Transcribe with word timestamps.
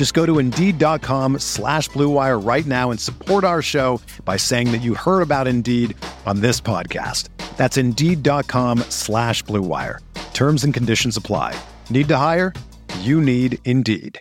Just 0.00 0.14
go 0.14 0.24
to 0.24 0.38
Indeed.com 0.38 1.40
slash 1.40 1.90
BlueWire 1.90 2.42
right 2.42 2.64
now 2.64 2.90
and 2.90 2.98
support 2.98 3.44
our 3.44 3.60
show 3.60 4.00
by 4.24 4.38
saying 4.38 4.72
that 4.72 4.78
you 4.78 4.94
heard 4.94 5.20
about 5.20 5.46
Indeed 5.46 5.94
on 6.24 6.40
this 6.40 6.58
podcast. 6.58 7.28
That's 7.58 7.76
Indeed.com 7.76 8.78
slash 8.88 9.44
BlueWire. 9.44 9.98
Terms 10.32 10.64
and 10.64 10.72
conditions 10.72 11.18
apply. 11.18 11.54
Need 11.90 12.08
to 12.08 12.16
hire? 12.16 12.54
You 13.00 13.20
need 13.20 13.58
Indeed. 13.66 14.18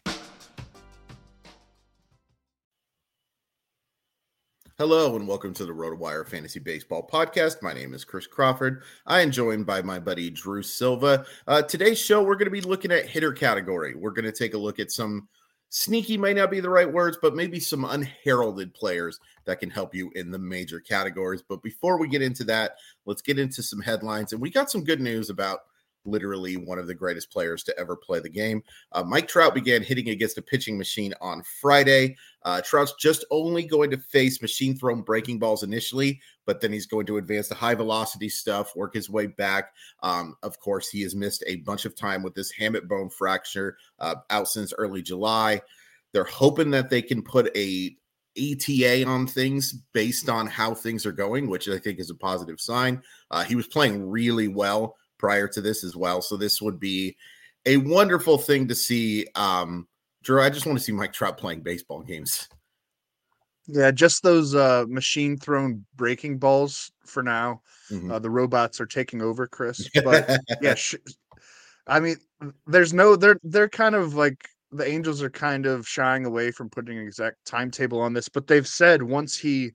Hello 4.78 5.16
and 5.16 5.30
welcome 5.30 5.54
to 5.54 5.66
the 5.66 5.72
RotoWire 5.72 6.28
Fantasy 6.28 6.60
Baseball 6.60 7.08
Podcast. 7.10 7.62
My 7.62 7.72
name 7.72 7.94
is 7.94 8.04
Chris 8.04 8.28
Crawford. 8.28 8.84
I 9.06 9.22
am 9.22 9.32
joined 9.32 9.66
by 9.66 9.82
my 9.82 9.98
buddy 10.00 10.30
Drew 10.30 10.62
Silva. 10.62 11.26
Uh, 11.48 11.62
today's 11.62 12.00
show, 12.00 12.22
we're 12.22 12.36
going 12.36 12.48
to 12.48 12.52
be 12.52 12.60
looking 12.60 12.92
at 12.92 13.06
hitter 13.06 13.32
category. 13.32 13.96
We're 13.96 14.12
going 14.12 14.26
to 14.26 14.34
take 14.34 14.54
a 14.54 14.58
look 14.58 14.80
at 14.80 14.92
some 14.92 15.30
sneaky, 15.70 16.18
might 16.18 16.36
not 16.36 16.52
be 16.52 16.60
the 16.60 16.70
right 16.70 16.92
words, 16.92 17.18
but 17.22 17.36
maybe 17.36 17.60
some 17.60 17.86
unheralded 17.86 18.74
players 18.74 19.20
that 19.46 19.60
can 19.60 19.70
help 19.70 19.96
you 19.96 20.12
in 20.16 20.32
the 20.32 20.40
major 20.40 20.80
categories. 20.80 21.44
But 21.48 21.62
before 21.62 21.98
we 21.98 22.08
get 22.08 22.22
into 22.22 22.44
that, 22.46 22.78
let's 23.06 23.22
get 23.22 23.40
into 23.40 23.64
some 23.64 23.82
headlines. 23.82 24.34
And 24.34 24.42
we 24.42 24.50
got 24.50 24.72
some 24.72 24.84
good 24.84 25.00
news 25.00 25.30
about 25.30 25.60
literally 26.06 26.58
one 26.58 26.80
of 26.80 26.88
the 26.88 26.96
greatest 26.96 27.32
players 27.32 27.64
to 27.64 27.78
ever 27.78 27.96
play 27.96 28.20
the 28.20 28.30
game. 28.30 28.64
Uh, 28.92 29.04
Mike 29.04 29.28
Trout 29.28 29.54
began 29.54 29.84
hitting 29.84 30.10
against 30.10 30.38
a 30.38 30.42
pitching 30.42 30.78
machine 30.78 31.14
on 31.22 31.44
Friday. 31.62 32.16
Uh, 32.44 32.62
Trout's 32.62 32.94
just 33.00 33.26
only 33.32 33.64
going 33.64 33.92
to 33.92 33.98
face 33.98 34.42
machine 34.42 34.78
thrown 34.78 35.02
breaking 35.02 35.40
balls 35.40 35.64
initially, 35.64 36.22
but 36.46 36.62
then 36.62 36.72
he's 36.72 36.86
going 36.86 37.06
to 37.08 37.18
advance 37.18 37.48
to 37.50 37.56
high 37.56 37.76
velocity 37.76 38.30
stuff, 38.30 38.76
work 38.76 38.94
his 38.94 39.10
way 39.10 39.28
back. 39.28 39.74
Um, 40.04 40.36
of 40.44 40.60
course, 40.60 40.90
he 40.90 41.02
has 41.02 41.16
missed 41.16 41.44
a 41.48 41.58
bunch 41.58 41.86
of 41.86 41.96
time 41.96 42.24
with 42.24 42.34
this 42.34 42.54
hamate 42.58 42.88
bone 42.88 43.10
fracture 43.10 43.78
uh, 44.00 44.16
out 44.30 44.48
since 44.48 44.74
early 44.78 45.02
July. 45.02 45.62
They're 46.14 46.24
hoping 46.24 46.72
that 46.72 46.90
they 46.90 47.02
can 47.02 47.22
put 47.22 47.56
a 47.56 47.96
ETA 48.38 49.06
on 49.06 49.28
things 49.28 49.74
based 49.94 50.30
on 50.30 50.48
how 50.48 50.74
things 50.74 51.06
are 51.06 51.12
going, 51.12 51.50
which 51.50 51.68
I 51.68 51.78
think 51.78 52.00
is 52.00 52.10
a 52.10 52.16
positive 52.16 52.60
sign. 52.60 53.02
Uh, 53.32 53.44
he 53.44 53.56
was 53.56 53.68
playing 53.68 54.10
really 54.10 54.48
well 54.48 54.96
prior 55.18 55.48
to 55.50 55.62
this 55.62 55.84
as 55.84 55.96
well. 55.96 56.22
So 56.22 56.38
this 56.38 56.62
would 56.62 56.80
be 56.80 57.18
a 57.66 57.78
wonderful 57.78 58.38
thing 58.38 58.68
to 58.70 58.76
see. 58.76 59.28
Um, 59.36 59.88
Drew, 60.30 60.44
I 60.44 60.52
just 60.52 60.68
want 60.68 60.78
to 60.78 60.84
see 60.84 60.92
Mike 60.92 61.12
Trout 61.12 61.40
playing 61.40 61.62
baseball 61.62 62.02
games. 62.02 62.48
Yeah, 63.66 63.90
just 63.90 64.22
those 64.22 64.54
uh, 64.54 64.86
machine 64.88 65.38
thrown 65.38 65.84
breaking 65.96 66.38
balls 66.38 66.92
for 67.04 67.24
now. 67.24 67.64
Mm-hmm. 67.90 68.12
Uh, 68.12 68.20
the 68.20 68.30
robots 68.30 68.80
are 68.80 68.86
taking 68.86 69.24
over, 69.24 69.48
Chris. 69.48 69.90
But 70.04 70.30
yeah, 70.62 70.76
sh- 70.76 70.98
I 71.88 72.00
mean, 72.00 72.18
there's 72.68 72.94
no 72.94 73.16
they're 73.16 73.40
they're 73.42 73.70
kind 73.70 73.96
of 73.96 74.14
like 74.14 74.48
the 74.72 74.88
Angels 74.88 75.24
are 75.24 75.32
kind 75.32 75.66
of 75.66 75.88
shying 75.88 76.28
away 76.28 76.52
from 76.52 76.70
putting 76.70 77.00
an 77.00 77.08
exact 77.08 77.44
timetable 77.48 78.00
on 78.00 78.14
this, 78.14 78.30
but 78.30 78.46
they've 78.46 78.68
said 78.68 79.02
once 79.02 79.36
he 79.36 79.72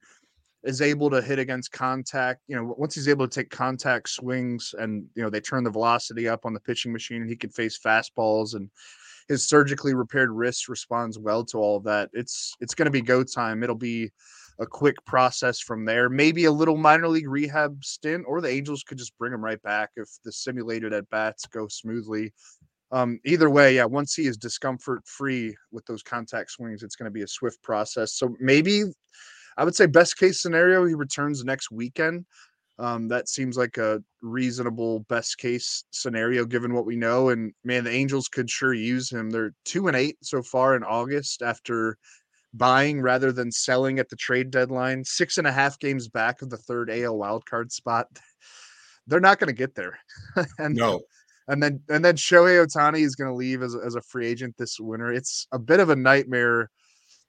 is 0.63 0.81
able 0.81 1.11
to 1.11 1.21
hit 1.21 1.41
against 1.41 1.73
contact, 1.73 2.43
you 2.47 2.55
know, 2.55 2.77
once 2.79 2.95
he's 2.95 3.09
able 3.09 3.27
to 3.27 3.41
take 3.41 3.51
contact 3.51 4.09
swings 4.09 4.73
and, 4.79 5.05
you 5.17 5.23
know, 5.25 5.31
they 5.31 5.41
turn 5.41 5.65
the 5.65 5.71
velocity 5.71 6.29
up 6.29 6.47
on 6.47 6.55
the 6.55 6.61
pitching 6.61 6.93
machine 6.93 7.23
and 7.23 7.29
he 7.29 7.35
can 7.35 7.51
face 7.51 7.77
fastballs 7.77 8.55
and 8.55 8.71
his 9.29 9.49
surgically 9.49 9.95
repaired 9.95 10.31
wrist 10.31 10.69
responds 10.69 11.19
well 11.19 11.45
to 11.47 11.59
all 11.59 11.77
of 11.77 11.85
that. 11.85 12.11
It's 12.13 12.55
it's 12.61 12.75
going 12.75 12.87
to 12.87 12.91
be 12.91 13.01
go 13.01 13.23
time. 13.23 13.63
It'll 13.63 13.75
be 13.75 14.11
a 14.61 14.67
quick 14.67 14.97
process 15.05 15.61
from 15.61 15.85
there. 15.85 16.09
Maybe 16.09 16.45
a 16.45 16.53
little 16.53 16.77
minor 16.77 17.09
league 17.09 17.29
rehab 17.29 17.85
stint, 17.85 18.25
or 18.29 18.41
the 18.41 18.51
Angels 18.51 18.85
could 18.85 18.99
just 18.99 19.17
bring 19.19 19.33
him 19.33 19.45
right 19.45 19.61
back 19.63 19.91
if 19.97 20.09
the 20.25 20.33
simulated 20.33 20.93
at 20.93 21.09
bats 21.11 21.47
go 21.47 21.67
smoothly. 21.69 22.33
Um, 22.93 23.19
either 23.25 23.51
way, 23.51 23.75
yeah, 23.77 23.87
once 23.87 24.15
he 24.15 24.27
is 24.27 24.37
discomfort 24.37 25.03
free 25.07 25.57
with 25.73 25.85
those 25.87 26.03
contact 26.03 26.53
swings, 26.53 26.85
it's 26.85 26.95
going 26.95 27.11
to 27.11 27.15
be 27.15 27.23
a 27.23 27.29
swift 27.29 27.61
process. 27.63 28.13
So 28.13 28.37
maybe 28.39 28.85
I 29.57 29.65
would 29.65 29.75
say 29.75 29.87
best 29.87 30.17
case 30.19 30.41
scenario, 30.41 30.85
he 30.85 30.95
returns 30.95 31.45
next 31.45 31.71
weekend. 31.73 32.27
Um, 32.79 33.09
that 33.09 33.29
seems 33.29 33.57
like 33.57 33.77
a 33.77 34.03
reasonable 34.21 35.01
best 35.09 35.39
case 35.39 35.85
scenario 35.91 36.45
given 36.45 36.75
what 36.75 36.87
we 36.87 36.97
know. 36.97 37.29
And 37.29 37.53
man, 37.63 37.85
the 37.85 37.93
Angels 37.93 38.29
could 38.29 38.51
sure 38.51 38.75
use 38.75 39.11
him. 39.11 39.31
They're 39.31 39.55
two 39.65 39.87
and 39.87 39.97
eight 39.97 40.17
so 40.23 40.43
far 40.43 40.75
in 40.75 40.83
August 40.83 41.43
after 41.43 41.97
buying 42.53 43.01
rather 43.01 43.33
than 43.33 43.53
selling 43.53 43.99
at 43.99 44.09
the 44.09 44.17
trade 44.17 44.51
deadline. 44.51 45.05
Six 45.05 45.39
and 45.39 45.47
a 45.47 45.53
half 45.53 45.79
games 45.79 46.09
back 46.09 46.43
of 46.43 46.51
the 46.51 46.57
third 46.57 46.91
AL 46.91 47.17
wildcard 47.17 47.71
spot. 47.71 48.09
They're 49.07 49.21
not 49.21 49.39
going 49.39 49.49
to 49.49 49.55
get 49.55 49.75
there. 49.75 49.99
and 50.59 50.75
no. 50.75 51.03
And 51.47 51.63
then 51.63 51.83
and 51.91 52.03
then 52.03 52.17
Shohei 52.17 52.65
Ohtani 52.65 53.03
is 53.05 53.17
going 53.17 53.31
to 53.31 53.37
leave 53.37 53.63
as, 53.63 53.77
as 53.77 53.97
a 53.97 54.01
free 54.01 54.27
agent 54.27 54.57
this 54.57 54.81
winter. 54.81 55.13
It's 55.13 55.47
a 55.53 55.59
bit 55.59 55.79
of 55.79 55.91
a 55.91 55.97
nightmare 55.97 56.71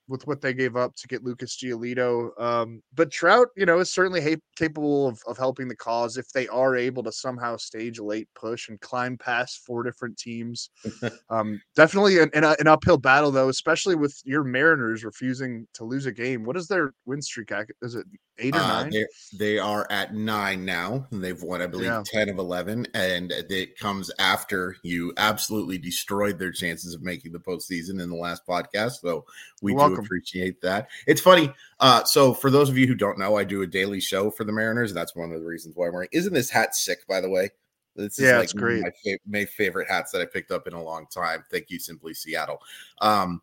with 0.07 0.25
what 0.27 0.41
they 0.41 0.53
gave 0.53 0.75
up 0.75 0.95
to 0.95 1.07
get 1.07 1.23
Lucas 1.23 1.57
Giolito. 1.57 2.29
Um, 2.39 2.81
but 2.93 3.11
Trout, 3.11 3.47
you 3.55 3.65
know, 3.65 3.79
is 3.79 3.91
certainly 3.91 4.21
ha- 4.21 4.41
capable 4.55 5.07
of, 5.07 5.19
of 5.27 5.37
helping 5.37 5.67
the 5.67 5.75
cause 5.75 6.17
if 6.17 6.29
they 6.29 6.47
are 6.47 6.75
able 6.75 7.03
to 7.03 7.11
somehow 7.11 7.57
stage 7.57 7.99
a 7.99 8.03
late 8.03 8.27
push 8.35 8.69
and 8.69 8.79
climb 8.81 9.17
past 9.17 9.61
four 9.65 9.83
different 9.83 10.17
teams. 10.17 10.69
um, 11.29 11.61
definitely 11.75 12.19
an, 12.19 12.29
an, 12.33 12.43
an, 12.43 12.67
uphill 12.67 12.97
battle, 12.97 13.31
though, 13.31 13.49
especially 13.49 13.95
with 13.95 14.19
your 14.25 14.43
Mariners 14.43 15.03
refusing 15.03 15.67
to 15.73 15.83
lose 15.83 16.05
a 16.05 16.11
game. 16.11 16.43
What 16.43 16.57
is 16.57 16.67
their 16.67 16.93
win 17.05 17.21
streak? 17.21 17.51
Is 17.81 17.95
it 17.95 18.05
eight 18.37 18.55
or 18.55 18.59
uh, 18.59 18.83
nine? 18.83 19.05
They 19.33 19.59
are 19.59 19.87
at 19.89 20.13
nine 20.13 20.65
now. 20.65 21.07
And 21.11 21.23
they've 21.23 21.41
won, 21.41 21.61
I 21.61 21.67
believe, 21.67 21.87
yeah. 21.87 22.03
10 22.05 22.29
of 22.29 22.37
11. 22.37 22.87
And 22.93 23.31
it 23.31 23.77
comes 23.77 24.11
after 24.19 24.75
you 24.83 25.13
absolutely 25.17 25.77
destroyed 25.77 26.39
their 26.39 26.51
chances 26.51 26.93
of 26.93 27.01
making 27.01 27.31
the 27.31 27.39
postseason 27.39 28.01
in 28.01 28.09
the 28.09 28.15
last 28.15 28.45
podcast. 28.45 29.01
So 29.01 29.25
we 29.61 29.71
do 29.71 29.77
welcome. 29.77 30.05
appreciate 30.05 30.61
that. 30.61 30.89
It's 31.07 31.21
funny. 31.21 31.51
Uh, 31.79 32.03
so 32.03 32.33
for 32.33 32.49
those 32.49 32.69
of 32.69 32.77
you 32.77 32.87
who 32.87 32.95
don't 32.95 33.19
know, 33.19 33.37
I 33.37 33.43
do 33.43 33.61
a 33.61 33.67
daily 33.67 33.99
show 33.99 34.31
for 34.31 34.43
the 34.43 34.53
Mariners. 34.53 34.91
And 34.91 34.97
that's 34.97 35.15
one 35.15 35.31
of 35.31 35.39
the 35.39 35.45
reasons 35.45 35.75
why 35.75 35.87
I'm 35.87 35.93
wearing. 35.93 36.09
Isn't 36.11 36.33
this 36.33 36.49
hat 36.49 36.75
sick, 36.75 37.07
by 37.07 37.21
the 37.21 37.29
way? 37.29 37.51
This 37.95 38.19
is 38.19 38.25
yeah, 38.25 38.35
like 38.35 38.43
it's 38.45 38.53
great. 38.53 38.83
My 39.25 39.45
favorite 39.45 39.89
hats 39.89 40.11
that 40.11 40.21
I 40.21 40.25
picked 40.25 40.51
up 40.51 40.67
in 40.67 40.73
a 40.73 40.83
long 40.83 41.07
time. 41.07 41.45
Thank 41.49 41.69
you, 41.69 41.79
Simply 41.79 42.13
Seattle. 42.13 42.61
Um, 42.99 43.41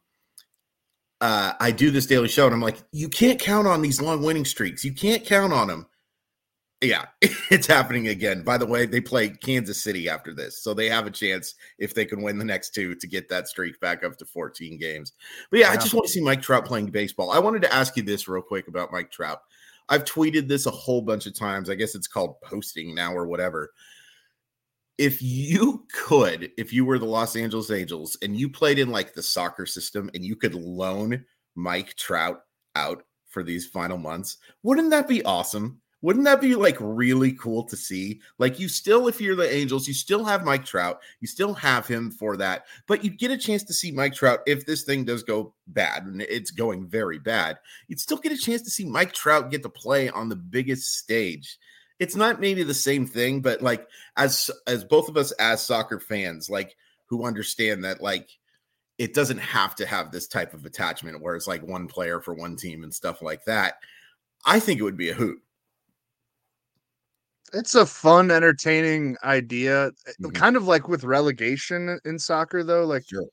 uh, 1.22 1.53
I 1.60 1.71
do 1.71 1.93
this 1.93 2.06
daily 2.06 2.27
show, 2.27 2.47
and 2.47 2.55
I'm 2.55 2.60
like, 2.60 2.83
you 2.91 3.09
can't 3.09 3.38
count 3.38 3.69
on 3.69 3.81
these 3.81 4.03
long 4.03 4.25
winning 4.25 4.44
streaks. 4.44 4.84
You 4.84 4.93
can't 4.93 5.25
count 5.25 5.53
on 5.53 5.69
them. 5.69 5.87
Yeah, 6.81 7.06
it's 7.22 7.69
happening 7.69 8.09
again. 8.09 8.43
By 8.43 8.58
the 8.58 8.67
way, 8.67 8.87
they 8.87 9.00
play 9.00 9.29
Kansas 9.29 9.81
City 9.81 10.08
after 10.08 10.35
this, 10.35 10.61
so 10.61 10.75
they 10.75 10.88
have 10.88 11.06
a 11.06 11.12
chance 11.12 11.55
if 11.79 11.94
they 11.94 12.05
can 12.05 12.23
win 12.23 12.38
the 12.38 12.44
next 12.44 12.75
two 12.75 12.97
to 12.97 13.06
get 13.06 13.29
that 13.29 13.47
streak 13.47 13.79
back 13.79 14.02
up 14.02 14.17
to 14.19 14.26
14 14.26 14.76
games. 14.79 15.12
But 15.52 15.61
yeah, 15.61 15.67
yeah. 15.67 15.73
I 15.73 15.76
just 15.76 15.94
want 15.94 16.06
to 16.06 16.12
see 16.12 16.20
Mike 16.20 16.43
Trout 16.43 16.67
playing 16.67 16.91
baseball. 16.91 17.31
I 17.31 17.38
wanted 17.38 17.62
to 17.62 17.73
ask 17.73 17.97
you 17.97 18.02
this 18.02 18.26
real 18.26 18.43
quick 18.43 18.67
about 18.67 18.91
Mike 18.91 19.12
Trout. 19.12 19.43
I've 19.88 20.05
tweeted 20.05 20.49
this 20.49 20.67
a 20.67 20.73
whole 20.73 21.02
bunch 21.02 21.26
of 21.26 21.38
times. 21.38 21.70
I 21.70 21.76
guess 21.76 21.94
it's 21.94 22.08
called 22.08 22.41
posting 22.41 22.97
now 22.97 23.14
or 23.14 23.29
whatever 23.29 23.70
if 24.99 25.23
you 25.23 25.87
could, 25.93 26.50
if 26.56 26.73
you 26.73 26.85
were 26.85 26.99
the 26.99 27.06
Los 27.06 27.37
Angeles 27.37 27.71
Angels 27.71 28.17
and 28.23 28.37
you 28.37 28.49
played 28.49 28.79
in 28.79 28.91
like 28.91 29.15
the 29.15 29.23
soccer 29.23 29.67
system 29.67 30.11
and 30.15 30.25
you 30.25 30.37
could 30.37 30.55
loan 30.55 31.25
Mike 31.55 31.94
Trout 31.97 32.43
out 32.77 33.05
for 33.27 33.43
these 33.43 33.67
final 33.67 33.99
months, 33.99 34.37
wouldn't 34.62 34.91
that 34.91 35.09
be 35.09 35.25
awesome? 35.25 35.81
Wouldn't 36.03 36.25
that 36.25 36.41
be 36.41 36.56
like 36.56 36.77
really 36.81 37.33
cool 37.33 37.62
to 37.65 37.77
see? 37.77 38.21
Like, 38.39 38.59
you 38.59 38.69
still, 38.69 39.06
if 39.06 39.21
you're 39.21 39.37
the 39.37 39.55
Angels, 39.55 39.87
you 39.87 39.94
still 39.94 40.25
have 40.25 40.44
Mike 40.44 40.65
Trout, 40.65 41.00
you 41.21 41.29
still 41.29 41.55
have 41.55 41.87
him 41.87 42.11
for 42.11 42.37
that, 42.37 42.67
but 42.88 43.05
you'd 43.05 43.21
get 43.21 43.31
a 43.31 43.38
chance 43.38 43.62
to 43.65 43.73
see 43.73 43.93
Mike 43.93 44.12
Trout 44.12 44.41
if 44.47 44.67
this 44.67 44.83
thing 44.83 45.05
does 45.05 45.23
go 45.23 45.55
bad, 45.69 46.03
and 46.05 46.21
it's 46.23 46.50
going 46.50 46.88
very 46.88 47.21
bad. 47.21 47.56
You'd 47.87 48.00
still 48.00 48.17
get 48.17 48.33
a 48.33 48.37
chance 48.37 48.62
to 48.62 48.71
see 48.71 48.85
Mike 48.85 49.12
Trout 49.12 49.53
get 49.53 49.62
to 49.62 49.69
play 49.69 50.09
on 50.11 50.29
the 50.29 50.35
biggest 50.37 50.99
stage 50.99 51.56
it's 52.02 52.16
not 52.16 52.40
maybe 52.40 52.64
the 52.64 52.75
same 52.75 53.06
thing, 53.06 53.40
but 53.40 53.62
like 53.62 53.87
as 54.16 54.50
as 54.66 54.82
both 54.82 55.08
of 55.08 55.16
us 55.16 55.31
as 55.32 55.64
soccer 55.64 56.00
fans, 56.00 56.50
like 56.50 56.76
who 57.06 57.25
understand 57.25 57.84
that 57.84 58.02
like 58.02 58.28
it 58.99 59.14
doesn't 59.14 59.38
have 59.38 59.76
to 59.76 59.87
have 59.87 60.10
this 60.10 60.26
type 60.26 60.52
of 60.52 60.66
attachment 60.66 61.22
where 61.22 61.37
it's 61.37 61.46
like 61.46 61.62
one 61.62 61.87
player 61.87 62.20
for 62.20 62.34
one 62.34 62.56
team 62.56 62.82
and 62.82 62.93
stuff 62.93 63.22
like 63.22 63.44
that. 63.44 63.75
I 64.44 64.58
think 64.58 64.81
it 64.81 64.82
would 64.82 64.96
be 64.96 65.10
a 65.10 65.14
hoot. 65.14 65.38
It's 67.52 67.76
a 67.76 67.87
fun, 67.87 68.32
entertaining 68.32 69.16
idea. 69.22 69.93
Mm-hmm. 70.20 70.31
Kind 70.31 70.56
of 70.56 70.66
like 70.66 70.88
with 70.88 71.04
relegation 71.04 72.00
in 72.04 72.19
soccer, 72.19 72.64
though. 72.64 72.84
Like, 72.84 73.04
sure. 73.06 73.26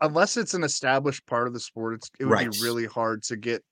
unless 0.00 0.36
it's 0.36 0.54
an 0.54 0.64
established 0.64 1.24
part 1.26 1.46
of 1.46 1.52
the 1.52 1.60
sport, 1.60 1.94
it's, 1.94 2.10
it 2.18 2.24
would 2.24 2.32
right. 2.32 2.50
be 2.50 2.58
really 2.62 2.86
hard 2.86 3.22
to 3.24 3.36
get 3.36 3.62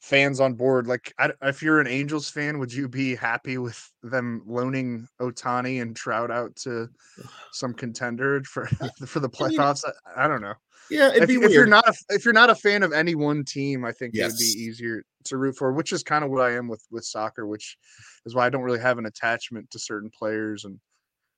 fans 0.00 0.40
on 0.40 0.54
board. 0.54 0.86
Like, 0.86 1.12
I, 1.18 1.30
if 1.42 1.62
you're 1.62 1.80
an 1.80 1.86
Angels 1.86 2.30
fan, 2.30 2.58
would 2.58 2.72
you 2.72 2.88
be 2.88 3.14
happy 3.14 3.58
with 3.58 3.90
them 4.02 4.42
loaning 4.46 5.08
Ohtani 5.20 5.82
and 5.82 5.94
Trout 5.94 6.30
out 6.30 6.54
to 6.56 6.88
some 7.52 7.74
contender 7.74 8.42
for 8.44 8.66
for 9.06 9.20
the 9.20 9.28
playoffs? 9.28 9.84
I, 9.84 10.24
I 10.24 10.28
don't 10.28 10.42
know. 10.42 10.54
Yeah, 10.90 11.10
if, 11.14 11.28
if, 11.28 11.52
you're 11.52 11.66
not 11.66 11.86
a, 11.86 11.94
if 12.08 12.24
you're 12.24 12.32
not 12.32 12.48
a 12.48 12.54
fan 12.54 12.82
of 12.82 12.92
any 12.92 13.14
one 13.14 13.44
team, 13.44 13.84
I 13.84 13.92
think 13.92 14.14
yes. 14.14 14.30
it 14.30 14.32
would 14.32 14.38
be 14.38 14.62
easier 14.62 15.02
to 15.24 15.36
root 15.36 15.56
for, 15.56 15.72
which 15.72 15.92
is 15.92 16.02
kind 16.02 16.24
of 16.24 16.30
what 16.30 16.40
I 16.40 16.52
am 16.52 16.66
with 16.66 16.82
with 16.90 17.04
soccer, 17.04 17.46
which 17.46 17.76
is 18.24 18.34
why 18.34 18.46
I 18.46 18.48
don't 18.48 18.62
really 18.62 18.80
have 18.80 18.96
an 18.96 19.04
attachment 19.04 19.70
to 19.72 19.78
certain 19.78 20.10
players, 20.16 20.64
and 20.64 20.80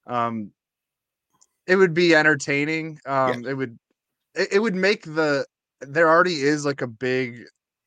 um, 0.07 0.53
it 1.67 1.77
would 1.77 1.95
be 1.95 2.15
entertaining. 2.15 3.01
Um, 3.07 3.43
yeah. 3.43 3.51
it 3.51 3.55
would 3.55 3.79
it, 4.37 4.53
it 4.53 4.59
would 4.61 4.77
make 4.77 5.03
the 5.03 5.45
there 5.81 6.09
already 6.09 6.43
is 6.43 6.65
like 6.65 6.83
a 6.83 6.87
big 6.87 7.45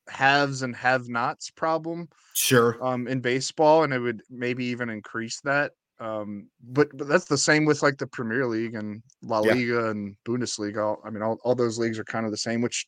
haves 0.08 0.62
and 0.62 0.76
have 0.76 1.08
nots 1.08 1.50
problem 1.50 2.08
sure 2.34 2.82
um 2.84 3.06
in 3.08 3.20
baseball 3.20 3.84
and 3.84 3.92
it 3.92 3.98
would 3.98 4.22
maybe 4.30 4.64
even 4.64 4.90
increase 4.90 5.40
that 5.40 5.72
um 6.00 6.48
but 6.62 6.88
but 6.96 7.08
that's 7.08 7.24
the 7.26 7.38
same 7.38 7.64
with 7.64 7.82
like 7.82 7.96
the 7.96 8.06
premier 8.06 8.46
league 8.46 8.74
and 8.74 9.02
la 9.22 9.38
liga 9.38 9.54
yeah. 9.54 9.90
and 9.90 10.16
bundesliga 10.26 10.78
all, 10.78 11.00
i 11.04 11.10
mean 11.10 11.22
all, 11.22 11.38
all 11.44 11.54
those 11.54 11.78
leagues 11.78 11.98
are 11.98 12.04
kind 12.04 12.26
of 12.26 12.32
the 12.32 12.36
same 12.36 12.60
which 12.60 12.86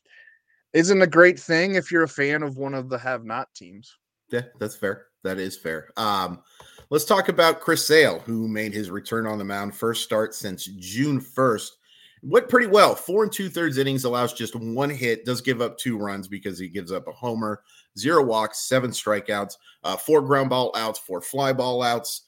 isn't 0.73 1.01
a 1.01 1.07
great 1.07 1.39
thing 1.39 1.75
if 1.75 1.91
you're 1.91 2.03
a 2.03 2.07
fan 2.07 2.43
of 2.43 2.57
one 2.57 2.73
of 2.73 2.89
the 2.89 2.97
have 2.97 3.23
not 3.23 3.47
teams 3.55 3.97
yeah 4.29 4.41
that's 4.59 4.75
fair 4.75 5.07
that 5.23 5.39
is 5.39 5.57
fair 5.57 5.89
um 5.97 6.41
let's 6.89 7.05
talk 7.05 7.29
about 7.29 7.61
chris 7.61 7.87
sale 7.87 8.19
who 8.19 8.47
made 8.47 8.73
his 8.73 8.91
return 8.91 9.25
on 9.25 9.37
the 9.37 9.45
mound 9.45 9.73
first 9.73 10.03
start 10.03 10.35
since 10.35 10.65
june 10.65 11.19
1st 11.19 11.69
went 12.27 12.49
pretty 12.49 12.67
well. 12.67 12.93
Four 12.95 13.23
and 13.23 13.31
two 13.31 13.49
thirds 13.49 13.77
innings 13.77 14.03
allows 14.03 14.33
just 14.33 14.55
one 14.55 14.89
hit, 14.89 15.25
does 15.25 15.41
give 15.41 15.61
up 15.61 15.77
two 15.77 15.97
runs 15.97 16.27
because 16.27 16.59
he 16.59 16.67
gives 16.67 16.91
up 16.91 17.07
a 17.07 17.11
homer, 17.11 17.61
zero 17.97 18.23
walks, 18.23 18.59
seven 18.59 18.91
strikeouts, 18.91 19.55
uh, 19.83 19.95
four 19.95 20.21
ground 20.21 20.49
ball 20.49 20.71
outs, 20.75 20.99
four 20.99 21.21
fly 21.21 21.53
ball 21.53 21.81
outs. 21.81 22.23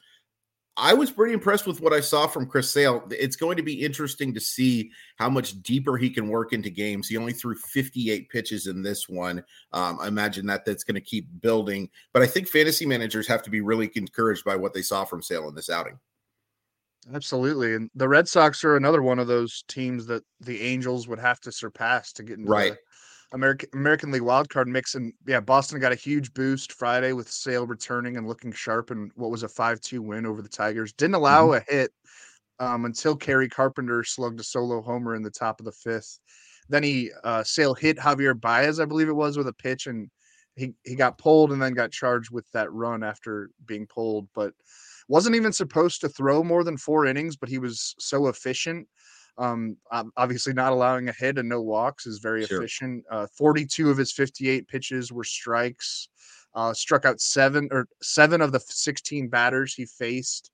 I 0.77 0.93
was 0.93 1.11
pretty 1.11 1.33
impressed 1.33 1.67
with 1.67 1.81
what 1.81 1.91
I 1.91 1.99
saw 1.99 2.25
from 2.25 2.45
Chris 2.45 2.71
Sale. 2.71 3.05
It's 3.11 3.35
going 3.35 3.57
to 3.57 3.63
be 3.63 3.83
interesting 3.83 4.33
to 4.33 4.39
see 4.39 4.89
how 5.17 5.29
much 5.29 5.61
deeper 5.61 5.97
he 5.97 6.09
can 6.09 6.29
work 6.29 6.53
into 6.53 6.69
games. 6.69 7.09
He 7.09 7.17
only 7.17 7.33
threw 7.33 7.55
58 7.55 8.29
pitches 8.29 8.67
in 8.67 8.81
this 8.81 9.09
one. 9.09 9.43
Um, 9.73 9.99
I 9.99 10.07
imagine 10.07 10.45
that 10.45 10.63
that's 10.63 10.85
going 10.85 10.95
to 10.95 11.01
keep 11.01 11.27
building. 11.41 11.89
But 12.13 12.21
I 12.21 12.27
think 12.27 12.47
fantasy 12.47 12.85
managers 12.85 13.27
have 13.27 13.43
to 13.43 13.49
be 13.49 13.59
really 13.59 13.91
encouraged 13.95 14.45
by 14.45 14.55
what 14.55 14.73
they 14.73 14.81
saw 14.81 15.03
from 15.03 15.21
Sale 15.21 15.49
in 15.49 15.55
this 15.55 15.69
outing. 15.69 15.99
Absolutely. 17.13 17.75
And 17.75 17.89
the 17.95 18.07
Red 18.07 18.27
Sox 18.27 18.63
are 18.63 18.75
another 18.75 19.01
one 19.01 19.19
of 19.19 19.27
those 19.27 19.63
teams 19.67 20.05
that 20.07 20.23
the 20.41 20.61
Angels 20.61 21.07
would 21.07 21.19
have 21.19 21.39
to 21.41 21.51
surpass 21.51 22.11
to 22.13 22.23
get 22.23 22.37
into 22.37 22.51
right. 22.51 22.73
the 22.73 22.77
American 23.35 23.69
American 23.73 24.11
League 24.11 24.21
wildcard 24.21 24.67
mix. 24.67 24.95
And 24.95 25.13
yeah, 25.25 25.39
Boston 25.39 25.79
got 25.79 25.91
a 25.91 25.95
huge 25.95 26.33
boost 26.33 26.73
Friday 26.73 27.13
with 27.13 27.29
Sale 27.29 27.67
returning 27.67 28.17
and 28.17 28.27
looking 28.27 28.51
sharp 28.51 28.91
and 28.91 29.11
what 29.15 29.31
was 29.31 29.43
a 29.43 29.47
5-2 29.47 29.99
win 29.99 30.25
over 30.25 30.41
the 30.41 30.49
Tigers. 30.49 30.93
Didn't 30.93 31.15
allow 31.15 31.47
mm-hmm. 31.47 31.69
a 31.69 31.73
hit 31.73 31.91
um, 32.59 32.85
until 32.85 33.15
Kerry 33.15 33.49
Carpenter 33.49 34.03
slugged 34.03 34.39
a 34.39 34.43
solo 34.43 34.81
homer 34.81 35.15
in 35.15 35.23
the 35.23 35.31
top 35.31 35.59
of 35.59 35.65
the 35.65 35.71
fifth. 35.71 36.19
Then 36.67 36.83
he 36.83 37.11
uh, 37.23 37.43
Sale 37.43 37.73
hit 37.73 37.97
Javier 37.97 38.39
Baez, 38.39 38.79
I 38.79 38.85
believe 38.85 39.09
it 39.09 39.13
was, 39.13 39.37
with 39.37 39.47
a 39.47 39.53
pitch 39.53 39.87
and 39.87 40.09
he, 40.55 40.73
he 40.83 40.95
got 40.95 41.17
pulled 41.17 41.51
and 41.51 41.61
then 41.61 41.73
got 41.73 41.91
charged 41.91 42.31
with 42.31 42.45
that 42.51 42.71
run 42.71 43.01
after 43.03 43.49
being 43.65 43.87
pulled. 43.87 44.27
But 44.35 44.53
wasn't 45.09 45.35
even 45.35 45.51
supposed 45.51 45.99
to 46.01 46.09
throw 46.09 46.43
more 46.43 46.63
than 46.63 46.77
four 46.77 47.05
innings, 47.05 47.35
but 47.35 47.49
he 47.49 47.57
was 47.57 47.95
so 47.99 48.27
efficient. 48.27 48.87
Um, 49.37 49.77
obviously, 50.15 50.53
not 50.53 50.71
allowing 50.71 51.09
a 51.09 51.13
hit 51.13 51.37
and 51.37 51.49
no 51.49 51.61
walks 51.61 52.05
is 52.05 52.19
very 52.19 52.45
sure. 52.45 52.59
efficient. 52.59 53.03
Uh, 53.09 53.25
42 53.35 53.89
of 53.89 53.97
his 53.97 54.11
58 54.11 54.67
pitches 54.67 55.11
were 55.11 55.23
strikes. 55.23 56.09
Uh, 56.53 56.73
struck 56.73 57.05
out 57.05 57.19
seven 57.19 57.67
or 57.71 57.87
seven 58.01 58.41
of 58.41 58.51
the 58.51 58.59
16 58.59 59.27
batters 59.29 59.73
he 59.73 59.85
faced. 59.85 60.51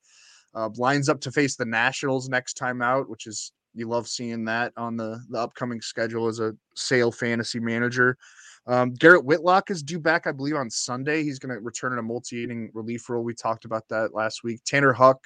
Uh, 0.53 0.69
lines 0.77 1.09
up 1.09 1.19
to 1.21 1.31
face 1.31 1.55
the 1.55 1.65
Nationals 1.65 2.29
next 2.29 2.53
time 2.53 2.81
out, 2.81 3.09
which 3.09 3.27
is 3.27 3.51
you 3.73 3.87
love 3.89 4.07
seeing 4.07 4.45
that 4.45 4.71
on 4.77 4.95
the 4.95 5.19
the 5.29 5.37
upcoming 5.37 5.81
schedule 5.81 6.27
as 6.27 6.39
a 6.39 6.55
sale 6.75 7.11
fantasy 7.11 7.59
manager. 7.59 8.17
Um, 8.67 8.93
Garrett 8.93 9.25
Whitlock 9.25 9.69
is 9.69 9.83
due 9.83 9.99
back, 9.99 10.25
I 10.25 10.31
believe, 10.31 10.55
on 10.55 10.69
Sunday. 10.69 11.23
He's 11.23 11.37
going 11.37 11.53
to 11.53 11.61
return 11.61 11.93
in 11.93 11.99
a 11.99 12.03
multi-inning 12.03 12.71
relief 12.73 13.09
role. 13.09 13.23
We 13.23 13.35
talked 13.35 13.65
about 13.65 13.87
that 13.89 14.13
last 14.13 14.43
week. 14.43 14.61
Tanner 14.65 14.93
Houck, 14.93 15.23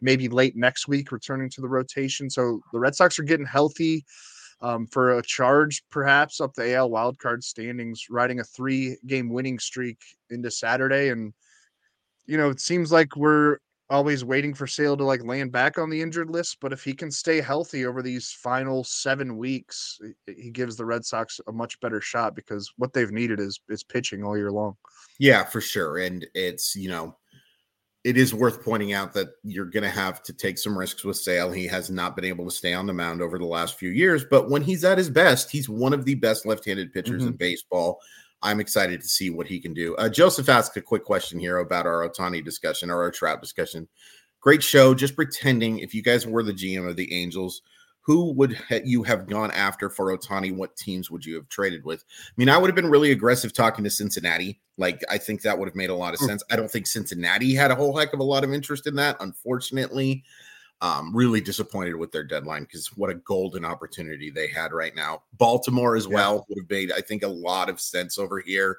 maybe 0.00 0.28
late 0.28 0.56
next 0.56 0.88
week, 0.88 1.12
returning 1.12 1.50
to 1.50 1.60
the 1.60 1.68
rotation. 1.68 2.30
So 2.30 2.60
the 2.72 2.78
Red 2.78 2.94
Sox 2.94 3.18
are 3.18 3.24
getting 3.24 3.46
healthy 3.46 4.04
um, 4.60 4.86
for 4.86 5.18
a 5.18 5.22
charge, 5.22 5.82
perhaps 5.90 6.40
up 6.40 6.54
the 6.54 6.74
AL 6.74 6.90
wildcard 6.90 7.42
standings, 7.42 8.06
riding 8.10 8.40
a 8.40 8.44
three-game 8.44 9.28
winning 9.28 9.58
streak 9.58 9.98
into 10.30 10.50
Saturday. 10.50 11.10
And 11.10 11.34
you 12.26 12.36
know, 12.36 12.50
it 12.50 12.60
seems 12.60 12.90
like 12.90 13.16
we're 13.16 13.58
always 13.90 14.24
waiting 14.24 14.54
for 14.54 14.66
Sale 14.66 14.96
to 14.96 15.04
like 15.04 15.24
land 15.24 15.52
back 15.52 15.78
on 15.78 15.90
the 15.90 16.00
injured 16.00 16.30
list. 16.30 16.58
But 16.60 16.72
if 16.72 16.84
he 16.84 16.92
can 16.92 17.10
stay 17.10 17.40
healthy 17.40 17.86
over 17.86 18.02
these 18.02 18.32
final 18.32 18.84
seven 18.84 19.36
weeks, 19.36 19.98
he 20.26 20.50
gives 20.50 20.76
the 20.76 20.84
Red 20.84 21.04
Sox 21.04 21.40
a 21.46 21.52
much 21.52 21.80
better 21.80 22.00
shot 22.00 22.34
because 22.34 22.72
what 22.76 22.92
they've 22.92 23.10
needed 23.10 23.40
is 23.40 23.60
is 23.68 23.82
pitching 23.82 24.24
all 24.24 24.36
year 24.36 24.52
long. 24.52 24.76
Yeah, 25.18 25.44
for 25.44 25.60
sure. 25.60 25.98
And 25.98 26.26
it's 26.34 26.76
you 26.76 26.88
know, 26.88 27.16
it 28.04 28.16
is 28.16 28.34
worth 28.34 28.64
pointing 28.64 28.92
out 28.92 29.12
that 29.14 29.28
you're 29.42 29.66
going 29.66 29.82
to 29.82 29.90
have 29.90 30.22
to 30.24 30.32
take 30.32 30.58
some 30.58 30.78
risks 30.78 31.04
with 31.04 31.16
Sale. 31.16 31.50
He 31.50 31.66
has 31.66 31.90
not 31.90 32.14
been 32.14 32.24
able 32.24 32.44
to 32.44 32.50
stay 32.50 32.74
on 32.74 32.86
the 32.86 32.92
mound 32.92 33.22
over 33.22 33.38
the 33.38 33.44
last 33.44 33.78
few 33.78 33.90
years, 33.90 34.24
but 34.30 34.50
when 34.50 34.62
he's 34.62 34.84
at 34.84 34.98
his 34.98 35.10
best, 35.10 35.50
he's 35.50 35.68
one 35.68 35.92
of 35.92 36.04
the 36.04 36.14
best 36.14 36.46
left-handed 36.46 36.92
pitchers 36.92 37.22
mm-hmm. 37.22 37.32
in 37.32 37.36
baseball. 37.36 37.98
I'm 38.42 38.60
excited 38.60 39.00
to 39.00 39.08
see 39.08 39.30
what 39.30 39.46
he 39.46 39.58
can 39.58 39.74
do. 39.74 39.96
Uh, 39.96 40.08
Joseph 40.08 40.48
asked 40.48 40.76
a 40.76 40.82
quick 40.82 41.04
question 41.04 41.38
here 41.38 41.58
about 41.58 41.86
our 41.86 42.08
Ohtani 42.08 42.44
discussion 42.44 42.90
or 42.90 43.02
our 43.02 43.10
Trout 43.10 43.40
discussion. 43.40 43.88
Great 44.40 44.62
show. 44.62 44.94
Just 44.94 45.16
pretending 45.16 45.80
if 45.80 45.94
you 45.94 46.02
guys 46.02 46.26
were 46.26 46.42
the 46.42 46.52
GM 46.52 46.88
of 46.88 46.96
the 46.96 47.12
Angels, 47.12 47.62
who 48.00 48.32
would 48.32 48.54
ha- 48.54 48.80
you 48.84 49.02
have 49.02 49.26
gone 49.26 49.50
after 49.50 49.90
for 49.90 50.16
Ohtani? 50.16 50.54
What 50.54 50.76
teams 50.76 51.10
would 51.10 51.26
you 51.26 51.34
have 51.34 51.48
traded 51.48 51.84
with? 51.84 52.04
I 52.08 52.32
mean, 52.36 52.48
I 52.48 52.56
would 52.56 52.68
have 52.68 52.76
been 52.76 52.88
really 52.88 53.10
aggressive 53.10 53.52
talking 53.52 53.84
to 53.84 53.90
Cincinnati. 53.90 54.60
Like, 54.76 55.02
I 55.10 55.18
think 55.18 55.42
that 55.42 55.58
would 55.58 55.68
have 55.68 55.74
made 55.74 55.90
a 55.90 55.94
lot 55.94 56.14
of 56.14 56.20
hmm. 56.20 56.26
sense. 56.26 56.42
I 56.50 56.56
don't 56.56 56.70
think 56.70 56.86
Cincinnati 56.86 57.54
had 57.54 57.70
a 57.70 57.74
whole 57.74 57.96
heck 57.96 58.12
of 58.14 58.20
a 58.20 58.24
lot 58.24 58.44
of 58.44 58.52
interest 58.54 58.86
in 58.86 58.94
that, 58.94 59.16
unfortunately. 59.20 60.24
Um, 60.80 61.12
really 61.12 61.40
disappointed 61.40 61.96
with 61.96 62.12
their 62.12 62.22
deadline 62.22 62.62
because 62.62 62.96
what 62.96 63.10
a 63.10 63.14
golden 63.14 63.64
opportunity 63.64 64.30
they 64.30 64.46
had 64.46 64.72
right 64.72 64.94
now. 64.94 65.24
Baltimore 65.32 65.96
as 65.96 66.06
yeah. 66.06 66.14
well 66.14 66.46
would 66.48 66.58
have 66.62 66.70
made, 66.70 66.92
I 66.92 67.00
think, 67.00 67.24
a 67.24 67.28
lot 67.28 67.68
of 67.68 67.80
sense 67.80 68.16
over 68.16 68.38
here. 68.38 68.78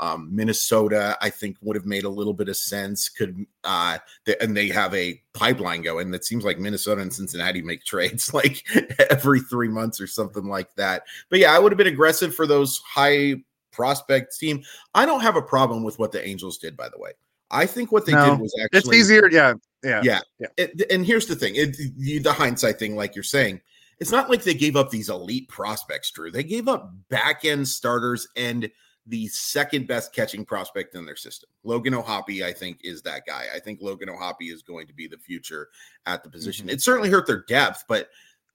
Um, 0.00 0.28
Minnesota, 0.30 1.18
I 1.20 1.30
think, 1.30 1.56
would 1.60 1.74
have 1.74 1.86
made 1.86 2.04
a 2.04 2.08
little 2.08 2.32
bit 2.32 2.48
of 2.48 2.56
sense. 2.56 3.08
Could 3.08 3.46
uh, 3.64 3.98
they, 4.26 4.36
and 4.40 4.56
they 4.56 4.68
have 4.68 4.94
a 4.94 5.20
pipeline 5.34 5.82
going 5.82 6.10
that 6.12 6.24
seems 6.24 6.44
like 6.44 6.58
Minnesota 6.58 7.00
and 7.00 7.12
Cincinnati 7.12 7.62
make 7.62 7.84
trades 7.84 8.32
like 8.34 8.64
every 9.10 9.40
three 9.40 9.68
months 9.68 10.00
or 10.00 10.06
something 10.06 10.44
like 10.44 10.72
that. 10.76 11.02
But 11.30 11.40
yeah, 11.40 11.54
I 11.54 11.58
would 11.58 11.72
have 11.72 11.78
been 11.78 11.88
aggressive 11.88 12.34
for 12.34 12.46
those 12.46 12.78
high 12.78 13.36
prospect 13.72 14.38
team. 14.38 14.62
I 14.94 15.04
don't 15.04 15.20
have 15.20 15.36
a 15.36 15.42
problem 15.42 15.82
with 15.82 15.98
what 15.98 16.12
the 16.12 16.26
Angels 16.26 16.58
did, 16.58 16.76
by 16.76 16.88
the 16.88 16.98
way. 16.98 17.12
I 17.50 17.66
think 17.66 17.90
what 17.90 18.06
they 18.06 18.12
no, 18.12 18.30
did 18.30 18.40
was 18.40 18.54
actually 18.62 18.78
it's 18.78 18.92
easier. 18.92 19.28
Yeah, 19.30 19.54
yeah, 19.84 20.00
yeah. 20.02 20.20
yeah. 20.38 20.46
It, 20.56 20.90
and 20.90 21.04
here's 21.04 21.26
the 21.26 21.36
thing: 21.36 21.54
it, 21.56 21.76
the, 22.22 22.32
hindsight 22.32 22.78
thing, 22.78 22.96
like 22.96 23.14
you're 23.14 23.22
saying, 23.22 23.60
it's 23.98 24.12
not 24.12 24.30
like 24.30 24.42
they 24.42 24.54
gave 24.54 24.76
up 24.76 24.90
these 24.90 25.08
elite 25.08 25.48
prospects. 25.48 26.10
Drew, 26.10 26.30
they 26.30 26.44
gave 26.44 26.68
up 26.68 26.92
back 27.08 27.44
end 27.44 27.66
starters 27.68 28.28
and 28.36 28.70
the 29.08 29.26
second 29.28 29.86
best 29.86 30.12
catching 30.12 30.44
prospect 30.44 30.94
in 30.94 31.06
their 31.06 31.16
system. 31.16 31.48
Logan 31.64 31.94
O'Hoppe, 31.94 32.44
I 32.44 32.52
think, 32.52 32.80
is 32.84 33.02
that 33.02 33.22
guy. 33.26 33.46
I 33.54 33.58
think 33.58 33.80
Logan 33.80 34.10
O'Hoppe 34.10 34.52
is 34.52 34.62
going 34.62 34.86
to 34.86 34.92
be 34.92 35.08
the 35.08 35.16
future 35.16 35.68
at 36.04 36.22
the 36.22 36.30
position. 36.30 36.66
Mm-hmm. 36.66 36.74
It 36.74 36.82
certainly 36.82 37.08
hurt 37.08 37.26
their 37.26 37.44
depth, 37.48 37.84
but 37.88 38.10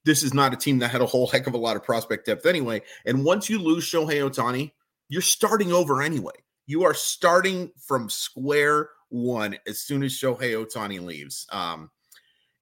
this 0.05 0.21
is 0.21 0.33
not 0.33 0.53
a 0.53 0.57
team 0.57 0.79
that 0.79 0.89
had 0.89 1.01
a 1.01 1.05
whole 1.07 1.27
heck 1.31 1.47
of 1.47 1.55
a 1.55 1.57
lot 1.57 1.75
of 1.75 1.83
prospect 1.83 2.27
depth 2.27 2.45
anyway. 2.45 2.81
And 3.05 3.25
once 3.25 3.49
you 3.49 3.59
lose 3.59 3.85
Shohei 3.85 4.29
Ohtani, 4.29 4.71
you're 5.09 5.21
starting 5.21 5.71
over 5.71 6.01
anyway. 6.01 6.33
You 6.65 6.83
are 6.83 6.93
starting 6.93 7.71
from 7.77 8.09
square 8.09 8.89
one 9.13 9.55
as 9.67 9.79
soon 9.79 10.03
as 10.03 10.12
Shohei 10.12 10.53
Ohtani 10.53 11.00
leaves. 11.00 11.46
Um, 11.51 11.91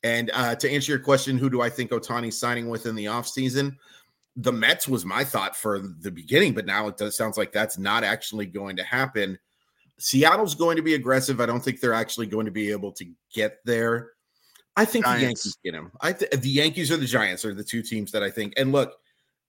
and 0.03 0.29
uh, 0.33 0.55
to 0.55 0.69
answer 0.69 0.91
your 0.91 0.99
question, 0.99 1.37
who 1.37 1.49
do 1.49 1.61
I 1.61 1.69
think 1.69 1.91
Ohtani's 1.91 2.37
signing 2.37 2.69
with 2.69 2.85
in 2.85 2.95
the 2.95 3.05
offseason? 3.05 3.77
The 4.35 4.51
Mets 4.51 4.87
was 4.87 5.05
my 5.05 5.23
thought 5.23 5.55
for 5.55 5.79
the 5.79 6.11
beginning, 6.11 6.53
but 6.53 6.65
now 6.65 6.87
it 6.87 6.97
does, 6.97 7.15
sounds 7.15 7.37
like 7.37 7.51
that's 7.51 7.77
not 7.77 8.03
actually 8.03 8.45
going 8.45 8.75
to 8.77 8.83
happen. 8.83 9.37
Seattle's 9.97 10.55
going 10.55 10.77
to 10.77 10.81
be 10.81 10.95
aggressive. 10.95 11.39
I 11.39 11.45
don't 11.45 11.63
think 11.63 11.79
they're 11.79 11.93
actually 11.93 12.27
going 12.27 12.45
to 12.45 12.51
be 12.51 12.71
able 12.71 12.91
to 12.93 13.05
get 13.33 13.59
there. 13.65 14.11
I 14.75 14.85
think 14.85 15.05
Giants. 15.05 15.19
the 15.19 15.25
Yankees 15.25 15.57
get 15.63 15.73
him. 15.75 15.91
I 16.01 16.13
th- 16.13 16.31
the 16.31 16.49
Yankees 16.49 16.91
or 16.91 16.97
the 16.97 17.05
Giants 17.05 17.45
are 17.45 17.53
the 17.53 17.63
two 17.63 17.81
teams 17.81 18.11
that 18.11 18.23
I 18.23 18.29
think. 18.29 18.53
And 18.57 18.71
look, 18.71 18.93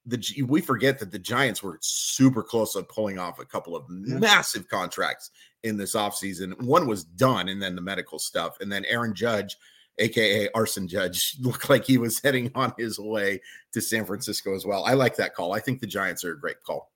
the 0.07 0.43
we 0.47 0.61
forget 0.61 0.99
that 0.99 1.13
the 1.13 1.19
Giants 1.19 1.63
were 1.63 1.79
super 1.81 2.43
close 2.43 2.73
to 2.73 2.83
pulling 2.83 3.19
off 3.19 3.39
a 3.39 3.45
couple 3.45 3.77
of 3.77 3.85
yeah. 3.89 4.19
massive 4.19 4.69
contracts 4.69 5.31
in 5.63 5.77
this 5.77 5.95
offseason. 5.95 6.61
One 6.63 6.87
was 6.87 7.05
done, 7.05 7.49
and 7.49 7.63
then 7.63 7.77
the 7.77 7.83
medical 7.83 8.19
stuff, 8.19 8.59
and 8.61 8.71
then 8.71 8.85
Aaron 8.87 9.15
Judge, 9.15 9.57
aka 9.99 10.49
Arson 10.55 10.89
Judge, 10.89 11.37
looked 11.41 11.71
like 11.71 11.85
he 11.85 11.99
was 11.99 12.21
heading 12.21 12.51
on 12.55 12.73
his 12.77 12.99
way 12.99 13.41
to 13.73 13.81
San 13.81 14.05
Francisco 14.05 14.55
as 14.55 14.67
well. 14.67 14.85
I 14.85 14.95
like 14.95 15.17
that 15.17 15.35
call. 15.35 15.53
I 15.53 15.61
think 15.61 15.81
the 15.81 15.87
Giants 15.87 16.25
are 16.25 16.33
a 16.33 16.41
great 16.41 16.63
call. 16.65 16.91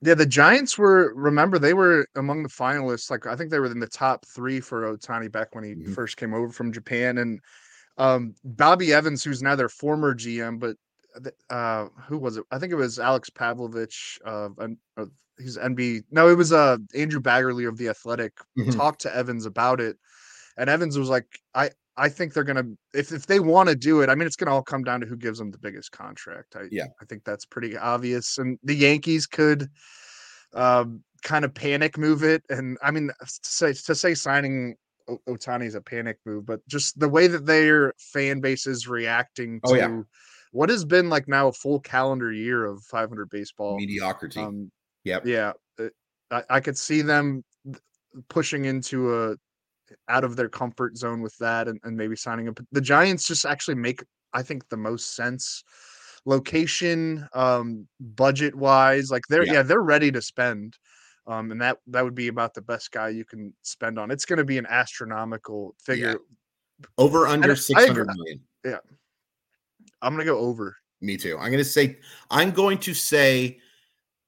Yeah, 0.00 0.14
the 0.14 0.26
Giants 0.26 0.78
were. 0.78 1.12
Remember, 1.14 1.58
they 1.58 1.74
were 1.74 2.06
among 2.16 2.42
the 2.42 2.48
finalists. 2.48 3.10
Like 3.10 3.26
I 3.26 3.36
think 3.36 3.50
they 3.50 3.58
were 3.58 3.70
in 3.70 3.80
the 3.80 3.86
top 3.86 4.24
three 4.24 4.60
for 4.60 4.96
Ohtani 4.96 5.30
back 5.30 5.54
when 5.54 5.64
he 5.64 5.74
mm-hmm. 5.74 5.92
first 5.92 6.16
came 6.16 6.32
over 6.32 6.50
from 6.50 6.72
Japan, 6.72 7.18
and 7.18 7.40
um, 7.98 8.34
Bobby 8.44 8.94
Evans, 8.94 9.22
who's 9.22 9.42
now 9.42 9.56
their 9.56 9.68
former 9.68 10.14
GM, 10.14 10.58
but 10.58 10.76
uh, 11.50 11.86
who 12.06 12.18
was 12.18 12.36
it? 12.36 12.44
I 12.50 12.58
think 12.58 12.72
it 12.72 12.76
was 12.76 12.98
Alex 12.98 13.30
Pavlovich 13.30 14.18
Uh, 14.24 14.48
uh 14.96 15.06
he's 15.38 15.58
NB. 15.58 16.04
No, 16.10 16.28
it 16.28 16.36
was 16.36 16.52
uh 16.52 16.78
Andrew 16.94 17.20
Baggarly 17.20 17.68
of 17.68 17.76
the 17.76 17.88
Athletic. 17.88 18.32
Mm-hmm. 18.58 18.70
Talked 18.70 19.02
to 19.02 19.14
Evans 19.14 19.46
about 19.46 19.80
it, 19.80 19.96
and 20.56 20.70
Evans 20.70 20.98
was 20.98 21.08
like, 21.08 21.26
"I 21.54 21.70
I 21.96 22.08
think 22.08 22.32
they're 22.32 22.44
gonna 22.44 22.66
if 22.92 23.12
if 23.12 23.26
they 23.26 23.40
want 23.40 23.68
to 23.68 23.76
do 23.76 24.00
it. 24.00 24.08
I 24.08 24.14
mean, 24.14 24.26
it's 24.26 24.36
gonna 24.36 24.52
all 24.52 24.62
come 24.62 24.84
down 24.84 25.00
to 25.00 25.06
who 25.06 25.16
gives 25.16 25.38
them 25.38 25.50
the 25.50 25.58
biggest 25.58 25.92
contract. 25.92 26.56
I 26.56 26.64
yeah, 26.70 26.86
I 27.00 27.04
think 27.04 27.24
that's 27.24 27.46
pretty 27.46 27.76
obvious. 27.76 28.38
And 28.38 28.58
the 28.62 28.74
Yankees 28.74 29.26
could 29.26 29.68
um, 30.52 31.02
kind 31.22 31.44
of 31.44 31.54
panic 31.54 31.98
move 31.98 32.22
it. 32.22 32.42
And 32.48 32.78
I 32.82 32.90
mean, 32.90 33.08
to 33.08 33.26
say 33.26 33.72
to 33.72 33.94
say 33.94 34.14
signing 34.14 34.76
Ohtani 35.28 35.66
is 35.66 35.74
a 35.74 35.80
panic 35.80 36.18
move, 36.24 36.46
but 36.46 36.66
just 36.66 36.98
the 36.98 37.08
way 37.08 37.26
that 37.26 37.46
their 37.46 37.92
fan 37.98 38.40
base 38.40 38.66
is 38.66 38.88
reacting 38.88 39.60
to. 39.66 39.70
Oh, 39.70 39.74
yeah 39.74 40.02
what 40.54 40.68
has 40.68 40.84
been 40.84 41.10
like 41.10 41.26
now 41.26 41.48
a 41.48 41.52
full 41.52 41.80
calendar 41.80 42.30
year 42.30 42.64
of 42.64 42.80
500 42.84 43.28
baseball 43.28 43.76
mediocrity. 43.76 44.38
Um, 44.38 44.70
yep. 45.02 45.26
Yeah, 45.26 45.52
I, 46.30 46.42
I 46.48 46.60
could 46.60 46.78
see 46.78 47.02
them 47.02 47.42
pushing 48.28 48.64
into 48.64 49.16
a 49.16 49.36
out 50.08 50.22
of 50.22 50.36
their 50.36 50.48
comfort 50.48 50.96
zone 50.96 51.22
with 51.22 51.36
that 51.38 51.66
and, 51.66 51.80
and 51.82 51.96
maybe 51.96 52.14
signing 52.14 52.48
up. 52.48 52.60
The 52.70 52.80
Giants 52.80 53.26
just 53.26 53.44
actually 53.44 53.74
make, 53.74 54.04
I 54.32 54.42
think, 54.42 54.68
the 54.68 54.76
most 54.76 55.16
sense 55.16 55.64
location, 56.24 57.28
um, 57.34 57.88
budget 57.98 58.54
wise. 58.54 59.10
Like 59.10 59.24
they're 59.28 59.44
yeah. 59.44 59.54
yeah, 59.54 59.62
they're 59.62 59.82
ready 59.82 60.12
to 60.12 60.22
spend. 60.22 60.78
Um, 61.26 61.50
and 61.50 61.60
that 61.62 61.78
that 61.88 62.04
would 62.04 62.14
be 62.14 62.28
about 62.28 62.54
the 62.54 62.62
best 62.62 62.92
guy 62.92 63.08
you 63.08 63.24
can 63.24 63.52
spend 63.62 63.98
on. 63.98 64.12
It's 64.12 64.24
going 64.24 64.38
to 64.38 64.44
be 64.44 64.58
an 64.58 64.66
astronomical 64.68 65.74
figure. 65.82 66.10
Yeah. 66.10 66.86
Over 66.96 67.26
under 67.26 67.56
six 67.56 67.86
hundred 67.86 68.08
million. 68.14 68.40
Yeah, 68.64 68.78
I'm 70.04 70.12
gonna 70.12 70.24
go 70.24 70.38
over. 70.38 70.76
Me 71.00 71.16
too. 71.16 71.36
I'm 71.38 71.50
gonna 71.50 71.64
say 71.64 71.98
I'm 72.30 72.50
going 72.50 72.78
to 72.78 72.94
say 72.94 73.58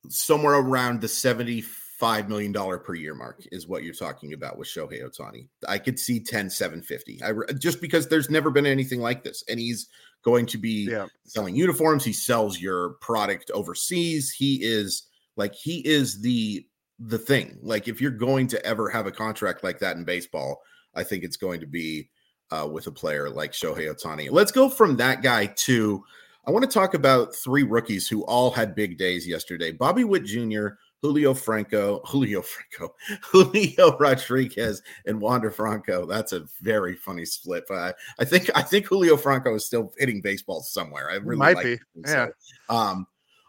somewhere 0.09 0.55
around 0.55 1.01
the 1.01 1.09
75 1.09 2.29
million 2.29 2.53
dollar 2.53 2.79
per 2.79 2.95
year 2.95 3.15
mark 3.15 3.43
is 3.53 3.67
what 3.67 3.83
you're 3.83 3.95
talking 3.95 4.33
about 4.33 4.59
with 4.59 4.69
Shohei 4.69 5.03
Ohtani. 5.03 5.49
I 5.69 5.79
could 5.79 5.99
see 5.99 6.21
10 6.21 6.51
750. 6.51 7.23
I 7.23 7.53
just 7.55 7.81
because 7.81 8.09
there's 8.09 8.31
never 8.31 8.51
been 8.51 8.67
anything 8.67 9.01
like 9.01 9.25
this, 9.25 9.45
and 9.49 9.59
he's 9.59 9.89
going 10.23 10.47
to 10.47 10.59
be 10.59 10.89
yeah. 10.91 11.07
selling 11.25 11.55
uniforms. 11.55 12.05
He 12.05 12.13
sells 12.13 12.61
your 12.61 12.91
product 13.01 13.51
overseas. 13.53 14.33
He 14.33 14.57
is 14.63 15.05
like 15.37 15.55
he 15.55 15.87
is 15.87 16.21
the 16.21 16.67
the 16.99 17.19
thing. 17.19 17.59
Like 17.63 17.89
if 17.89 18.01
you're 18.01 18.11
going 18.11 18.49
to 18.49 18.65
ever 18.65 18.89
have 18.89 19.07
a 19.07 19.13
contract 19.13 19.63
like 19.63 19.79
that 19.81 19.97
in 19.97 20.05
baseball, 20.05 20.61
I 20.95 21.05
think 21.05 21.25
it's 21.25 21.37
going 21.37 21.61
to 21.61 21.67
be 21.67 22.11
uh, 22.51 22.69
with 22.71 22.87
a 22.87 22.93
player 22.93 23.29
like 23.31 23.53
Shohei 23.53 23.93
Ohtani. 23.93 24.31
Let's 24.31 24.53
go 24.53 24.69
from 24.69 24.97
that 24.97 25.23
guy 25.23 25.47
to 25.47 26.05
I 26.47 26.53
want 26.53 26.65
to 26.65 26.71
talk 26.71 26.95
about 26.95 27.35
three 27.35 27.65
rookies 27.65 28.09
who 28.09 28.25
all 28.25 28.53
had 28.53 28.77
big 28.77 28.99
days 28.99 29.27
yesterday. 29.27 29.73
Bobby 29.73 30.05
Witt 30.05 30.25
Jr., 30.25 30.69
Julio 31.03 31.35
Franco, 31.35 32.01
Julio 32.05 32.41
Franco, 32.41 32.95
Julio 33.23 33.97
Rodriguez, 33.99 34.81
and 35.07 35.21
Wander 35.21 35.51
Franco. 35.51 36.07
That's 36.07 36.33
a 36.33 36.47
very 36.61 36.95
funny 36.95 37.25
split. 37.25 37.65
But 37.69 37.79
I, 37.79 37.95
I 38.21 38.25
think 38.25 38.51
I 38.55 38.63
think 38.63 38.87
Julio 38.87 39.17
Franco 39.17 39.55
is 39.55 39.65
still 39.65 39.93
hitting 39.99 40.21
baseball 40.21 40.63
somewhere. 40.63 41.11
I 41.11 41.17
really 41.17 41.39
might 41.39 41.57
like 41.57 41.65
be. 41.65 41.79
Yeah. 42.07 42.29
So. 42.69 42.75
Um, 42.75 43.07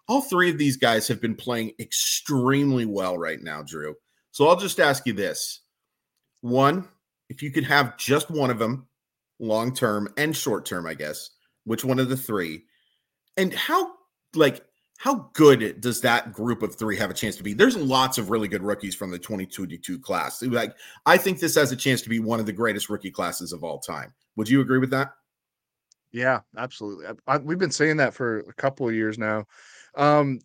all 0.08 0.22
three 0.22 0.50
of 0.50 0.58
these 0.58 0.77
guys 0.77 1.08
have 1.08 1.22
been 1.22 1.36
playing 1.36 1.74
extremely 1.80 2.86
well 2.86 3.18
right 3.18 3.42
now, 3.42 3.62
Drew. 3.62 3.96
So 4.32 4.48
I'll 4.48 4.56
just 4.56 4.80
ask 4.80 5.06
you 5.06 5.13
this: 5.13 5.62
one, 6.42 6.88
if 7.29 7.41
you 7.41 7.51
could 7.51 7.63
have 7.65 7.98
just 7.98 8.29
one 8.29 8.50
of 8.50 8.60
them, 8.60 8.88
long 9.39 9.74
term 9.74 10.07
and 10.17 10.36
short 10.36 10.65
term, 10.65 10.86
I 10.86 10.93
guess, 10.93 11.29
which 11.65 11.84
one 11.84 12.00
of 12.00 12.10
the 12.10 12.17
three? 12.17 12.63
And 13.36 13.53
how 13.53 13.93
like 14.36 14.63
how 14.98 15.29
good 15.34 15.79
does 15.79 16.01
that 16.01 16.34
group 16.34 16.63
of 16.63 16.75
three 16.75 16.98
have 16.98 17.12
a 17.12 17.13
chance 17.13 17.36
to 17.36 17.43
be? 17.43 17.53
There's 17.53 17.77
lots 17.77 18.17
of 18.17 18.31
really 18.31 18.48
good 18.48 18.63
rookies 18.63 18.96
from 18.96 19.12
the 19.12 19.19
2022 19.19 20.00
class. 20.00 20.41
Like, 20.41 20.75
I 21.05 21.17
think 21.17 21.39
this 21.39 21.53
has 21.53 21.72
a 21.72 21.75
chance 21.75 22.01
to 22.01 22.10
be 22.10 22.19
one 22.19 22.39
of 22.39 22.48
the 22.48 22.51
greatest 22.51 22.89
rookie 22.89 23.12
classes 23.12 23.53
of 23.53 23.63
all 23.63 23.79
time. 23.79 24.12
Would 24.38 24.50
you 24.50 24.60
agree 24.60 24.79
with 24.79 24.89
that? 24.89 25.12
Yeah, 26.12 26.39
absolutely. 26.57 27.05
I, 27.05 27.36
I, 27.36 27.38
we've 27.38 27.60
been 27.60 27.69
saying 27.69 27.98
that 27.98 28.15
for 28.15 28.39
a 28.39 28.53
couple 28.53 28.88
of 28.88 28.96
years 28.96 29.19
now. 29.19 29.46
Um, 29.96 30.39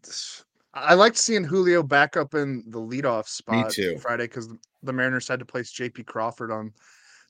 I 0.75 0.95
liked 0.95 1.17
seeing 1.17 1.45
Julio 1.45 1.83
back 1.83 2.19
up 2.19 2.35
in 2.35 2.65
the 2.69 2.81
leadoff 2.81 3.29
spot 3.29 3.73
Friday 4.01 4.25
because 4.25 4.51
the 4.83 4.93
Mariners 4.93 5.29
had 5.29 5.39
to 5.39 5.45
place 5.45 5.73
JP 5.73 6.07
Crawford 6.07 6.51
on 6.51 6.73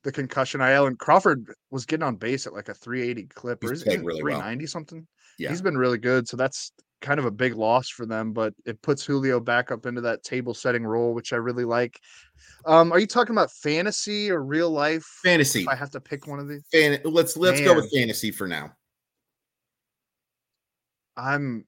the 0.02 0.12
concussion 0.12 0.61
IL, 0.61 0.87
and 0.87 0.99
Crawford 0.99 1.52
was 1.71 1.87
getting 1.87 2.04
on 2.04 2.16
base 2.16 2.47
at 2.47 2.52
like 2.52 2.68
a 2.68 2.75
380 2.75 3.28
clip, 3.35 3.62
or 3.64 3.73
is 3.73 3.82
it 3.82 4.02
really 4.04 4.21
390 4.21 4.64
well. 4.64 4.68
something? 4.68 5.06
Yeah, 5.38 5.50
he's 5.50 5.62
been 5.62 5.78
really 5.78 5.99
good. 5.99 6.28
So 6.28 6.37
that's 6.37 6.73
kind 7.00 7.18
of 7.18 7.26
a 7.26 7.30
big 7.30 7.54
loss 7.54 7.88
for 7.88 8.06
them, 8.06 8.32
but 8.32 8.54
it 8.64 8.80
puts 8.80 9.04
Julio 9.04 9.40
back 9.40 9.71
up 9.71 9.87
into 9.87 10.00
that 10.02 10.23
table 10.23 10.54
setting 10.54 10.85
role, 10.85 11.12
which 11.12 11.32
I 11.32 11.37
really 11.37 11.64
like. 11.64 12.00
Um, 12.64 12.92
are 12.92 12.99
you 12.99 13.06
talking 13.06 13.35
about 13.35 13.50
fantasy 13.50 14.30
or 14.30 14.42
real 14.42 14.71
life? 14.71 15.04
Fantasy. 15.23 15.62
If 15.62 15.68
I 15.68 15.75
have 15.75 15.90
to 15.90 16.00
pick 16.00 16.26
one 16.26 16.38
of 16.38 16.49
these. 16.49 16.62
Fan- 16.73 17.00
let's 17.04 17.37
let's 17.37 17.61
Man. 17.61 17.68
go 17.68 17.75
with 17.75 17.92
fantasy 17.92 18.30
for 18.30 18.49
now. 18.49 18.73
I'm 21.16 21.66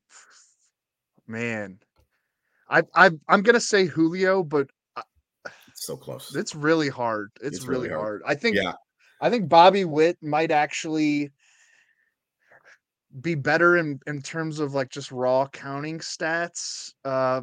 man. 1.27 1.79
I 2.71 2.83
I 2.95 3.11
I'm 3.29 3.43
gonna 3.43 3.61
say 3.61 3.87
Julio, 3.87 4.43
but 4.43 4.69
so 5.87 5.97
close. 5.97 6.35
It's 6.35 6.55
really 6.55 6.89
hard. 6.89 7.31
It's, 7.41 7.59
it's 7.59 7.67
really, 7.67 7.89
really 7.89 8.01
hard. 8.01 8.23
hard. 8.23 8.23
I 8.27 8.35
think 8.35 8.57
yeah. 8.57 8.73
I 9.21 9.31
think 9.31 9.49
Bobby 9.49 9.85
Witt 9.85 10.19
might 10.23 10.51
actually 10.51 11.31
be 13.21 13.35
better 13.35 13.77
in 13.77 14.01
in 14.07 14.21
terms 14.23 14.59
of 14.59 14.75
like 14.75 14.91
just 14.91 15.13
raw 15.13 15.47
counting 15.49 15.99
stats. 15.99 16.93
Uh, 17.05 17.43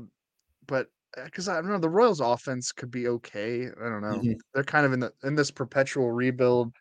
but 0.68 0.88
because 1.26 1.48
uh, 1.48 1.54
I 1.54 1.56
don't 1.56 1.72
know, 1.72 1.80
the 1.80 1.90
Royals 1.90 2.20
offense 2.20 2.72
could 2.72 2.92
be 2.92 3.08
okay. 3.08 3.68
I 3.68 3.90
don't 3.90 4.02
know. 4.02 4.18
Mm-hmm. 4.18 4.34
They're 4.54 4.64
kind 4.64 4.86
of 4.86 4.94
in 4.94 5.00
the 5.00 5.14
in 5.24 5.36
this 5.36 5.52
perpetual 5.52 6.12
rebuild. 6.12 6.74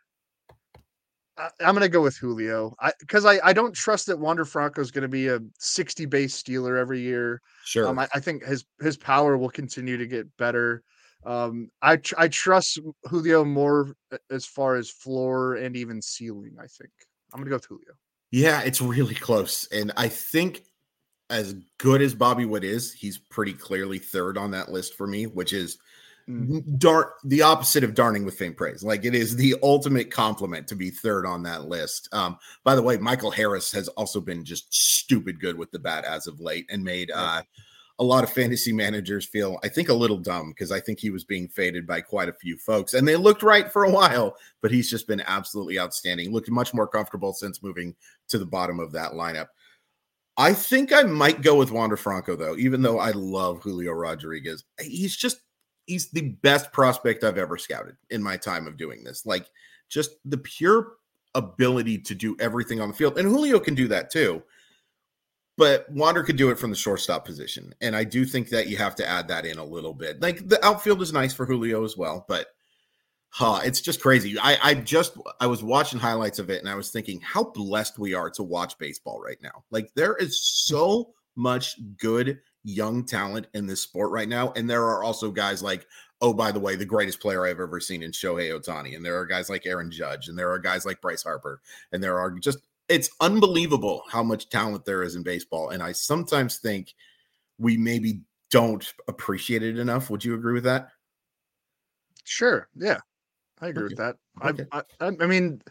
I, 1.38 1.48
am 1.60 1.74
gonna 1.74 1.88
go 1.88 2.02
with 2.02 2.16
Julio. 2.16 2.74
I 2.80 2.92
because 3.00 3.24
I, 3.24 3.38
I 3.42 3.52
don't 3.52 3.74
trust 3.74 4.06
that 4.06 4.18
Wander 4.18 4.44
Franco 4.44 4.80
is 4.80 4.90
gonna 4.90 5.08
be 5.08 5.28
a 5.28 5.40
60 5.58 6.06
base 6.06 6.34
stealer 6.34 6.76
every 6.76 7.00
year. 7.00 7.40
Sure. 7.64 7.88
Um, 7.88 7.98
I, 7.98 8.08
I 8.14 8.20
think 8.20 8.44
his 8.44 8.64
his 8.80 8.96
power 8.96 9.38
will 9.38 9.48
continue 9.48 9.96
to 9.96 10.06
get 10.06 10.36
better. 10.36 10.82
Um, 11.24 11.70
I 11.82 11.96
tr- 11.96 12.14
I 12.18 12.28
trust 12.28 12.78
Julio 13.04 13.44
more 13.44 13.94
as 14.30 14.46
far 14.46 14.76
as 14.76 14.90
floor 14.90 15.56
and 15.56 15.76
even 15.76 16.00
ceiling. 16.00 16.56
I 16.58 16.66
think 16.66 16.90
I'm 17.32 17.40
gonna 17.40 17.50
go 17.50 17.56
with 17.56 17.66
Julio. 17.66 17.92
Yeah, 18.30 18.62
it's 18.62 18.80
really 18.80 19.14
close, 19.14 19.68
and 19.72 19.92
I 19.96 20.08
think 20.08 20.62
as 21.30 21.54
good 21.78 22.02
as 22.02 22.14
Bobby 22.14 22.44
Witt 22.44 22.64
is, 22.64 22.92
he's 22.92 23.18
pretty 23.18 23.52
clearly 23.52 23.98
third 23.98 24.36
on 24.36 24.50
that 24.50 24.70
list 24.70 24.96
for 24.96 25.06
me, 25.06 25.26
which 25.26 25.52
is 25.52 25.78
mm. 26.28 26.78
dart 26.78 27.12
the 27.24 27.42
opposite 27.42 27.84
of 27.84 27.94
darning 27.94 28.24
with 28.24 28.36
faint 28.36 28.56
praise. 28.56 28.82
Like 28.82 29.04
it 29.04 29.14
is 29.14 29.36
the 29.36 29.54
ultimate 29.62 30.10
compliment 30.10 30.66
to 30.68 30.74
be 30.74 30.90
third 30.90 31.24
on 31.24 31.42
that 31.44 31.66
list. 31.66 32.08
Um, 32.12 32.36
by 32.64 32.74
the 32.74 32.82
way, 32.82 32.96
Michael 32.96 33.30
Harris 33.30 33.70
has 33.72 33.88
also 33.88 34.20
been 34.20 34.44
just 34.44 34.74
stupid 34.74 35.40
good 35.40 35.56
with 35.56 35.70
the 35.70 35.78
bat 35.78 36.04
as 36.04 36.26
of 36.26 36.40
late 36.40 36.66
and 36.68 36.82
made 36.82 37.10
uh 37.12 37.42
a 38.00 38.04
lot 38.04 38.24
of 38.24 38.32
fantasy 38.32 38.72
managers 38.72 39.26
feel, 39.26 39.58
I 39.62 39.68
think, 39.68 39.90
a 39.90 39.94
little 39.94 40.16
dumb 40.16 40.50
because 40.50 40.72
I 40.72 40.80
think 40.80 40.98
he 40.98 41.10
was 41.10 41.22
being 41.22 41.46
faded 41.48 41.86
by 41.86 42.00
quite 42.00 42.30
a 42.30 42.32
few 42.32 42.56
folks. 42.56 42.94
And 42.94 43.06
they 43.06 43.14
looked 43.14 43.42
right 43.42 43.70
for 43.70 43.84
a 43.84 43.90
while, 43.90 44.36
but 44.62 44.70
he's 44.70 44.90
just 44.90 45.06
been 45.06 45.22
absolutely 45.26 45.78
outstanding. 45.78 46.32
Looked 46.32 46.50
much 46.50 46.72
more 46.72 46.88
comfortable 46.88 47.34
since 47.34 47.62
moving 47.62 47.94
to 48.28 48.38
the 48.38 48.46
bottom 48.46 48.80
of 48.80 48.90
that 48.92 49.12
lineup. 49.12 49.48
I 50.38 50.54
think 50.54 50.94
I 50.94 51.02
might 51.02 51.42
go 51.42 51.56
with 51.56 51.72
Wander 51.72 51.98
Franco, 51.98 52.36
though, 52.36 52.56
even 52.56 52.80
though 52.80 52.98
I 52.98 53.10
love 53.10 53.62
Julio 53.62 53.92
Rodriguez. 53.92 54.64
He's 54.80 55.14
just, 55.14 55.42
he's 55.84 56.10
the 56.10 56.30
best 56.42 56.72
prospect 56.72 57.22
I've 57.22 57.36
ever 57.36 57.58
scouted 57.58 57.96
in 58.08 58.22
my 58.22 58.38
time 58.38 58.66
of 58.66 58.78
doing 58.78 59.04
this. 59.04 59.26
Like, 59.26 59.46
just 59.90 60.12
the 60.24 60.38
pure 60.38 60.92
ability 61.34 61.98
to 61.98 62.14
do 62.14 62.34
everything 62.40 62.80
on 62.80 62.88
the 62.88 62.94
field. 62.94 63.18
And 63.18 63.28
Julio 63.28 63.60
can 63.60 63.74
do 63.74 63.88
that 63.88 64.10
too 64.10 64.42
but 65.60 65.84
Wander 65.90 66.22
could 66.22 66.38
do 66.38 66.48
it 66.48 66.58
from 66.58 66.70
the 66.70 66.76
shortstop 66.76 67.26
position. 67.26 67.74
And 67.82 67.94
I 67.94 68.02
do 68.02 68.24
think 68.24 68.48
that 68.48 68.68
you 68.68 68.78
have 68.78 68.94
to 68.94 69.06
add 69.06 69.28
that 69.28 69.44
in 69.44 69.58
a 69.58 69.64
little 69.64 69.92
bit. 69.92 70.22
Like 70.22 70.48
the 70.48 70.64
outfield 70.64 71.02
is 71.02 71.12
nice 71.12 71.34
for 71.34 71.44
Julio 71.44 71.84
as 71.84 71.98
well, 71.98 72.24
but 72.28 72.46
huh, 73.28 73.60
it's 73.62 73.82
just 73.82 74.00
crazy. 74.00 74.38
I, 74.40 74.56
I 74.62 74.74
just 74.74 75.18
I 75.38 75.46
was 75.46 75.62
watching 75.62 75.98
highlights 75.98 76.38
of 76.38 76.48
it 76.48 76.60
and 76.60 76.68
I 76.68 76.76
was 76.76 76.90
thinking 76.90 77.20
how 77.20 77.44
blessed 77.44 77.98
we 77.98 78.14
are 78.14 78.30
to 78.30 78.42
watch 78.42 78.78
baseball 78.78 79.20
right 79.20 79.36
now. 79.42 79.64
Like 79.70 79.90
there 79.94 80.16
is 80.16 80.40
so 80.40 81.12
much 81.36 81.76
good 81.98 82.38
young 82.64 83.04
talent 83.04 83.46
in 83.52 83.66
this 83.66 83.82
sport 83.82 84.12
right 84.12 84.30
now. 84.30 84.54
And 84.56 84.68
there 84.68 84.84
are 84.84 85.04
also 85.04 85.30
guys 85.30 85.62
like, 85.62 85.86
oh, 86.22 86.32
by 86.32 86.52
the 86.52 86.60
way, 86.60 86.74
the 86.74 86.86
greatest 86.86 87.20
player 87.20 87.44
I've 87.44 87.60
ever 87.60 87.80
seen 87.80 88.02
in 88.02 88.12
Shohei 88.12 88.50
Ohtani. 88.50 88.96
And 88.96 89.04
there 89.04 89.18
are 89.18 89.26
guys 89.26 89.50
like 89.50 89.66
Aaron 89.66 89.90
Judge, 89.90 90.28
and 90.28 90.38
there 90.38 90.50
are 90.50 90.58
guys 90.58 90.86
like 90.86 91.02
Bryce 91.02 91.22
Harper, 91.22 91.60
and 91.92 92.02
there 92.02 92.18
are 92.18 92.30
just 92.30 92.58
it's 92.90 93.08
unbelievable 93.20 94.02
how 94.10 94.22
much 94.22 94.50
talent 94.50 94.84
there 94.84 95.02
is 95.02 95.14
in 95.14 95.22
baseball. 95.22 95.70
And 95.70 95.82
I 95.82 95.92
sometimes 95.92 96.58
think 96.58 96.92
we 97.58 97.76
maybe 97.76 98.20
don't 98.50 98.92
appreciate 99.08 99.62
it 99.62 99.78
enough. 99.78 100.10
Would 100.10 100.24
you 100.24 100.34
agree 100.34 100.54
with 100.54 100.64
that? 100.64 100.88
Sure. 102.24 102.68
Yeah, 102.74 102.98
I 103.60 103.68
agree 103.68 103.84
okay. 103.84 103.94
with 103.94 103.98
that. 103.98 104.16
Okay. 104.44 104.64
I, 104.72 104.82
I, 105.00 105.12
I 105.20 105.26
mean, 105.26 105.62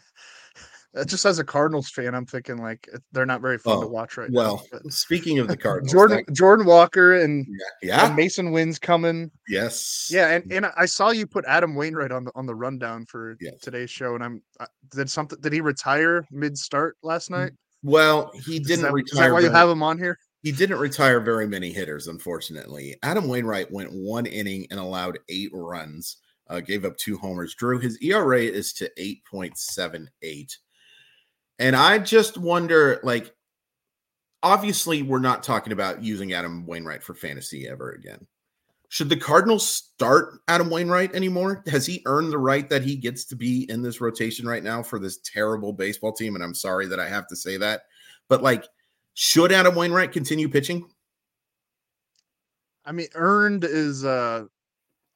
just 1.05 1.25
as 1.25 1.39
a 1.39 1.43
Cardinals 1.43 1.89
fan, 1.89 2.15
I'm 2.15 2.25
thinking 2.25 2.57
like 2.57 2.89
they're 3.11 3.25
not 3.25 3.41
very 3.41 3.57
fun 3.57 3.77
oh, 3.77 3.81
to 3.81 3.87
watch 3.87 4.17
right 4.17 4.29
well, 4.31 4.55
now. 4.71 4.79
Well, 4.83 4.91
speaking 4.91 5.39
of 5.39 5.47
the 5.47 5.57
Cardinals, 5.57 5.91
Jordan 5.91 6.23
that... 6.25 6.33
Jordan 6.33 6.65
Walker 6.65 7.15
and 7.21 7.45
yeah, 7.83 8.07
and 8.07 8.17
Masyn 8.17 8.51
Winn's 8.51 8.79
coming. 8.79 9.29
Yes, 9.47 10.09
yeah, 10.11 10.29
and, 10.29 10.51
and 10.51 10.65
I 10.77 10.85
saw 10.85 11.11
you 11.11 11.27
put 11.27 11.45
Adam 11.45 11.75
Wainwright 11.75 12.11
on 12.11 12.23
the 12.23 12.31
on 12.35 12.45
the 12.45 12.55
rundown 12.55 13.05
for 13.05 13.37
yes. 13.39 13.59
today's 13.61 13.91
show, 13.91 14.15
and 14.15 14.23
I'm 14.23 14.41
uh, 14.59 14.65
did 14.91 15.09
something 15.09 15.39
did 15.41 15.53
he 15.53 15.61
retire 15.61 16.25
mid 16.31 16.57
start 16.57 16.97
last 17.03 17.29
night? 17.29 17.51
Well, 17.83 18.31
he 18.45 18.59
didn't 18.59 18.83
that, 18.83 18.93
retire. 18.93 19.13
Is 19.13 19.19
that 19.19 19.33
why 19.33 19.39
you 19.41 19.51
have 19.51 19.69
him 19.69 19.83
on 19.83 19.97
here? 19.97 20.17
He 20.41 20.51
didn't 20.51 20.79
retire 20.79 21.19
very 21.19 21.47
many 21.47 21.71
hitters, 21.71 22.07
unfortunately. 22.07 22.95
Adam 23.03 23.27
Wainwright 23.27 23.71
went 23.71 23.91
one 23.91 24.25
inning 24.25 24.67
and 24.71 24.79
allowed 24.79 25.19
eight 25.29 25.51
runs. 25.53 26.17
Uh, 26.47 26.59
gave 26.59 26.83
up 26.83 26.97
two 26.97 27.15
homers. 27.15 27.53
Drew, 27.53 27.77
his 27.77 27.99
ERA 28.01 28.41
is 28.41 28.73
to 28.73 28.89
8.78. 28.97 30.57
And 31.59 31.75
I 31.75 31.99
just 31.99 32.37
wonder, 32.37 32.99
like, 33.03 33.35
obviously, 34.41 35.03
we're 35.03 35.19
not 35.19 35.43
talking 35.43 35.73
about 35.73 36.01
using 36.01 36.33
Adam 36.33 36.65
Wainwright 36.65 37.03
for 37.03 37.13
fantasy 37.13 37.67
ever 37.67 37.91
again. 37.91 38.25
Should 38.87 39.09
the 39.09 39.17
Cardinals 39.17 39.67
start 39.67 40.39
Adam 40.47 40.69
Wainwright 40.69 41.13
anymore? 41.13 41.61
Has 41.67 41.85
he 41.85 42.01
earned 42.05 42.31
the 42.31 42.39
right 42.39 42.67
that 42.69 42.81
he 42.81 42.95
gets 42.95 43.25
to 43.25 43.35
be 43.35 43.69
in 43.69 43.83
this 43.83 44.01
rotation 44.01 44.47
right 44.47 44.63
now 44.63 44.81
for 44.81 44.97
this 44.97 45.19
terrible 45.19 45.73
baseball 45.73 46.13
team? 46.13 46.33
And 46.33 46.43
I'm 46.43 46.55
sorry 46.55 46.87
that 46.87 46.99
I 46.99 47.07
have 47.07 47.27
to 47.27 47.35
say 47.35 47.57
that, 47.57 47.83
but 48.29 48.41
like, 48.41 48.65
should 49.13 49.51
Adam 49.51 49.75
Wainwright 49.75 50.11
continue 50.11 50.49
pitching? 50.49 50.89
I 52.85 52.93
mean, 52.93 53.09
earned 53.13 53.63
is 53.63 54.05
uh 54.05 54.45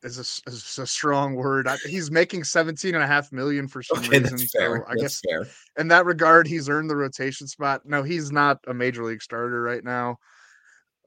is 0.04 0.18
a, 0.18 0.50
is 0.50 0.80
a 0.80 0.88
strong 0.88 1.36
word. 1.36 1.68
I, 1.68 1.78
he's 1.88 2.12
making 2.12 2.44
17 2.44 2.96
and 2.96 3.04
a 3.04 3.08
half 3.08 3.32
million 3.32 3.68
for 3.68 3.82
some 3.82 4.00
okay, 4.00 4.20
reason. 4.20 4.38
So 4.38 4.76
I 4.76 4.80
that's 4.90 5.02
guess 5.02 5.22
fair. 5.28 5.48
in 5.78 5.88
that 5.90 6.06
regard, 6.06 6.48
he's 6.48 6.70
earned 6.70 6.90
the 6.90 6.96
rotation 6.96 7.48
spot. 7.48 7.82
No, 7.86 8.04
he's 8.04 8.32
not 8.32 8.60
a 8.68 8.74
major 8.74 9.04
league 9.04 9.22
starter 9.22 9.62
right 9.62 9.84
now. 9.84 10.18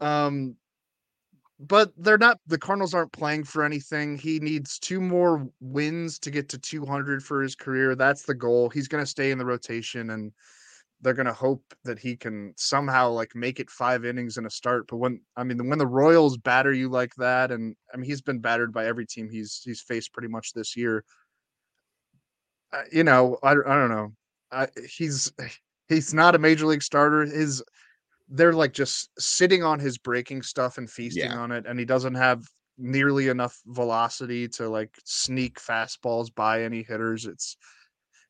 Um, 0.01 0.57
but 1.59 1.93
they're 1.97 2.19
not 2.19 2.39
the 2.47 2.59
Cardinals 2.59 2.93
aren't 2.93 3.13
playing 3.13 3.45
for 3.45 3.65
anything. 3.65 4.19
He 4.19 4.39
needs 4.41 4.79
two 4.79 5.01
more 5.01 5.49
wins 5.61 6.19
to 6.21 6.31
get 6.31 6.49
to 6.51 6.59
200 6.59 7.23
for 7.23 7.43
his 7.43 7.55
career. 7.55 7.95
That's 7.95 8.23
the 8.23 8.35
goal. 8.35 8.69
He's 8.69 8.89
going 8.89 9.03
to 9.03 9.11
stay 9.11 9.31
in 9.31 9.39
the 9.39 9.47
rotation 9.47 10.11
and 10.11 10.33
they're 11.01 11.15
going 11.15 11.27
to 11.27 11.33
hope 11.33 11.63
that 11.85 11.99
he 11.99 12.17
can 12.17 12.55
somehow 12.57 13.11
like 13.11 13.35
make 13.35 13.61
it 13.61 13.71
five 13.71 14.05
innings 14.05 14.39
in 14.39 14.47
a 14.47 14.51
start. 14.51 14.87
But 14.89 14.97
when 14.97 15.21
I 15.37 15.45
mean 15.45 15.69
when 15.69 15.79
the 15.79 15.87
Royals 15.87 16.37
batter 16.37 16.73
you 16.73 16.89
like 16.89 17.15
that, 17.17 17.51
and 17.51 17.77
I 17.93 17.97
mean 17.97 18.07
he's 18.07 18.23
been 18.23 18.41
battered 18.41 18.73
by 18.73 18.87
every 18.87 19.07
team 19.07 19.29
he's 19.31 19.61
he's 19.65 19.81
faced 19.81 20.13
pretty 20.13 20.29
much 20.29 20.53
this 20.53 20.77
year. 20.77 21.05
Uh, 22.73 22.83
you 22.91 23.05
know, 23.05 23.39
I, 23.43 23.51
I 23.51 23.55
don't 23.55 23.91
know. 23.91 24.13
I, 24.51 24.69
he's 24.97 25.33
he's 25.89 26.15
not 26.15 26.35
a 26.35 26.39
major 26.39 26.67
league 26.67 26.83
starter. 26.83 27.25
His 27.25 27.63
they're 28.29 28.53
like 28.53 28.73
just 28.73 29.11
sitting 29.19 29.63
on 29.63 29.79
his 29.79 29.99
breaking 29.99 30.43
stuff 30.43 30.79
and 30.79 30.91
feasting 30.91 31.31
yeah. 31.31 31.39
on 31.39 31.53
it, 31.53 31.67
and 31.67 31.79
he 31.79 31.85
doesn't 31.85 32.15
have 32.15 32.43
nearly 32.79 33.29
enough 33.29 33.59
velocity 33.67 34.49
to 34.49 34.69
like 34.69 34.91
sneak 35.05 35.61
fastballs 35.61 36.35
by 36.35 36.63
any 36.63 36.83
hitters. 36.83 37.27
It's 37.27 37.57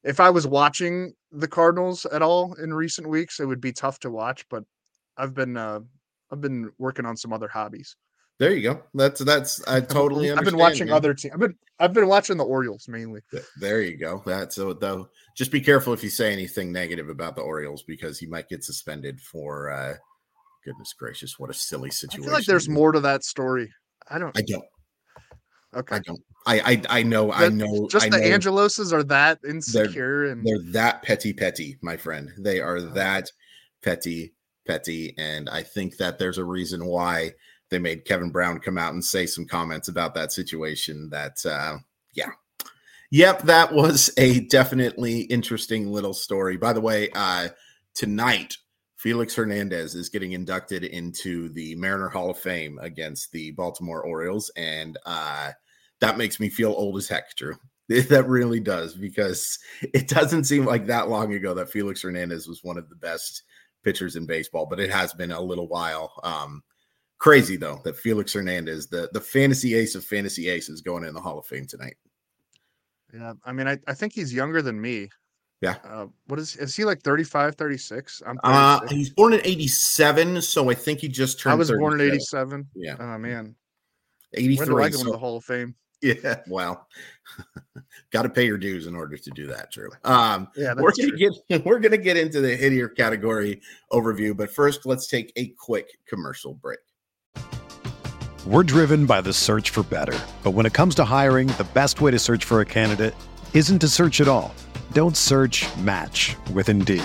if 0.07 0.21
I 0.21 0.31
was 0.31 0.47
watching 0.47 1.13
the 1.33 1.49
Cardinals 1.49 2.07
at 2.07 2.23
all 2.23 2.55
in 2.55 2.73
recent 2.73 3.09
weeks, 3.09 3.41
it 3.41 3.47
would 3.47 3.61
be 3.61 3.73
tough 3.73 3.99
to 4.01 4.11
watch. 4.11 4.47
But 4.49 4.65
I've 5.17 5.35
been 5.35 5.57
uh, 5.57 5.81
I've 6.31 6.41
been 6.41 6.71
working 6.79 7.07
on 7.07 7.17
some 7.17 7.33
other 7.33 7.49
hobbies. 7.49 7.97
There 8.39 8.53
you 8.53 8.63
go. 8.63 8.83
That's 8.95 9.21
that's 9.21 9.67
I 9.67 9.81
totally. 9.81 10.31
I've 10.31 10.45
been 10.45 10.59
watching 10.59 10.89
man. 10.89 10.97
other 10.97 11.15
teams. 11.15 11.35
I've 11.35 11.41
been 11.41 11.57
I've 11.79 11.93
been 11.93 12.07
watching 12.07 12.37
the 12.37 12.45
Orioles 12.45 12.87
mainly. 12.89 13.21
There 13.61 13.83
you 13.83 13.97
go. 13.97 14.23
That's 14.27 14.57
so 14.57 14.73
though. 14.73 15.09
Just 15.37 15.51
be 15.51 15.61
careful 15.61 15.93
if 15.93 16.03
you 16.05 16.11
say 16.11 16.33
anything 16.33 16.73
negative 16.73 17.09
about 17.09 17.35
the 17.35 17.43
Orioles 17.43 17.83
because 17.83 18.21
you 18.23 18.31
might 18.31 18.49
get 18.49 18.65
suspended 18.65 19.21
for. 19.21 19.71
uh 19.71 19.95
Goodness 20.67 20.95
gracious, 20.99 21.39
what 21.39 21.49
a 21.49 21.55
silly 21.55 21.91
situation! 21.93 22.25
I 22.25 22.27
feel 22.27 22.35
like 22.35 22.45
there's 22.45 22.69
more 22.69 22.91
to 22.91 22.99
that 22.99 23.23
story. 23.23 23.73
I 24.11 24.19
don't. 24.19 24.37
I 24.37 24.43
don't. 24.43 24.65
Okay. 25.77 25.97
I 25.97 25.99
don't. 26.01 26.21
I 26.47 26.61
I, 26.61 26.83
I 27.01 27.03
know. 27.03 27.33
I 27.33 27.49
know. 27.49 27.87
Just 27.91 28.07
I 28.07 28.09
the 28.09 28.19
know 28.19 28.25
Angeloses 28.25 28.93
are 28.93 29.03
that 29.05 29.41
insecure 29.47 30.27
they're, 30.27 30.33
and 30.33 30.47
they're 30.47 30.73
that 30.73 31.03
petty, 31.03 31.33
petty, 31.33 31.77
my 31.83 31.97
friend. 31.97 32.31
They 32.39 32.61
are 32.61 32.79
uh-huh. 32.79 32.95
that 32.95 33.31
petty, 33.83 34.33
petty, 34.67 35.15
and 35.19 35.49
I 35.51 35.63
think 35.63 35.99
that 35.99 36.19
there's 36.19 36.39
a 36.39 36.45
reason 36.45 36.87
why 36.87 37.33
they 37.69 37.79
made 37.79 38.05
Kevin 38.05 38.31
Brown 38.31 38.61
come 38.61 38.79
out 38.79 38.95
and 38.95 39.05
say 39.05 39.27
some 39.27 39.47
comments 39.47 39.89
about 39.89 40.15
that 40.15 40.33
situation. 40.33 41.11
That 41.11 41.45
uh, 41.45 41.79
yeah, 42.15 42.31
yep, 43.11 43.43
that 43.43 43.75
was 43.75 44.11
a 44.17 44.41
definitely 44.41 45.23
interesting 45.23 45.93
little 45.93 46.15
story. 46.15 46.57
By 46.57 46.73
the 46.73 46.81
way, 46.81 47.11
uh, 47.15 47.49
tonight 47.95 48.57
Felix 48.97 49.35
Hernandez 49.35 49.95
is 49.95 50.09
getting 50.09 50.33
inducted 50.33 50.85
into 50.85 51.49
the 51.51 51.75
Mariner 51.75 52.09
Hall 52.09 52.31
of 52.31 52.39
Fame 52.39 52.79
against 52.81 53.31
the 53.31 53.51
Baltimore 53.53 54.03
Orioles, 54.03 54.51
and 54.57 54.97
uh, 55.05 55.53
that 56.01 56.19
makes 56.19 56.41
me 56.41 56.49
feel 56.49 56.73
old 56.73 56.97
as 56.97 57.09
heck, 57.09 57.35
Drew. 57.37 57.55
That 57.89 58.27
really 58.27 58.59
does 58.59 58.95
because 58.95 59.61
it 59.81 60.09
doesn't 60.09 60.43
seem 60.43 60.65
like 60.65 60.87
that 60.87 61.09
long 61.09 61.35
ago 61.35 61.55
that 61.55 61.71
Felix 61.71 62.03
Hernandez 62.03 62.49
was 62.49 62.65
one 62.65 62.79
of 62.79 62.89
the 62.89 62.97
best 62.97 63.45
pitchers 63.85 64.17
in 64.17 64.27
baseball, 64.27 64.67
but 64.67 64.81
it 64.81 64.91
has 64.91 65.13
been 65.15 65.31
a 65.31 65.41
little 65.41 65.69
while. 65.69 66.13
Um, 66.25 66.65
crazy 67.19 67.57
though 67.57 67.81
that 67.85 67.97
Felix 67.97 68.33
Hernandez, 68.33 68.89
the 68.89 69.09
the 69.13 69.21
fantasy 69.21 69.75
ace 69.77 69.95
of 69.95 70.05
fantasy 70.05 70.49
aces, 70.49 70.81
going 70.81 71.05
in 71.05 71.15
the 71.15 71.21
Hall 71.21 71.39
of 71.39 71.47
Fame 71.47 71.65
tonight. 71.65 71.97
Yeah, 73.15 73.35
I 73.45 73.53
mean, 73.53 73.69
I, 73.69 73.79
I 73.87 73.95
think 73.95 74.13
he's 74.13 74.35
younger 74.35 74.63
than 74.63 74.81
me. 74.81 75.09
Yeah. 75.63 75.77
Uh, 75.85 76.07
what 76.27 76.39
is 76.39 76.57
is 76.57 76.77
he 76.77 76.85
like 76.85 77.03
35, 77.03 77.55
36? 77.55 78.23
I'm 78.27 78.39
uh 78.45 78.87
he's 78.89 79.11
born 79.11 79.33
in 79.33 79.41
87, 79.45 80.43
so 80.43 80.69
I 80.69 80.75
think 80.75 81.01
he 81.01 81.09
just 81.09 81.41
turned 81.41 81.53
I 81.53 81.57
was 81.57 81.71
born 81.71 82.01
in 82.01 82.07
87. 82.07 82.67
Yeah. 82.75 82.97
Oh 82.99 83.19
man. 83.19 83.55
83. 84.35 84.57
When 84.57 84.69
do 84.69 84.83
I 84.83 84.89
go 84.91 84.99
so, 84.99 85.13
the 85.13 85.19
Hall 85.19 85.37
of 85.37 85.45
Fame? 85.45 85.75
Yeah, 86.03 86.41
well, 86.49 86.87
got 88.11 88.23
to 88.23 88.29
pay 88.29 88.47
your 88.47 88.59
dues 88.59 88.87
in 88.87 88.95
order 88.95 89.17
to 89.17 89.31
do 89.31 89.47
that, 89.47 89.71
Drew. 89.71 89.91
Um, 90.05 90.49
yeah, 90.57 90.75
we're 90.77 90.93
gonna 90.93 91.17
true. 91.17 91.33
get 91.49 91.65
we're 91.65 91.81
gonna 91.81 91.97
get 91.97 92.17
into 92.17 92.41
the 92.41 92.57
hittier 92.57 92.89
category 92.89 93.61
overview, 93.93 94.37
but 94.37 94.51
first, 94.51 94.87
let's 94.87 95.07
take 95.09 95.33
a 95.37 95.49
quick 95.59 95.89
commercial 96.09 96.55
break. 96.55 96.79
We're 98.47 98.63
driven 98.63 99.07
by 99.07 99.21
the 99.21 99.33
search 99.33 99.71
for 99.71 99.83
better, 99.83 100.17
but 100.45 100.53
when 100.53 100.67
it 100.67 100.73
comes 100.73 100.95
to 100.97 101.05
hiring, 101.05 101.49
the 101.49 101.67
best 101.75 102.01
way 102.01 102.13
to 102.13 102.19
search 102.19 102.45
for 102.45 102.61
a 102.61 102.65
candidate 102.65 103.15
isn't 103.53 103.81
to 103.81 103.89
search 103.89 104.21
at 104.21 104.29
all. 104.29 104.55
Don't 104.93 105.17
search. 105.17 105.67
Match 105.79 106.37
with 106.53 106.69
Indeed. 106.69 107.03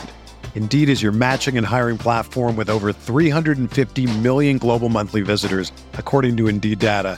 Indeed 0.53 0.89
is 0.89 1.01
your 1.01 1.11
matching 1.13 1.57
and 1.57 1.65
hiring 1.65 1.97
platform 1.97 2.55
with 2.55 2.69
over 2.69 2.93
350 2.93 4.19
million 4.19 4.59
global 4.59 4.89
monthly 4.89 5.21
visitors, 5.21 5.71
according 5.93 6.37
to 6.37 6.47
Indeed 6.47 6.77
data 6.77 7.17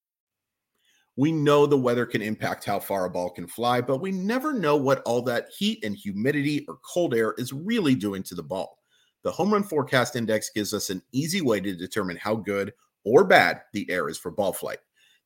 We 1.21 1.31
know 1.31 1.67
the 1.67 1.77
weather 1.77 2.07
can 2.07 2.23
impact 2.23 2.65
how 2.65 2.79
far 2.79 3.05
a 3.05 3.09
ball 3.11 3.29
can 3.29 3.45
fly, 3.45 3.79
but 3.79 4.01
we 4.01 4.11
never 4.11 4.53
know 4.53 4.75
what 4.75 5.03
all 5.03 5.21
that 5.21 5.49
heat 5.55 5.85
and 5.85 5.95
humidity 5.95 6.65
or 6.67 6.79
cold 6.81 7.13
air 7.13 7.35
is 7.37 7.53
really 7.53 7.93
doing 7.93 8.23
to 8.23 8.33
the 8.33 8.41
ball. 8.41 8.79
The 9.21 9.29
Home 9.29 9.53
Run 9.53 9.61
Forecast 9.61 10.15
Index 10.15 10.49
gives 10.49 10.73
us 10.73 10.89
an 10.89 11.03
easy 11.11 11.39
way 11.39 11.59
to 11.59 11.75
determine 11.75 12.17
how 12.17 12.33
good 12.33 12.73
or 13.03 13.23
bad 13.23 13.61
the 13.71 13.87
air 13.91 14.09
is 14.09 14.17
for 14.17 14.31
ball 14.31 14.51
flight. 14.51 14.79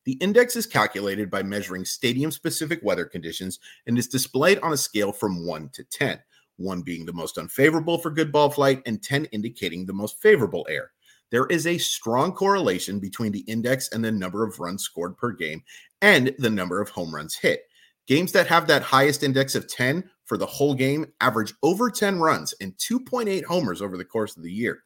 The 0.04 0.18
index 0.20 0.54
is 0.54 0.66
calculated 0.66 1.30
by 1.30 1.42
measuring 1.42 1.86
stadium 1.86 2.30
specific 2.30 2.80
weather 2.82 3.06
conditions 3.06 3.58
and 3.86 3.96
is 3.96 4.06
displayed 4.06 4.58
on 4.58 4.74
a 4.74 4.76
scale 4.76 5.12
from 5.12 5.46
1 5.46 5.70
to 5.70 5.84
10, 5.84 6.20
1 6.58 6.82
being 6.82 7.06
the 7.06 7.14
most 7.14 7.38
unfavorable 7.38 7.96
for 7.96 8.10
good 8.10 8.30
ball 8.30 8.50
flight 8.50 8.82
and 8.84 9.02
10 9.02 9.24
indicating 9.32 9.86
the 9.86 9.94
most 9.94 10.20
favorable 10.20 10.66
air 10.68 10.90
there 11.30 11.46
is 11.46 11.66
a 11.66 11.78
strong 11.78 12.32
correlation 12.32 13.00
between 13.00 13.32
the 13.32 13.40
index 13.40 13.88
and 13.88 14.04
the 14.04 14.12
number 14.12 14.44
of 14.44 14.60
runs 14.60 14.82
scored 14.82 15.16
per 15.16 15.32
game 15.32 15.62
and 16.02 16.34
the 16.38 16.50
number 16.50 16.80
of 16.80 16.90
home 16.90 17.14
runs 17.14 17.36
hit. 17.36 17.62
Games 18.06 18.32
that 18.32 18.46
have 18.46 18.66
that 18.68 18.82
highest 18.82 19.22
index 19.22 19.54
of 19.54 19.68
10 19.68 20.08
for 20.24 20.36
the 20.36 20.46
whole 20.46 20.74
game 20.74 21.06
average 21.20 21.54
over 21.62 21.90
10 21.90 22.20
runs 22.20 22.54
and 22.60 22.76
2.8 22.76 23.44
homers 23.44 23.82
over 23.82 23.96
the 23.96 24.04
course 24.04 24.36
of 24.36 24.42
the 24.42 24.52
year. 24.52 24.82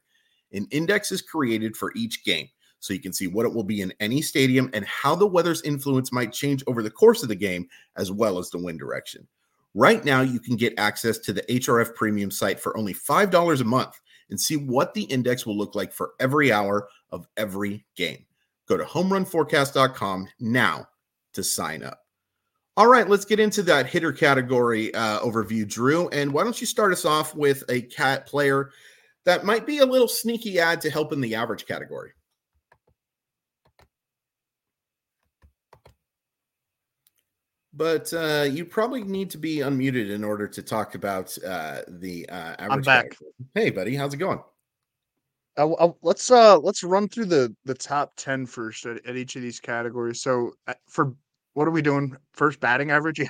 An 0.53 0.67
index 0.71 1.11
is 1.11 1.21
created 1.21 1.77
for 1.77 1.91
each 1.95 2.23
game, 2.23 2.47
so 2.79 2.93
you 2.93 2.99
can 2.99 3.13
see 3.13 3.27
what 3.27 3.45
it 3.45 3.53
will 3.53 3.63
be 3.63 3.81
in 3.81 3.93
any 3.99 4.21
stadium 4.21 4.69
and 4.73 4.85
how 4.85 5.15
the 5.15 5.27
weather's 5.27 5.61
influence 5.61 6.11
might 6.11 6.33
change 6.33 6.63
over 6.67 6.81
the 6.81 6.89
course 6.89 7.23
of 7.23 7.29
the 7.29 7.35
game, 7.35 7.67
as 7.95 8.11
well 8.11 8.37
as 8.37 8.49
the 8.49 8.57
wind 8.57 8.79
direction. 8.79 9.27
Right 9.73 10.03
now, 10.03 10.21
you 10.21 10.39
can 10.39 10.57
get 10.57 10.77
access 10.77 11.17
to 11.19 11.31
the 11.31 11.43
HRF 11.43 11.95
Premium 11.95 12.29
site 12.29 12.59
for 12.59 12.75
only 12.75 12.93
$5 12.93 13.61
a 13.61 13.63
month 13.63 13.99
and 14.29 14.39
see 14.39 14.57
what 14.57 14.93
the 14.93 15.03
index 15.03 15.45
will 15.45 15.57
look 15.57 15.75
like 15.75 15.93
for 15.93 16.11
every 16.19 16.51
hour 16.51 16.87
of 17.11 17.27
every 17.37 17.85
game. 17.95 18.25
Go 18.67 18.77
to 18.77 18.83
homerunforecast.com 18.83 20.27
now 20.39 20.87
to 21.33 21.43
sign 21.43 21.83
up. 21.83 21.99
All 22.77 22.87
right, 22.87 23.07
let's 23.07 23.25
get 23.25 23.39
into 23.39 23.63
that 23.63 23.87
hitter 23.87 24.13
category 24.13 24.93
uh, 24.93 25.19
overview, 25.19 25.67
Drew. 25.67 26.07
And 26.09 26.31
why 26.31 26.43
don't 26.43 26.59
you 26.59 26.67
start 26.67 26.93
us 26.93 27.05
off 27.05 27.35
with 27.35 27.63
a 27.69 27.81
cat 27.81 28.25
player 28.25 28.71
that 29.25 29.45
might 29.45 29.65
be 29.65 29.79
a 29.79 29.85
little 29.85 30.07
sneaky 30.07 30.59
ad 30.59 30.81
to 30.81 30.89
help 30.89 31.11
in 31.11 31.21
the 31.21 31.35
average 31.35 31.67
category? 31.67 32.11
but 37.73 38.13
uh, 38.13 38.47
you 38.49 38.65
probably 38.65 39.03
need 39.03 39.29
to 39.29 39.37
be 39.37 39.57
unmuted 39.57 40.09
in 40.09 40.23
order 40.23 40.47
to 40.47 40.61
talk 40.61 40.95
about 40.95 41.37
uh, 41.45 41.81
the 41.87 42.27
uh, 42.29 42.55
average. 42.59 42.69
I'm 42.69 42.81
back. 42.81 43.05
Category. 43.05 43.31
Hey, 43.55 43.69
buddy, 43.69 43.95
how's 43.95 44.13
it 44.13 44.17
going? 44.17 44.39
I'll, 45.57 45.75
I'll, 45.79 45.97
let's 46.01 46.31
uh 46.31 46.57
let's 46.59 46.83
run 46.83 47.09
through 47.09 47.25
the 47.25 47.55
the 47.65 47.73
top 47.73 48.13
10 48.17 48.45
first 48.45 48.85
at, 48.85 49.05
at 49.05 49.15
each 49.15 49.35
of 49.35 49.41
these 49.41 49.59
categories. 49.59 50.21
So 50.21 50.51
uh, 50.67 50.73
for 50.87 51.13
what 51.53 51.67
are 51.67 51.71
we 51.71 51.81
doing? 51.81 52.15
First 52.33 52.59
batting 52.59 52.91
average, 52.91 53.19
yeah. 53.19 53.27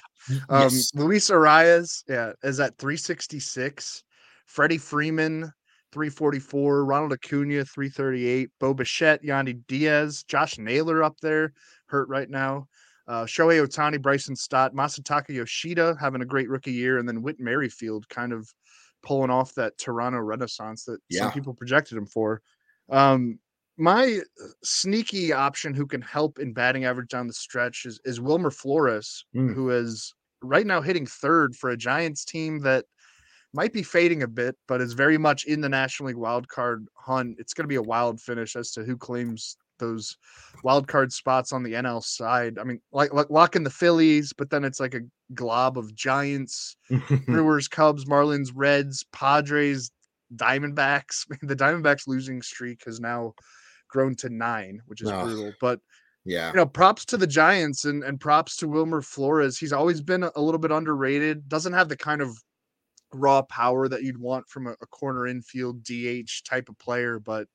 Um, 0.49 0.63
yes. 0.63 0.91
Luis 0.93 1.31
Arraez, 1.31 2.03
yeah, 2.07 2.33
is 2.43 2.59
at 2.59 2.77
366. 2.77 4.03
Freddie 4.45 4.77
Freeman, 4.77 5.51
344. 5.91 6.85
Ronald 6.85 7.13
Acuna, 7.13 7.65
338. 7.65 8.49
Bo 8.59 8.73
Bichette, 8.73 9.23
Yandy 9.23 9.61
Diaz, 9.67 10.23
Josh 10.27 10.59
Naylor 10.59 11.03
up 11.03 11.19
there, 11.21 11.53
hurt 11.87 12.07
right 12.09 12.29
now. 12.29 12.67
Uh, 13.07 13.25
Shohei 13.25 13.65
Ohtani, 13.65 13.99
Bryson 13.99 14.35
Stott, 14.35 14.75
Masataka 14.75 15.29
Yoshida 15.29 15.95
having 15.99 16.21
a 16.21 16.25
great 16.25 16.49
rookie 16.49 16.71
year, 16.71 16.99
and 16.99 17.07
then 17.07 17.21
Whit 17.23 17.39
Merrifield 17.39 18.07
kind 18.09 18.31
of 18.31 18.47
pulling 19.03 19.29
off 19.29 19.53
that 19.55 19.77
Toronto 19.77 20.19
renaissance 20.19 20.85
that 20.85 20.99
yeah. 21.09 21.21
some 21.21 21.31
people 21.31 21.53
projected 21.53 21.97
him 21.97 22.05
for. 22.05 22.41
Um, 22.89 23.39
my 23.77 24.19
uh, 24.43 24.47
sneaky 24.63 25.33
option 25.33 25.73
who 25.73 25.87
can 25.87 26.01
help 26.01 26.39
in 26.39 26.53
batting 26.53 26.85
average 26.85 27.09
down 27.09 27.27
the 27.27 27.33
stretch 27.33 27.85
is, 27.85 27.99
is 28.05 28.21
Wilmer 28.21 28.51
Flores, 28.51 29.25
mm. 29.35 29.53
who 29.53 29.69
is 29.69 30.13
right 30.43 30.65
now 30.65 30.81
hitting 30.81 31.05
third 31.05 31.55
for 31.55 31.69
a 31.69 31.77
Giants 31.77 32.25
team 32.25 32.59
that 32.59 32.85
might 33.53 33.73
be 33.73 33.83
fading 33.83 34.23
a 34.23 34.27
bit, 34.27 34.55
but 34.67 34.81
is 34.81 34.93
very 34.93 35.17
much 35.17 35.45
in 35.45 35.61
the 35.61 35.69
National 35.69 36.07
League 36.07 36.15
wild 36.15 36.47
card 36.47 36.87
hunt. 36.95 37.37
It's 37.39 37.53
going 37.53 37.63
to 37.63 37.69
be 37.69 37.75
a 37.75 37.81
wild 37.81 38.21
finish 38.21 38.55
as 38.55 38.71
to 38.71 38.83
who 38.83 38.95
claims 38.97 39.57
those 39.81 40.15
wild 40.63 40.87
card 40.87 41.11
spots 41.11 41.51
on 41.51 41.63
the 41.63 41.73
NL 41.73 42.01
side. 42.01 42.57
I 42.57 42.63
mean, 42.63 42.79
like, 42.93 43.13
like 43.13 43.29
locking 43.29 43.63
the 43.63 43.69
Phillies, 43.69 44.31
but 44.31 44.49
then 44.49 44.63
it's 44.63 44.79
like 44.79 44.93
a 44.93 45.01
glob 45.33 45.77
of 45.77 45.93
Giants, 45.93 46.77
Brewers, 47.25 47.67
Cubs, 47.67 48.05
Marlins, 48.05 48.51
Reds, 48.55 49.03
Padres, 49.11 49.91
Diamondbacks. 50.35 51.25
the 51.41 51.55
Diamondbacks 51.55 52.07
losing 52.07 52.41
streak 52.41 52.83
has 52.85 53.01
now 53.01 53.33
grown 53.89 54.15
to 54.15 54.29
nine, 54.29 54.81
which 54.85 55.01
is 55.01 55.09
oh, 55.09 55.23
brutal. 55.23 55.53
But 55.59 55.81
yeah, 56.23 56.51
you 56.51 56.57
know, 56.57 56.65
props 56.65 57.05
to 57.05 57.17
the 57.17 57.27
Giants 57.27 57.85
and 57.85 58.03
and 58.03 58.19
props 58.19 58.55
to 58.57 58.67
Wilmer 58.67 59.01
Flores. 59.01 59.57
He's 59.57 59.73
always 59.73 60.01
been 60.01 60.23
a, 60.23 60.41
little 60.41 60.59
bit 60.59 60.71
underrated. 60.71 61.49
Doesn't 61.49 61.73
have 61.73 61.89
the 61.89 61.97
kind 61.97 62.21
of 62.21 62.37
raw 63.13 63.41
power 63.41 63.87
that 63.87 64.03
you'd 64.03 64.17
want 64.17 64.47
from 64.47 64.67
a, 64.67 64.71
a 64.81 64.87
corner 64.87 65.27
infield 65.27 65.83
DH 65.83 66.43
type 66.45 66.69
of 66.69 66.77
player, 66.79 67.19
but 67.19 67.47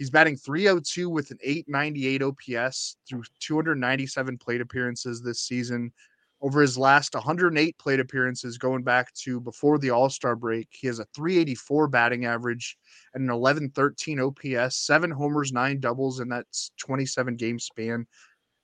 He's 0.00 0.08
batting 0.08 0.38
302 0.38 1.10
with 1.10 1.30
an 1.30 1.36
898 1.42 2.22
OPS 2.22 2.96
through 3.06 3.22
297 3.40 4.38
plate 4.38 4.62
appearances 4.62 5.20
this 5.20 5.42
season. 5.42 5.92
Over 6.40 6.62
his 6.62 6.78
last 6.78 7.14
108 7.14 7.76
plate 7.76 8.00
appearances, 8.00 8.56
going 8.56 8.82
back 8.82 9.12
to 9.24 9.40
before 9.40 9.78
the 9.78 9.90
All 9.90 10.08
Star 10.08 10.36
break, 10.36 10.68
he 10.70 10.86
has 10.86 11.00
a 11.00 11.06
384 11.14 11.88
batting 11.88 12.24
average 12.24 12.78
and 13.12 13.24
an 13.24 13.38
1113 13.38 14.20
OPS, 14.20 14.76
seven 14.78 15.10
homers, 15.10 15.52
nine 15.52 15.80
doubles 15.80 16.20
in 16.20 16.30
that 16.30 16.46
27 16.78 17.36
game 17.36 17.58
span. 17.58 18.06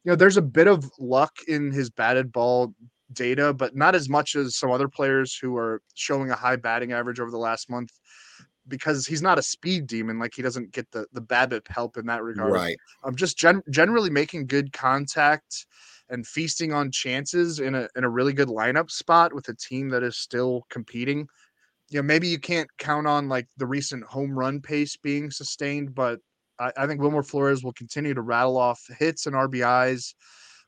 You 0.05 0.12
know, 0.12 0.16
there's 0.16 0.38
a 0.38 0.42
bit 0.42 0.68
of 0.68 0.90
luck 0.99 1.37
in 1.49 1.70
his 1.70 1.90
batted 1.90 2.33
ball 2.33 2.72
data, 3.12 3.53
but 3.53 3.77
not 3.77 3.94
as 3.94 4.09
much 4.09 4.37
as 4.37 4.57
some 4.57 4.70
other 4.70 4.88
players 4.88 5.37
who 5.37 5.55
are 5.59 5.83
showing 5.92 6.31
a 6.31 6.35
high 6.35 6.57
batting 6.57 6.92
average 6.92 7.20
over 7.20 7.31
the 7.31 7.37
last 7.37 7.68
month 7.68 7.92
because 8.68 9.07
he's 9.07 9.22
not 9.22 9.38
a 9.38 9.42
speed 9.42 9.87
demon. 9.87 10.18
Like 10.18 10.35
he 10.35 10.42
doesn't 10.42 10.72
get 10.72 10.90
the 10.90 11.07
the 11.12 11.20
BABIP 11.20 11.68
help 11.68 11.96
in 11.96 12.07
that 12.07 12.22
regard. 12.22 12.52
Right. 12.52 12.76
I'm 13.02 13.11
um, 13.11 13.16
just 13.16 13.37
gen- 13.37 13.62
generally 13.70 14.11
making 14.11 14.46
good 14.46 14.72
contact 14.72 15.66
and 16.09 16.26
feasting 16.26 16.72
on 16.72 16.90
chances 16.90 17.61
in 17.61 17.74
a 17.74 17.88
in 17.96 18.05
a 18.05 18.09
really 18.09 18.33
good 18.33 18.48
lineup 18.48 18.90
spot 18.90 19.33
with 19.33 19.48
a 19.48 19.55
team 19.55 19.88
that 19.90 20.02
is 20.02 20.16
still 20.16 20.66
competing. 20.68 21.29
You 21.90 22.00
know, 22.00 22.02
maybe 22.02 22.29
you 22.29 22.38
can't 22.38 22.68
count 22.79 23.07
on 23.07 23.29
like 23.29 23.46
the 23.57 23.66
recent 23.66 24.05
home 24.05 24.37
run 24.37 24.61
pace 24.61 24.96
being 24.96 25.31
sustained, 25.31 25.94
but 25.94 26.20
I, 26.59 26.72
I 26.76 26.87
think 26.87 27.00
Wilmer 27.00 27.22
Flores 27.22 27.62
will 27.62 27.72
continue 27.72 28.14
to 28.14 28.22
rattle 28.22 28.57
off 28.57 28.81
hits 28.98 29.26
and 29.26 29.37
RBIs 29.37 30.14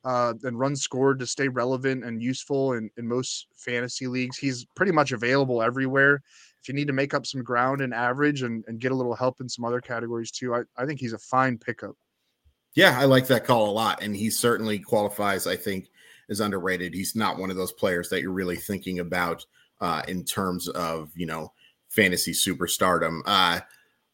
uh, 0.05 0.33
and 0.43 0.57
runs 0.57 0.81
scored 0.81 1.19
to 1.19 1.27
stay 1.27 1.47
relevant 1.47 2.05
and 2.05 2.21
useful 2.21 2.73
in, 2.73 2.89
in 2.97 3.07
most 3.07 3.47
fantasy 3.55 4.07
leagues. 4.07 4.37
He's 4.37 4.65
pretty 4.75 4.91
much 4.91 5.11
available 5.11 5.61
everywhere 5.61 6.21
if 6.61 6.67
you 6.67 6.73
need 6.73 6.87
to 6.87 6.93
make 6.93 7.13
up 7.13 7.25
some 7.25 7.43
ground 7.43 7.81
and 7.81 7.93
average 7.93 8.41
and, 8.41 8.63
and 8.67 8.79
get 8.79 8.91
a 8.91 8.95
little 8.95 9.15
help 9.15 9.39
in 9.41 9.47
some 9.47 9.65
other 9.65 9.81
categories 9.81 10.31
too, 10.31 10.53
I, 10.53 10.63
I 10.77 10.85
think 10.85 10.99
he's 10.99 11.13
a 11.13 11.19
fine 11.19 11.57
pickup. 11.57 11.95
Yeah, 12.75 12.99
I 12.99 13.05
like 13.05 13.27
that 13.27 13.45
call 13.45 13.69
a 13.69 13.71
lot. 13.71 14.03
And 14.03 14.15
he 14.15 14.29
certainly 14.29 14.79
qualifies, 14.79 15.47
I 15.47 15.55
think, 15.55 15.89
is 16.27 16.39
underrated. 16.39 16.93
He's 16.93 17.15
not 17.15 17.37
one 17.37 17.49
of 17.49 17.55
those 17.55 17.71
players 17.71 18.09
that 18.09 18.21
you're 18.21 18.31
really 18.31 18.57
thinking 18.57 18.99
about 18.99 19.45
uh, 19.81 20.03
in 20.07 20.23
terms 20.23 20.67
of, 20.69 21.11
you 21.15 21.25
know, 21.25 21.51
fantasy 21.87 22.31
superstardom. 22.31 23.21
Uh, 23.25 23.59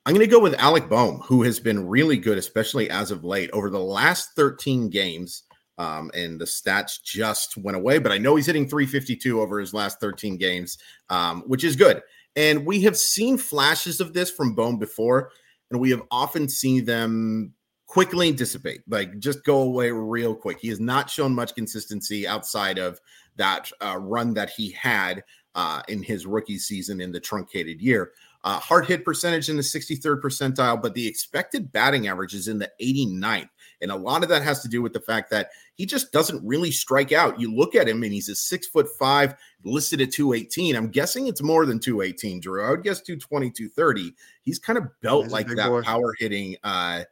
I'm 0.05 0.13
going 0.13 0.25
to 0.25 0.31
go 0.31 0.39
with 0.39 0.53
Alec 0.55 0.87
Bohm, 0.87 1.17
who 1.21 1.43
has 1.43 1.59
been 1.59 1.87
really 1.87 2.17
good, 2.17 2.37
especially 2.37 2.89
as 2.89 3.11
of 3.11 3.23
late. 3.23 3.49
Over 3.51 3.69
the 3.69 3.79
last 3.79 4.35
13 4.35 4.89
games, 4.89 5.43
um, 5.77 6.09
and 6.13 6.39
the 6.39 6.45
stats 6.45 7.01
just 7.03 7.57
went 7.57 7.75
away, 7.75 7.97
but 7.97 8.11
I 8.11 8.17
know 8.17 8.35
he's 8.35 8.45
hitting 8.45 8.67
352 8.67 9.41
over 9.41 9.59
his 9.59 9.73
last 9.73 9.99
13 9.99 10.37
games, 10.37 10.77
um, 11.09 11.41
which 11.47 11.63
is 11.63 11.75
good. 11.75 12.01
And 12.35 12.65
we 12.65 12.81
have 12.81 12.97
seen 12.97 13.37
flashes 13.37 14.01
of 14.01 14.13
this 14.13 14.29
from 14.29 14.55
Bohm 14.55 14.77
before, 14.77 15.31
and 15.71 15.79
we 15.79 15.89
have 15.91 16.03
often 16.11 16.49
seen 16.49 16.85
them 16.85 17.53
quickly 17.87 18.31
dissipate, 18.31 18.81
like 18.89 19.19
just 19.19 19.43
go 19.43 19.61
away 19.61 19.91
real 19.91 20.35
quick. 20.35 20.59
He 20.59 20.67
has 20.69 20.79
not 20.79 21.09
shown 21.09 21.33
much 21.33 21.55
consistency 21.55 22.27
outside 22.27 22.77
of 22.77 22.99
that 23.37 23.71
uh, 23.81 23.97
run 23.97 24.33
that 24.33 24.49
he 24.49 24.71
had 24.71 25.23
uh, 25.55 25.81
in 25.87 26.03
his 26.03 26.25
rookie 26.25 26.57
season 26.57 26.99
in 26.99 27.11
the 27.11 27.19
truncated 27.19 27.81
year. 27.81 28.11
Uh, 28.43 28.59
hard 28.59 28.85
hit 28.85 29.03
percentage 29.03 29.49
in 29.49 29.55
the 29.55 29.63
63rd 29.63 30.21
percentile, 30.21 30.81
but 30.81 30.93
the 30.93 31.07
expected 31.07 31.71
batting 31.71 32.07
average 32.07 32.33
is 32.33 32.47
in 32.47 32.59
the 32.59 32.71
89th. 32.81 33.49
And 33.81 33.91
a 33.91 33.95
lot 33.95 34.23
of 34.23 34.29
that 34.29 34.41
has 34.43 34.61
to 34.61 34.69
do 34.69 34.81
with 34.81 34.93
the 34.93 34.99
fact 34.99 35.29
that 35.31 35.49
he 35.75 35.85
just 35.85 36.11
doesn't 36.11 36.45
really 36.45 36.71
strike 36.71 37.11
out. 37.11 37.39
You 37.39 37.53
look 37.53 37.75
at 37.75 37.87
him 37.87 38.03
and 38.03 38.13
he's 38.13 38.29
a 38.29 38.35
six 38.35 38.67
foot 38.67 38.87
five, 38.97 39.35
listed 39.63 40.01
at 40.01 40.11
218. 40.11 40.75
I'm 40.75 40.89
guessing 40.89 41.27
it's 41.27 41.41
more 41.41 41.65
than 41.65 41.79
218, 41.79 42.39
Drew. 42.39 42.65
I 42.65 42.71
would 42.71 42.83
guess 42.83 43.01
220, 43.01 43.51
230. 43.51 44.15
He's 44.41 44.59
kind 44.59 44.77
of 44.77 44.85
built 45.01 45.29
like 45.29 45.47
that 45.47 45.69
boy. 45.69 45.81
power 45.81 46.15
hitting, 46.17 46.55
uh, 46.63 47.03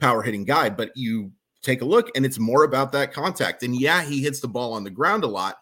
power 0.00 0.22
hitting 0.22 0.44
guy. 0.44 0.70
But 0.70 0.90
you 0.94 1.32
take 1.62 1.82
a 1.82 1.84
look 1.84 2.10
and 2.14 2.24
it's 2.24 2.38
more 2.38 2.64
about 2.64 2.92
that 2.92 3.12
contact. 3.12 3.62
And 3.62 3.78
yeah, 3.78 4.02
he 4.02 4.22
hits 4.22 4.40
the 4.40 4.48
ball 4.48 4.72
on 4.72 4.84
the 4.84 4.90
ground 4.90 5.24
a 5.24 5.28
lot. 5.28 5.58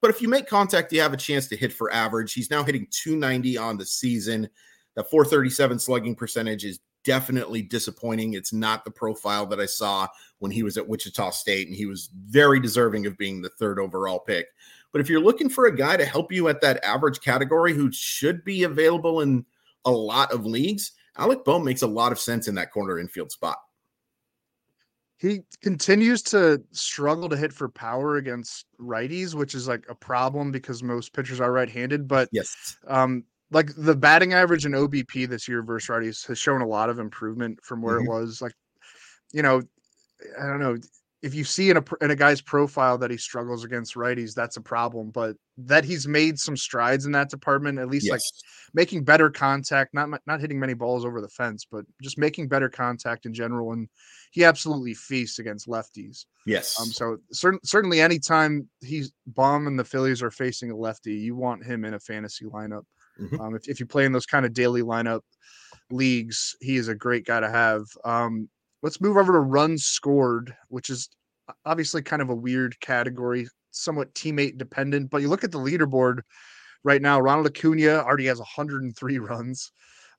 But 0.00 0.10
if 0.10 0.20
you 0.20 0.28
make 0.28 0.46
contact, 0.46 0.92
you 0.92 1.00
have 1.00 1.14
a 1.14 1.18
chance 1.18 1.48
to 1.48 1.56
hit 1.56 1.72
for 1.72 1.90
average. 1.92 2.34
He's 2.34 2.50
now 2.50 2.62
hitting 2.62 2.86
290 2.90 3.56
on 3.56 3.78
the 3.78 3.86
season. 3.86 4.50
That 4.96 5.10
437 5.10 5.78
slugging 5.78 6.14
percentage 6.14 6.64
is 6.64 6.78
definitely 7.04 7.62
disappointing. 7.62 8.34
It's 8.34 8.52
not 8.52 8.84
the 8.84 8.90
profile 8.90 9.46
that 9.46 9.60
I 9.60 9.66
saw 9.66 10.08
when 10.38 10.50
he 10.50 10.62
was 10.62 10.76
at 10.76 10.88
Wichita 10.88 11.30
State, 11.30 11.68
and 11.68 11.76
he 11.76 11.86
was 11.86 12.10
very 12.26 12.60
deserving 12.60 13.06
of 13.06 13.16
being 13.16 13.40
the 13.40 13.50
third 13.50 13.78
overall 13.78 14.18
pick. 14.18 14.46
But 14.92 15.00
if 15.00 15.08
you're 15.08 15.20
looking 15.20 15.48
for 15.48 15.66
a 15.66 15.76
guy 15.76 15.96
to 15.96 16.04
help 16.04 16.32
you 16.32 16.48
at 16.48 16.60
that 16.60 16.82
average 16.84 17.20
category 17.20 17.72
who 17.74 17.90
should 17.92 18.44
be 18.44 18.62
available 18.62 19.20
in 19.20 19.44
a 19.84 19.90
lot 19.90 20.32
of 20.32 20.46
leagues, 20.46 20.92
Alec 21.16 21.44
Bohm 21.44 21.64
makes 21.64 21.82
a 21.82 21.86
lot 21.86 22.12
of 22.12 22.18
sense 22.18 22.48
in 22.48 22.54
that 22.56 22.72
corner 22.72 22.98
infield 22.98 23.30
spot. 23.30 23.58
He 25.18 25.40
continues 25.62 26.22
to 26.24 26.62
struggle 26.72 27.28
to 27.28 27.36
hit 27.36 27.52
for 27.52 27.68
power 27.68 28.16
against 28.16 28.66
righties, 28.80 29.34
which 29.34 29.54
is 29.54 29.66
like 29.66 29.84
a 29.88 29.94
problem 29.94 30.50
because 30.50 30.82
most 30.82 31.12
pitchers 31.12 31.40
are 31.40 31.52
right-handed. 31.52 32.06
But 32.08 32.28
yes, 32.32 32.76
um, 32.86 33.24
like 33.54 33.70
the 33.76 33.94
batting 33.94 34.34
average 34.34 34.66
and 34.66 34.74
OBP 34.74 35.28
this 35.28 35.48
year 35.48 35.62
versus 35.62 35.88
righties 35.88 36.26
has 36.26 36.38
shown 36.38 36.60
a 36.60 36.66
lot 36.66 36.90
of 36.90 36.98
improvement 36.98 37.60
from 37.62 37.80
where 37.80 38.00
mm-hmm. 38.00 38.10
it 38.10 38.10
was. 38.10 38.42
Like, 38.42 38.52
you 39.32 39.42
know, 39.42 39.62
I 40.40 40.46
don't 40.46 40.60
know 40.60 40.76
if 41.22 41.34
you 41.34 41.42
see 41.42 41.70
in 41.70 41.78
a 41.78 41.84
in 42.02 42.10
a 42.10 42.16
guy's 42.16 42.42
profile 42.42 42.98
that 42.98 43.10
he 43.10 43.16
struggles 43.16 43.64
against 43.64 43.94
righties, 43.94 44.34
that's 44.34 44.58
a 44.58 44.60
problem. 44.60 45.10
But 45.10 45.36
that 45.56 45.84
he's 45.84 46.06
made 46.06 46.38
some 46.38 46.56
strides 46.56 47.06
in 47.06 47.12
that 47.12 47.30
department, 47.30 47.78
at 47.78 47.88
least 47.88 48.06
yes. 48.06 48.12
like 48.12 48.20
making 48.74 49.04
better 49.04 49.30
contact, 49.30 49.94
not 49.94 50.10
not 50.26 50.40
hitting 50.40 50.60
many 50.60 50.74
balls 50.74 51.06
over 51.06 51.22
the 51.22 51.28
fence, 51.28 51.64
but 51.70 51.86
just 52.02 52.18
making 52.18 52.48
better 52.48 52.68
contact 52.68 53.24
in 53.24 53.32
general. 53.32 53.72
And 53.72 53.88
he 54.32 54.44
absolutely 54.44 54.92
feasts 54.92 55.38
against 55.38 55.66
lefties. 55.66 56.26
Yes. 56.44 56.78
Um. 56.78 56.88
So 56.88 57.16
certain, 57.32 57.60
certainly, 57.64 58.02
anytime 58.02 58.68
he's 58.82 59.12
Bohm 59.26 59.66
and 59.66 59.78
the 59.78 59.84
Phillies 59.84 60.22
are 60.22 60.30
facing 60.30 60.72
a 60.72 60.76
lefty, 60.76 61.14
you 61.14 61.36
want 61.36 61.64
him 61.64 61.86
in 61.86 61.94
a 61.94 62.00
fantasy 62.00 62.44
lineup. 62.44 62.82
Mm-hmm. 63.20 63.40
Um, 63.40 63.54
if, 63.54 63.68
if 63.68 63.80
you 63.80 63.86
play 63.86 64.04
in 64.04 64.12
those 64.12 64.26
kind 64.26 64.44
of 64.44 64.52
daily 64.52 64.82
lineup 64.82 65.20
leagues, 65.90 66.56
he 66.60 66.76
is 66.76 66.88
a 66.88 66.94
great 66.94 67.26
guy 67.26 67.40
to 67.40 67.50
have. 67.50 67.84
Um, 68.04 68.48
let's 68.82 69.00
move 69.00 69.16
over 69.16 69.32
to 69.32 69.40
runs 69.40 69.84
scored, 69.84 70.54
which 70.68 70.90
is 70.90 71.08
obviously 71.64 72.02
kind 72.02 72.22
of 72.22 72.30
a 72.30 72.34
weird 72.34 72.78
category, 72.80 73.48
somewhat 73.70 74.14
teammate 74.14 74.58
dependent. 74.58 75.10
But 75.10 75.22
you 75.22 75.28
look 75.28 75.44
at 75.44 75.52
the 75.52 75.58
leaderboard 75.58 76.20
right 76.82 77.02
now, 77.02 77.20
Ronald 77.20 77.46
Acuna 77.46 78.02
already 78.02 78.26
has 78.26 78.38
103 78.38 79.18
runs 79.18 79.72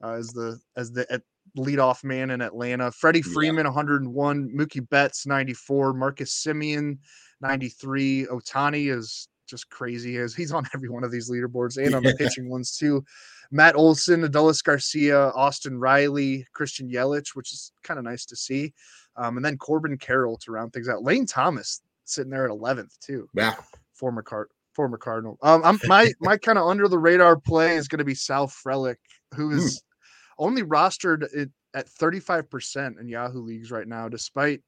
uh, 0.04 0.14
as 0.14 0.28
the 0.30 0.60
as 0.76 0.92
the 0.92 1.22
leadoff 1.58 2.04
man 2.04 2.32
in 2.32 2.42
Atlanta. 2.42 2.92
Freddie 2.92 3.22
Freeman, 3.22 3.66
yeah. 3.66 3.72
101. 3.72 4.50
Mookie 4.50 4.88
Betts, 4.90 5.26
94. 5.26 5.94
Marcus 5.94 6.44
Semien 6.46 6.98
93. 7.42 8.26
Ohtani 8.26 8.96
is 8.96 9.28
just 9.46 9.70
crazy 9.70 10.18
as 10.18 10.36
he's 10.36 10.52
on 10.52 10.66
every 10.74 10.90
one 10.90 11.04
of 11.04 11.12
these 11.12 11.30
leaderboards 11.30 11.84
and 11.84 11.96
on 11.96 12.04
the 12.04 12.16
pitching 12.16 12.50
ones 12.50 12.76
too. 12.76 13.04
Matt 13.52 13.76
Olson, 13.76 14.24
Adolis 14.24 14.64
Garcia, 14.64 15.30
Austin 15.30 15.80
Riley, 15.80 16.48
Christian 16.54 16.90
Yelich, 16.90 17.36
which 17.36 17.54
is 17.54 17.72
kind 17.84 17.98
of 17.98 18.04
nice 18.04 18.26
to 18.26 18.36
see. 18.36 18.74
Um, 19.18 19.38
and 19.38 19.46
then 19.46 19.58
Corbin 19.58 19.98
Carroll 19.98 20.38
to 20.38 20.52
round 20.52 20.74
things 20.74 20.90
out. 20.90 21.04
Lane 21.04 21.26
Thomas 21.26 21.82
sitting 22.04 22.32
there 22.32 22.46
at 22.46 22.52
11th 22.52 23.00
too. 23.00 23.30
Yeah. 23.34 23.56
Former 23.94 24.22
card 24.22 24.50
former 24.74 24.98
Cardinal. 24.98 25.38
Um, 25.42 25.62
I'm 25.64 25.80
my 25.86 26.12
my 26.20 26.38
kind 26.38 26.58
of 26.58 26.68
under 26.68 26.88
the 26.88 27.00
radar 27.00 27.38
play 27.38 27.78
is 27.78 27.88
going 27.88 28.00
to 28.00 28.06
be 28.06 28.14
Sal 28.14 28.48
Frelick, 28.48 28.98
who 29.34 29.52
is 29.52 29.82
hmm. 30.38 30.44
mm. 30.44 30.46
only 30.46 30.64
rostered 30.64 31.50
at 31.74 31.88
35% 31.88 33.00
in 33.00 33.08
Yahoo 33.08 33.42
leagues 33.42 33.72
right 33.72 33.88
now, 33.88 34.08
despite 34.10 34.62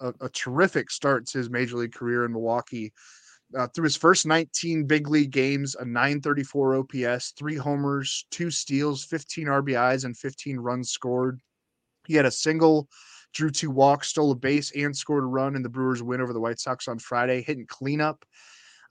a, 0.00 0.12
a, 0.20 0.28
terrific 0.28 0.90
start 0.90 1.26
to 1.26 1.38
his 1.38 1.50
major 1.50 1.76
league 1.76 1.92
career 1.92 2.24
in 2.24 2.32
Milwaukee 2.32 2.92
uh, 3.56 3.68
through 3.68 3.84
his 3.84 3.96
first 3.96 4.26
19 4.26 4.86
big 4.86 5.08
league 5.08 5.30
games, 5.30 5.74
a 5.74 5.84
934 5.84 6.76
OPS, 6.76 7.32
three 7.36 7.56
homers, 7.56 8.26
two 8.30 8.50
steals, 8.50 9.04
15 9.04 9.46
RBIs, 9.46 10.04
and 10.04 10.16
15 10.16 10.58
runs 10.58 10.90
scored. 10.90 11.40
He 12.06 12.14
had 12.14 12.26
a 12.26 12.30
single, 12.30 12.88
drew 13.32 13.50
two 13.50 13.70
walks, 13.70 14.08
stole 14.08 14.32
a 14.32 14.34
base, 14.34 14.72
and 14.72 14.96
scored 14.96 15.24
a 15.24 15.26
run 15.26 15.56
in 15.56 15.62
the 15.62 15.68
Brewers' 15.68 16.02
win 16.02 16.20
over 16.20 16.32
the 16.32 16.40
White 16.40 16.60
Sox 16.60 16.88
on 16.88 16.98
Friday, 16.98 17.42
hitting 17.42 17.66
cleanup. 17.66 18.24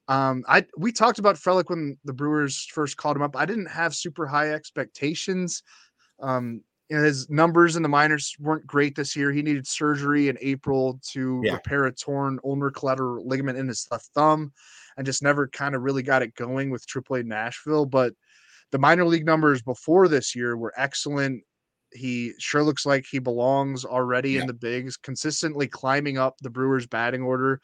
Um, 0.08 0.43
I 0.47 0.65
we 0.78 0.91
talked 0.91 1.19
about 1.19 1.38
Frelick 1.38 1.69
when 1.69 1.97
the 2.04 2.13
Brewers 2.13 2.65
first 2.65 2.97
called 2.97 3.15
him 3.15 3.21
up. 3.21 3.38
I 3.38 3.45
didn't 3.45 3.67
have 3.67 3.95
super 3.95 4.28
high 4.28 4.52
expectations. 4.52 5.63
Um, 6.19 6.62
his 6.89 7.30
numbers 7.30 7.76
in 7.76 7.84
the 7.84 7.89
minors 7.89 8.36
weren't 8.39 8.67
great 8.67 8.96
this 8.96 9.15
year. 9.15 9.32
He 9.32 9.41
needed 9.41 9.65
surgery 9.67 10.30
in 10.30 10.38
April 10.41 11.00
to 11.12 11.41
yeah. 11.43 11.54
repair 11.54 11.86
a 11.86 11.91
torn 11.91 12.39
ulnar 12.43 12.72
collateral 12.72 13.28
ligament 13.28 13.58
in 13.58 13.67
his 13.67 13.88
left 13.89 14.10
thumb 14.13 14.52
and 14.98 15.06
just 15.06 15.24
never 15.24 15.48
kind 15.48 15.76
of 15.76 15.82
really 15.82 16.04
got 16.04 16.22
it 16.22 16.36
going 16.36 16.69
with 16.69 16.86
AAA 16.86 17.26
Nashville. 17.26 17.86
But 17.86 18.13
the 18.72 18.80
minor 18.80 19.06
league 19.06 19.26
numbers 19.26 19.62
before 19.62 20.08
this 20.08 20.36
year 20.36 20.58
were 20.58 20.74
excellent. 20.78 21.43
He 21.93 22.34
sure 22.39 22.63
looks 22.63 22.86
like 22.86 23.06
he 23.10 23.19
belongs 23.19 23.86
already 23.86 24.32
yeah. 24.32 24.41
in 24.41 24.48
the 24.48 24.54
bigs, 24.54 24.98
consistently 24.98 25.67
climbing 25.67 26.17
up 26.17 26.36
the 26.41 26.50
Brewers 26.50 26.88
batting 26.88 27.22
order. 27.22 27.62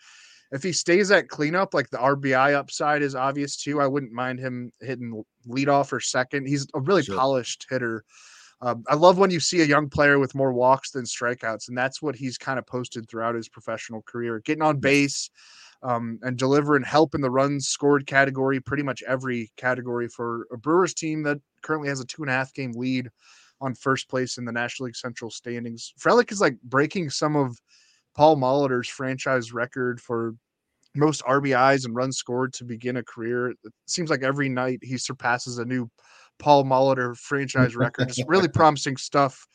If 0.51 0.63
he 0.63 0.71
stays 0.71 1.11
at 1.11 1.29
cleanup, 1.29 1.73
like 1.73 1.89
the 1.89 1.97
RBI 1.97 2.53
upside 2.53 3.01
is 3.01 3.15
obvious 3.15 3.57
too. 3.57 3.79
I 3.81 3.87
wouldn't 3.87 4.11
mind 4.11 4.39
him 4.39 4.71
hitting 4.81 5.23
leadoff 5.47 5.91
or 5.91 5.99
second. 5.99 6.47
He's 6.47 6.67
a 6.73 6.79
really 6.79 7.03
sure. 7.03 7.17
polished 7.17 7.67
hitter. 7.69 8.03
Um, 8.61 8.83
I 8.87 8.95
love 8.95 9.17
when 9.17 9.31
you 9.31 9.39
see 9.39 9.61
a 9.61 9.65
young 9.65 9.89
player 9.89 10.19
with 10.19 10.35
more 10.35 10.51
walks 10.51 10.91
than 10.91 11.05
strikeouts, 11.05 11.69
and 11.69 11.77
that's 11.77 12.01
what 12.01 12.15
he's 12.15 12.37
kind 12.37 12.59
of 12.59 12.65
posted 12.65 13.09
throughout 13.09 13.35
his 13.35 13.47
professional 13.47 14.01
career, 14.01 14.41
getting 14.43 14.63
on 14.63 14.79
base 14.79 15.29
um, 15.81 16.19
and 16.23 16.37
delivering 16.37 16.83
help 16.83 17.15
in 17.15 17.21
the 17.21 17.29
runs 17.29 17.67
scored 17.67 18.05
category, 18.05 18.59
pretty 18.59 18.83
much 18.83 19.01
every 19.07 19.49
category 19.55 20.09
for 20.09 20.45
a 20.51 20.57
Brewers 20.57 20.93
team 20.93 21.23
that 21.23 21.39
currently 21.61 21.89
has 21.89 22.01
a 22.01 22.05
two 22.05 22.21
and 22.21 22.29
a 22.29 22.33
half 22.33 22.53
game 22.53 22.73
lead 22.73 23.09
on 23.61 23.73
first 23.75 24.09
place 24.09 24.37
in 24.37 24.45
the 24.45 24.51
National 24.51 24.87
League 24.87 24.95
Central 24.95 25.31
standings. 25.31 25.93
Frelick 25.99 26.31
is 26.31 26.41
like 26.41 26.59
breaking 26.63 27.09
some 27.09 27.35
of 27.35 27.57
Paul 28.15 28.35
Molitor's 28.37 28.89
franchise 28.89 29.53
record 29.53 30.01
for 30.01 30.35
most 30.95 31.21
RBIs 31.23 31.85
and 31.85 31.95
runs 31.95 32.17
scored 32.17 32.53
to 32.53 32.65
begin 32.65 32.97
a 32.97 33.03
career. 33.03 33.51
It 33.51 33.57
seems 33.85 34.09
like 34.09 34.23
every 34.23 34.49
night 34.49 34.79
he 34.81 34.97
surpasses 34.97 35.59
a 35.59 35.65
new 35.65 35.89
Paul 36.39 36.63
Molitor 36.63 37.15
franchise 37.17 37.75
record. 37.77 38.07
Just 38.07 38.27
really 38.27 38.47
promising 38.47 38.97
stuff 38.97 39.45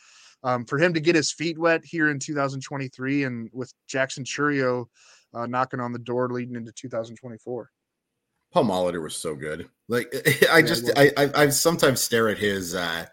um, 0.42 0.64
for 0.64 0.79
him 0.79 0.94
to 0.94 1.01
get 1.01 1.16
his 1.16 1.33
feet 1.33 1.59
wet 1.59 1.85
here 1.85 2.11
in 2.11 2.18
2023, 2.18 3.25
and 3.25 3.51
with 3.53 3.73
Jackson 3.88 4.25
Chourio 4.25 4.87
uh, 5.35 5.47
knocking 5.47 5.81
on 5.81 5.92
the 5.92 5.99
door 5.99 6.29
leading 6.29 6.55
into 6.55 6.73
2024. 6.73 7.70
Paul 8.53 8.64
Molitor 8.64 9.03
was 9.03 9.16
so 9.16 9.35
good. 9.35 9.68
Like 9.88 10.14
I 10.53 10.62
just 10.62 10.90
I, 10.97 11.11
I, 11.16 11.31
I 11.35 11.49
sometimes 11.49 12.01
stare 12.01 12.29
at 12.29 12.38
his 12.38 12.75
uh, 12.75 13.07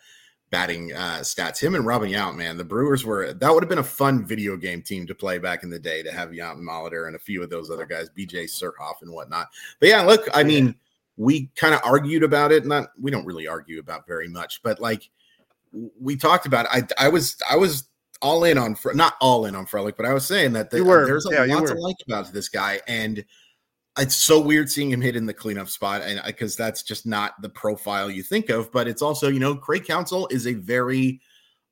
batting 0.52 0.94
uh, 0.94 1.20
stats. 1.22 1.60
Him 1.60 1.74
and 1.74 1.86
Robin 1.86 2.12
Yount, 2.12 2.36
man, 2.36 2.58
the 2.58 2.64
Brewers 2.64 3.04
were 3.06 3.34
that 3.34 3.52
would 3.52 3.64
have 3.64 3.70
been 3.70 3.80
a 3.80 3.84
fun 3.84 4.26
video 4.26 4.56
game 4.56 4.84
team 4.84 5.08
to 5.08 5.16
play 5.16 5.40
back 5.40 5.64
in 5.64 5.70
the 5.70 5.80
day 5.80 6.04
to 6.04 6.12
have 6.12 6.30
Yount 6.30 6.58
and 6.58 6.68
Molitor 6.68 7.08
and 7.08 7.16
a 7.16 7.20
few 7.20 7.42
of 7.42 7.50
those 7.50 7.72
other 7.72 7.88
guys, 7.88 8.10
BJ 8.16 8.44
Surhoff 8.46 9.02
and 9.02 9.12
whatnot. 9.12 9.48
But 9.80 9.90
yeah, 9.90 10.04
look, 10.04 10.28
I 10.34 10.44
mean 10.44 10.76
we 11.18 11.50
kind 11.56 11.74
of 11.74 11.82
argued 11.84 12.24
about 12.24 12.52
it. 12.52 12.66
Not 12.66 12.90
we 13.00 13.12
don't 13.12 13.26
really 13.26 13.48
argue 13.48 13.80
about 13.80 14.08
very 14.08 14.28
much, 14.28 14.62
but 14.64 14.80
like 14.80 15.10
we 16.00 16.16
talked 16.16 16.46
about 16.46 16.66
it. 16.66 16.94
I 17.00 17.06
I 17.06 17.10
was 17.10 17.38
I 17.50 17.56
was 17.56 17.88
all 18.22 18.44
in 18.44 18.58
on 18.58 18.76
not 18.94 19.16
all 19.20 19.46
in 19.46 19.56
on 19.56 19.66
Frelick, 19.66 19.98
but 19.98 20.06
I 20.06 20.14
was 20.14 20.26
saying 20.26 20.54
that 20.54 20.70
the, 20.70 20.84
there's 20.84 21.26
a 21.26 21.48
yeah, 21.48 21.56
lot 21.56 21.68
to 21.68 21.74
like 21.74 21.96
about 22.08 22.32
this 22.32 22.50
guy, 22.50 22.80
and 22.88 23.24
it's 23.98 24.16
so 24.16 24.40
weird 24.40 24.70
seeing 24.70 24.92
him 24.92 25.02
hit 25.02 25.16
in 25.16 25.26
the 25.26 25.34
cleanup 25.34 25.70
spot, 25.70 26.02
and 26.02 26.22
because 26.26 26.56
that's 26.56 26.84
just 26.84 27.06
not 27.06 27.42
the 27.42 27.50
profile 27.50 28.10
you 28.10 28.24
think 28.24 28.50
of. 28.50 28.72
But 28.72 28.88
it's 28.88 29.02
also 29.02 29.28
you 29.28 29.40
know 29.40 29.56
Craig 29.56 29.86
Counsell 29.86 30.28
is 30.32 30.48
a 30.48 30.54
very 30.54 31.20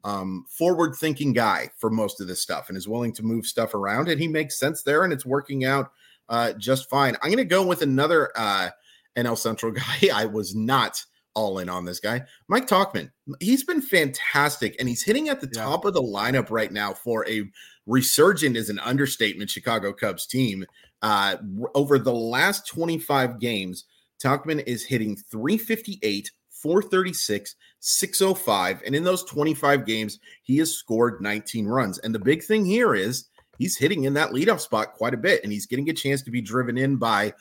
um, 0.04 0.46
forward 0.50 0.96
thinking 0.96 1.34
guy 1.34 1.70
for 1.78 1.90
most 1.90 2.20
of 2.22 2.28
this 2.28 2.42
stuff 2.42 2.70
and 2.70 2.78
is 2.78 2.88
willing 2.88 3.14
to 3.14 3.24
move 3.24 3.46
stuff 3.46 3.74
around, 3.74 4.10
and 4.10 4.20
he 4.20 4.28
makes 4.28 4.58
sense 4.58 4.82
there, 4.82 5.04
and 5.04 5.14
it's 5.14 5.26
working 5.26 5.66
out 5.66 5.92
uh, 6.30 6.54
just 6.54 6.90
fine. 6.90 7.16
I'm 7.22 7.30
going 7.30 7.38
to 7.38 7.46
go 7.46 7.66
with 7.66 7.82
another. 7.82 8.32
Uh, 8.36 8.70
NL 9.18 9.38
Central 9.38 9.72
guy 9.74 10.10
I 10.14 10.26
was 10.26 10.56
not 10.56 11.04
all 11.36 11.60
in 11.60 11.70
on 11.70 11.86
this 11.86 12.00
guy. 12.00 12.24
Mike 12.48 12.68
Tauchman, 12.68 13.12
he's 13.40 13.64
been 13.64 13.82
fantastic 13.82 14.76
and 14.80 14.90
he's 14.90 15.04
hitting 15.04 15.30
at 15.30 15.40
the 15.42 15.50
yeah. 15.54 15.64
top 15.64 15.86
of 15.86 15.94
the 15.94 16.02
lineup 16.02 16.50
right 16.50 16.72
now 16.72 16.94
for 16.94 17.28
a 17.30 17.50
resurgent 17.86 18.58
is 18.58 18.70
an 18.70 18.80
understatement 18.80 19.50
Chicago 19.50 19.94
Cubs 19.94 20.26
team. 20.26 20.66
Uh, 21.02 21.38
over 21.76 21.98
the 21.98 22.14
last 22.14 22.68
25 22.68 23.40
games, 23.40 23.86
Tauchman 24.24 24.64
is 24.68 24.86
hitting 24.86 25.16
358, 25.16 26.32
436, 26.50 27.56
605. 27.80 28.84
And 28.86 28.96
in 28.96 29.04
those 29.04 29.24
25 29.24 29.86
games, 29.86 30.20
he 30.44 30.58
has 30.58 30.74
scored 30.74 31.22
19 31.22 31.68
runs. 31.68 32.00
And 32.00 32.14
the 32.14 32.20
big 32.20 32.44
thing 32.44 32.66
here 32.66 32.94
is 32.94 33.30
he's 33.58 33.78
hitting 33.78 34.04
in 34.04 34.14
that 34.16 34.32
leadoff 34.32 34.60
spot 34.60 34.94
quite 34.94 35.14
a 35.14 35.18
bit 35.18 35.42
and 35.44 35.52
he's 35.52 35.66
getting 35.66 35.90
a 35.90 35.94
chance 35.94 36.22
to 36.24 36.32
be 36.32 36.42
driven 36.42 36.78
in 36.78 36.98
by 36.98 37.34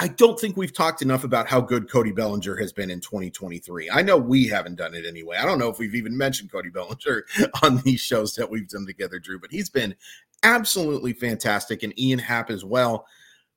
I 0.00 0.08
don't 0.08 0.38
think 0.38 0.56
we've 0.56 0.72
talked 0.72 1.02
enough 1.02 1.22
about 1.22 1.46
how 1.46 1.60
good 1.60 1.88
Cody 1.88 2.10
Bellinger 2.10 2.56
has 2.56 2.72
been 2.72 2.90
in 2.90 3.00
2023. 3.00 3.90
I 3.90 4.02
know 4.02 4.16
we 4.16 4.48
haven't 4.48 4.74
done 4.74 4.92
it 4.94 5.06
anyway. 5.06 5.36
I 5.36 5.44
don't 5.44 5.58
know 5.58 5.68
if 5.68 5.78
we've 5.78 5.94
even 5.94 6.16
mentioned 6.16 6.50
Cody 6.50 6.68
Bellinger 6.68 7.24
on 7.62 7.78
these 7.78 8.00
shows 8.00 8.34
that 8.34 8.50
we've 8.50 8.68
done 8.68 8.86
together, 8.86 9.20
Drew, 9.20 9.38
but 9.38 9.52
he's 9.52 9.70
been 9.70 9.94
absolutely 10.42 11.12
fantastic. 11.12 11.84
And 11.84 11.98
Ian 11.98 12.18
Happ 12.18 12.50
as 12.50 12.64
well. 12.64 13.06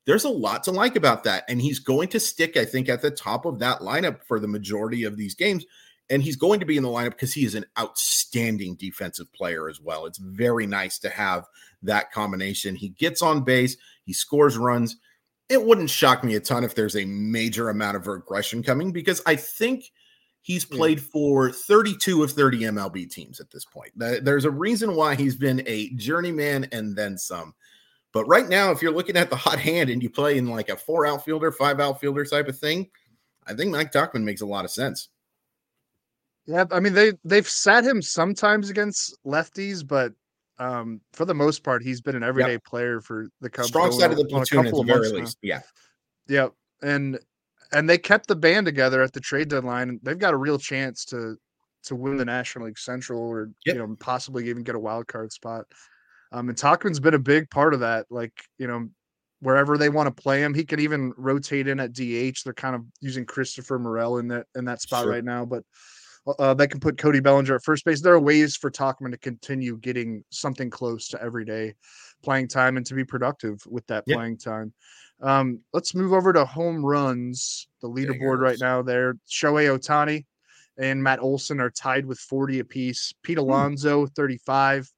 There's 0.05 0.25
a 0.25 0.29
lot 0.29 0.63
to 0.63 0.71
like 0.71 0.95
about 0.95 1.23
that. 1.23 1.43
And 1.49 1.59
he's 1.59 1.79
going 1.79 2.07
to 2.09 2.19
stick, 2.19 2.55
I 2.55 2.65
think, 2.65 2.87
at 2.87 3.01
the 3.01 3.11
top 3.11 3.45
of 3.45 3.59
that 3.59 3.79
lineup 3.79 4.23
for 4.23 4.39
the 4.39 4.47
majority 4.47 5.03
of 5.03 5.17
these 5.17 5.33
games. 5.33 5.65
And 6.09 6.23
he's 6.23 6.37
going 6.37 6.61
to 6.61 6.65
be 6.65 6.77
in 6.77 6.83
the 6.83 6.89
lineup 6.89 7.09
because 7.09 7.33
he 7.33 7.45
is 7.45 7.55
an 7.55 7.65
outstanding 7.77 8.75
defensive 8.75 9.33
player 9.33 9.67
as 9.67 9.81
well. 9.81 10.05
It's 10.05 10.19
very 10.19 10.67
nice 10.67 10.99
to 10.99 11.09
have 11.09 11.45
that 11.81 12.11
combination. 12.11 12.75
He 12.75 12.89
gets 12.89 13.21
on 13.21 13.43
base, 13.43 13.75
he 14.05 14.13
scores 14.13 14.57
runs 14.57 14.95
it 15.49 15.63
wouldn't 15.63 15.89
shock 15.89 16.23
me 16.23 16.35
a 16.35 16.39
ton 16.39 16.63
if 16.63 16.75
there's 16.75 16.95
a 16.95 17.05
major 17.05 17.69
amount 17.69 17.97
of 17.97 18.07
regression 18.07 18.61
coming 18.63 18.91
because 18.91 19.21
I 19.25 19.35
think 19.35 19.91
he's 20.41 20.63
hmm. 20.63 20.75
played 20.75 21.01
for 21.01 21.51
32 21.51 22.23
of 22.23 22.31
30 22.31 22.59
MLB 22.61 23.09
teams 23.09 23.39
at 23.39 23.49
this 23.51 23.65
point. 23.65 23.91
There's 23.95 24.45
a 24.45 24.51
reason 24.51 24.95
why 24.95 25.15
he's 25.15 25.35
been 25.35 25.63
a 25.65 25.89
journeyman 25.91 26.67
and 26.71 26.95
then 26.95 27.17
some. 27.17 27.53
But 28.13 28.25
right 28.25 28.47
now, 28.47 28.71
if 28.71 28.81
you're 28.81 28.93
looking 28.93 29.17
at 29.17 29.29
the 29.29 29.35
hot 29.35 29.59
hand 29.59 29.89
and 29.89 30.01
you 30.01 30.09
play 30.09 30.37
in 30.37 30.47
like 30.47 30.69
a 30.69 30.77
four 30.77 31.05
outfielder, 31.05 31.51
five 31.51 31.79
outfielder 31.79 32.25
type 32.25 32.47
of 32.47 32.57
thing, 32.57 32.89
I 33.45 33.53
think 33.53 33.71
Mike 33.71 33.91
Tauchman 33.91 34.23
makes 34.23 34.41
a 34.41 34.45
lot 34.45 34.65
of 34.65 34.71
sense. 34.71 35.09
Yeah, 36.45 36.63
I 36.71 36.79
mean 36.79 36.93
they 36.93 37.11
they've 37.25 37.47
sat 37.47 37.83
him 37.83 38.01
sometimes 38.01 38.69
against 38.69 39.17
lefties, 39.25 39.85
but 39.85 40.13
um, 40.59 41.01
for 41.13 41.25
the 41.25 41.33
most 41.33 41.63
part, 41.63 41.83
he's 41.83 42.01
been 42.01 42.15
an 42.15 42.23
everyday 42.23 42.53
yep. 42.53 42.63
player 42.63 43.01
for 43.01 43.27
the 43.41 43.49
Cubs. 43.49 43.67
Strong 43.67 43.91
side 43.91 44.11
of 44.11 44.17
the 44.17 44.25
platoon 44.25 44.65
at 44.65 44.73
the 44.73 44.83
very 44.83 45.09
least. 45.09 45.37
Yeah. 45.41 45.61
Yep. 46.27 46.53
And 46.81 47.19
and 47.73 47.89
they 47.89 47.97
kept 47.97 48.27
the 48.27 48.35
band 48.35 48.65
together 48.65 49.01
at 49.01 49.13
the 49.13 49.19
trade 49.19 49.49
deadline. 49.49 49.99
They've 50.03 50.17
got 50.17 50.33
a 50.33 50.37
real 50.37 50.57
chance 50.57 51.05
to 51.05 51.37
to 51.83 51.95
win 51.95 52.17
the 52.17 52.25
National 52.25 52.65
League 52.65 52.79
Central 52.79 53.21
or 53.21 53.51
yep. 53.65 53.75
you 53.75 53.81
know 53.81 53.95
possibly 53.99 54.49
even 54.49 54.63
get 54.63 54.75
a 54.75 54.79
wild 54.79 55.07
card 55.07 55.31
spot. 55.31 55.65
Um, 56.31 56.49
and 56.49 56.57
Tauchman's 56.57 56.99
been 56.99 57.13
a 57.13 57.19
big 57.19 57.49
part 57.49 57.73
of 57.73 57.79
that. 57.81 58.05
Like 58.09 58.33
you 58.57 58.67
know, 58.67 58.89
wherever 59.41 59.77
they 59.77 59.89
want 59.89 60.07
to 60.07 60.21
play 60.21 60.41
him, 60.41 60.53
he 60.53 60.65
can 60.65 60.79
even 60.79 61.13
rotate 61.17 61.67
in 61.67 61.79
at 61.79 61.93
DH. 61.93 62.43
They're 62.43 62.53
kind 62.55 62.75
of 62.75 62.83
using 62.99 63.25
Christopher 63.25 63.79
Morel 63.79 64.17
in 64.17 64.27
that 64.29 64.47
in 64.55 64.65
that 64.65 64.81
spot 64.81 65.03
sure. 65.03 65.11
right 65.11 65.23
now, 65.23 65.45
but 65.45 65.63
uh, 66.39 66.53
they 66.53 66.67
can 66.67 66.79
put 66.79 66.97
Cody 66.97 67.19
Bellinger 67.19 67.55
at 67.55 67.63
first 67.63 67.85
base. 67.85 68.01
There 68.01 68.13
are 68.13 68.19
ways 68.19 68.55
for 68.55 68.69
Tauchman 68.69 69.11
to 69.11 69.17
continue 69.17 69.77
getting 69.77 70.23
something 70.29 70.69
close 70.69 71.07
to 71.09 71.21
everyday 71.21 71.73
playing 72.23 72.47
time 72.47 72.77
and 72.77 72.85
to 72.85 72.93
be 72.93 73.03
productive 73.03 73.61
with 73.67 73.85
that 73.87 74.03
yep. 74.07 74.17
playing 74.17 74.37
time. 74.37 74.73
Um, 75.21 75.59
let's 75.73 75.95
move 75.95 76.13
over 76.13 76.33
to 76.33 76.45
home 76.45 76.85
runs. 76.85 77.67
The 77.81 77.89
leaderboard 77.89 78.39
right 78.39 78.57
now 78.59 78.81
there. 78.81 79.15
Shohei 79.29 79.75
Ohtani 79.77 80.25
and 80.77 81.01
Matt 81.01 81.19
Olson 81.19 81.59
are 81.59 81.69
tied 81.69 82.05
with 82.05 82.19
40 82.19 82.59
apiece. 82.59 83.13
Pete 83.23 83.37
hmm. 83.37 83.43
Alonso, 83.43 84.05
35. 84.07 84.89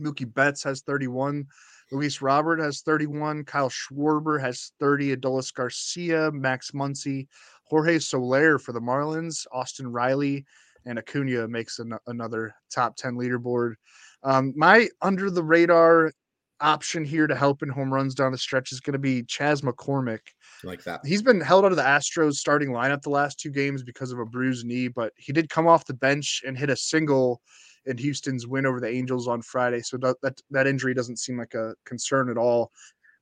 Mookie 0.00 0.32
Betts 0.32 0.62
has 0.62 0.82
31. 0.82 1.46
Luis 1.90 2.20
Robert 2.20 2.60
has 2.60 2.82
31. 2.82 3.44
Kyle 3.44 3.70
Schwarber 3.70 4.40
has 4.40 4.72
30. 4.78 5.16
Adolis 5.16 5.52
Garcia, 5.52 6.30
Max 6.32 6.72
Muncy, 6.72 7.26
Jorge 7.68 7.98
Soler 7.98 8.58
for 8.58 8.72
the 8.72 8.80
Marlins, 8.80 9.46
Austin 9.52 9.90
Riley, 9.90 10.44
and 10.86 10.98
Acuna 10.98 11.48
makes 11.48 11.78
an, 11.78 11.94
another 12.06 12.54
top 12.72 12.96
10 12.96 13.14
leaderboard. 13.14 13.74
Um, 14.22 14.52
my 14.56 14.88
under 15.02 15.30
the 15.30 15.42
radar 15.42 16.12
option 16.60 17.04
here 17.04 17.26
to 17.26 17.36
help 17.36 17.62
in 17.62 17.68
home 17.68 17.92
runs 17.92 18.14
down 18.14 18.32
the 18.32 18.38
stretch 18.38 18.72
is 18.72 18.80
going 18.80 18.94
to 18.94 18.98
be 18.98 19.22
Chas 19.22 19.60
McCormick. 19.60 20.20
Like 20.64 20.82
that. 20.84 21.00
He's 21.04 21.22
been 21.22 21.40
held 21.40 21.64
out 21.64 21.72
of 21.72 21.76
the 21.76 21.84
Astros 21.84 22.34
starting 22.34 22.70
lineup 22.70 23.02
the 23.02 23.10
last 23.10 23.38
two 23.38 23.50
games 23.50 23.82
because 23.82 24.12
of 24.12 24.18
a 24.18 24.24
bruised 24.24 24.66
knee, 24.66 24.88
but 24.88 25.12
he 25.16 25.32
did 25.32 25.48
come 25.48 25.68
off 25.68 25.84
the 25.84 25.94
bench 25.94 26.42
and 26.46 26.58
hit 26.58 26.70
a 26.70 26.76
single 26.76 27.40
in 27.86 27.96
Houston's 27.96 28.46
win 28.46 28.66
over 28.66 28.80
the 28.80 28.88
Angels 28.88 29.28
on 29.28 29.40
Friday. 29.40 29.80
So 29.80 29.96
that, 29.98 30.16
that, 30.22 30.40
that 30.50 30.66
injury 30.66 30.94
doesn't 30.94 31.18
seem 31.18 31.38
like 31.38 31.54
a 31.54 31.74
concern 31.84 32.28
at 32.28 32.36
all. 32.36 32.72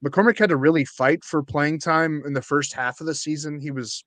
McCormick 0.04 0.38
had 0.38 0.50
to 0.50 0.56
really 0.56 0.84
fight 0.84 1.24
for 1.24 1.42
playing 1.42 1.78
time 1.78 2.22
in 2.26 2.32
the 2.32 2.42
first 2.42 2.72
half 2.72 3.00
of 3.00 3.06
the 3.06 3.14
season. 3.14 3.60
He 3.60 3.70
was 3.70 4.04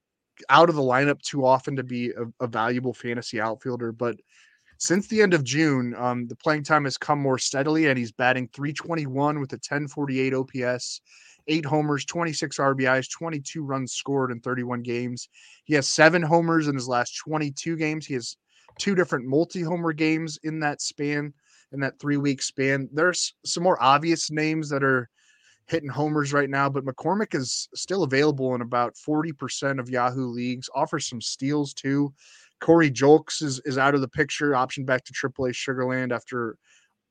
out 0.50 0.70
of 0.70 0.76
the 0.76 0.82
lineup 0.82 1.22
too 1.22 1.46
often 1.46 1.76
to 1.76 1.84
be 1.84 2.12
a, 2.12 2.26
a 2.44 2.48
valuable 2.48 2.94
fantasy 2.94 3.40
outfielder. 3.40 3.92
But 3.92 4.18
since 4.78 5.08
the 5.08 5.22
end 5.22 5.34
of 5.34 5.44
June, 5.44 5.94
um, 5.96 6.28
the 6.28 6.36
playing 6.36 6.64
time 6.64 6.86
has 6.86 6.98
come 6.98 7.20
more 7.20 7.38
steadily, 7.38 7.88
and 7.88 7.98
he's 7.98 8.14
batting 8.14 8.48
321 8.54 9.40
with 9.40 9.52
a 9.52 9.56
1048 9.56 10.34
OPS, 10.34 11.02
eight 11.48 11.66
homers, 11.66 12.06
26 12.06 12.58
RBIs, 12.58 13.12
22 13.12 13.64
runs 13.64 13.94
scored 13.94 14.32
in 14.32 14.40
31 14.40 14.82
games. 14.82 15.28
He 15.66 15.74
has 15.74 15.88
seven 15.88 16.22
homers 16.22 16.68
in 16.68 16.76
his 16.76 16.88
last 16.88 17.18
22 17.18 17.76
games. 17.76 18.06
He 18.06 18.14
has 18.14 18.38
two 18.78 18.96
different 18.96 19.26
multi 19.26 19.62
homer 19.62 19.92
games 19.92 20.40
in 20.44 20.62
that 20.62 20.82
span, 20.82 21.34
in 21.74 21.82
that 21.82 22.00
three 22.00 22.18
week 22.18 22.42
span. 22.42 22.88
There's 22.94 23.34
some 23.46 23.64
more 23.64 23.82
obvious 23.84 24.32
names 24.32 24.70
that 24.70 24.84
are 24.84 25.10
hitting 25.70 25.90
homers 25.90 26.34
right 26.34 26.50
now, 26.50 26.68
but 26.68 26.84
McCormick 26.84 27.36
is 27.36 27.70
still 27.76 28.04
available 28.04 28.56
in 28.56 28.62
about 28.62 28.96
40% 28.96 29.80
of 29.80 29.90
Yahoo 29.90 30.28
leagues, 30.28 30.70
offers 30.74 31.08
some 31.08 31.22
steals 31.22 31.74
too. 31.74 32.14
Corey 32.60 32.92
Julks 32.92 33.42
is, 33.42 33.62
is 33.66 33.78
out 33.78 33.96
of 33.96 34.02
the 34.02 34.08
picture, 34.08 34.56
option 34.56 34.84
back 34.84 35.06
to 35.06 35.14
AAA 35.14 35.54
Sugarland 35.54 36.12
after 36.12 36.58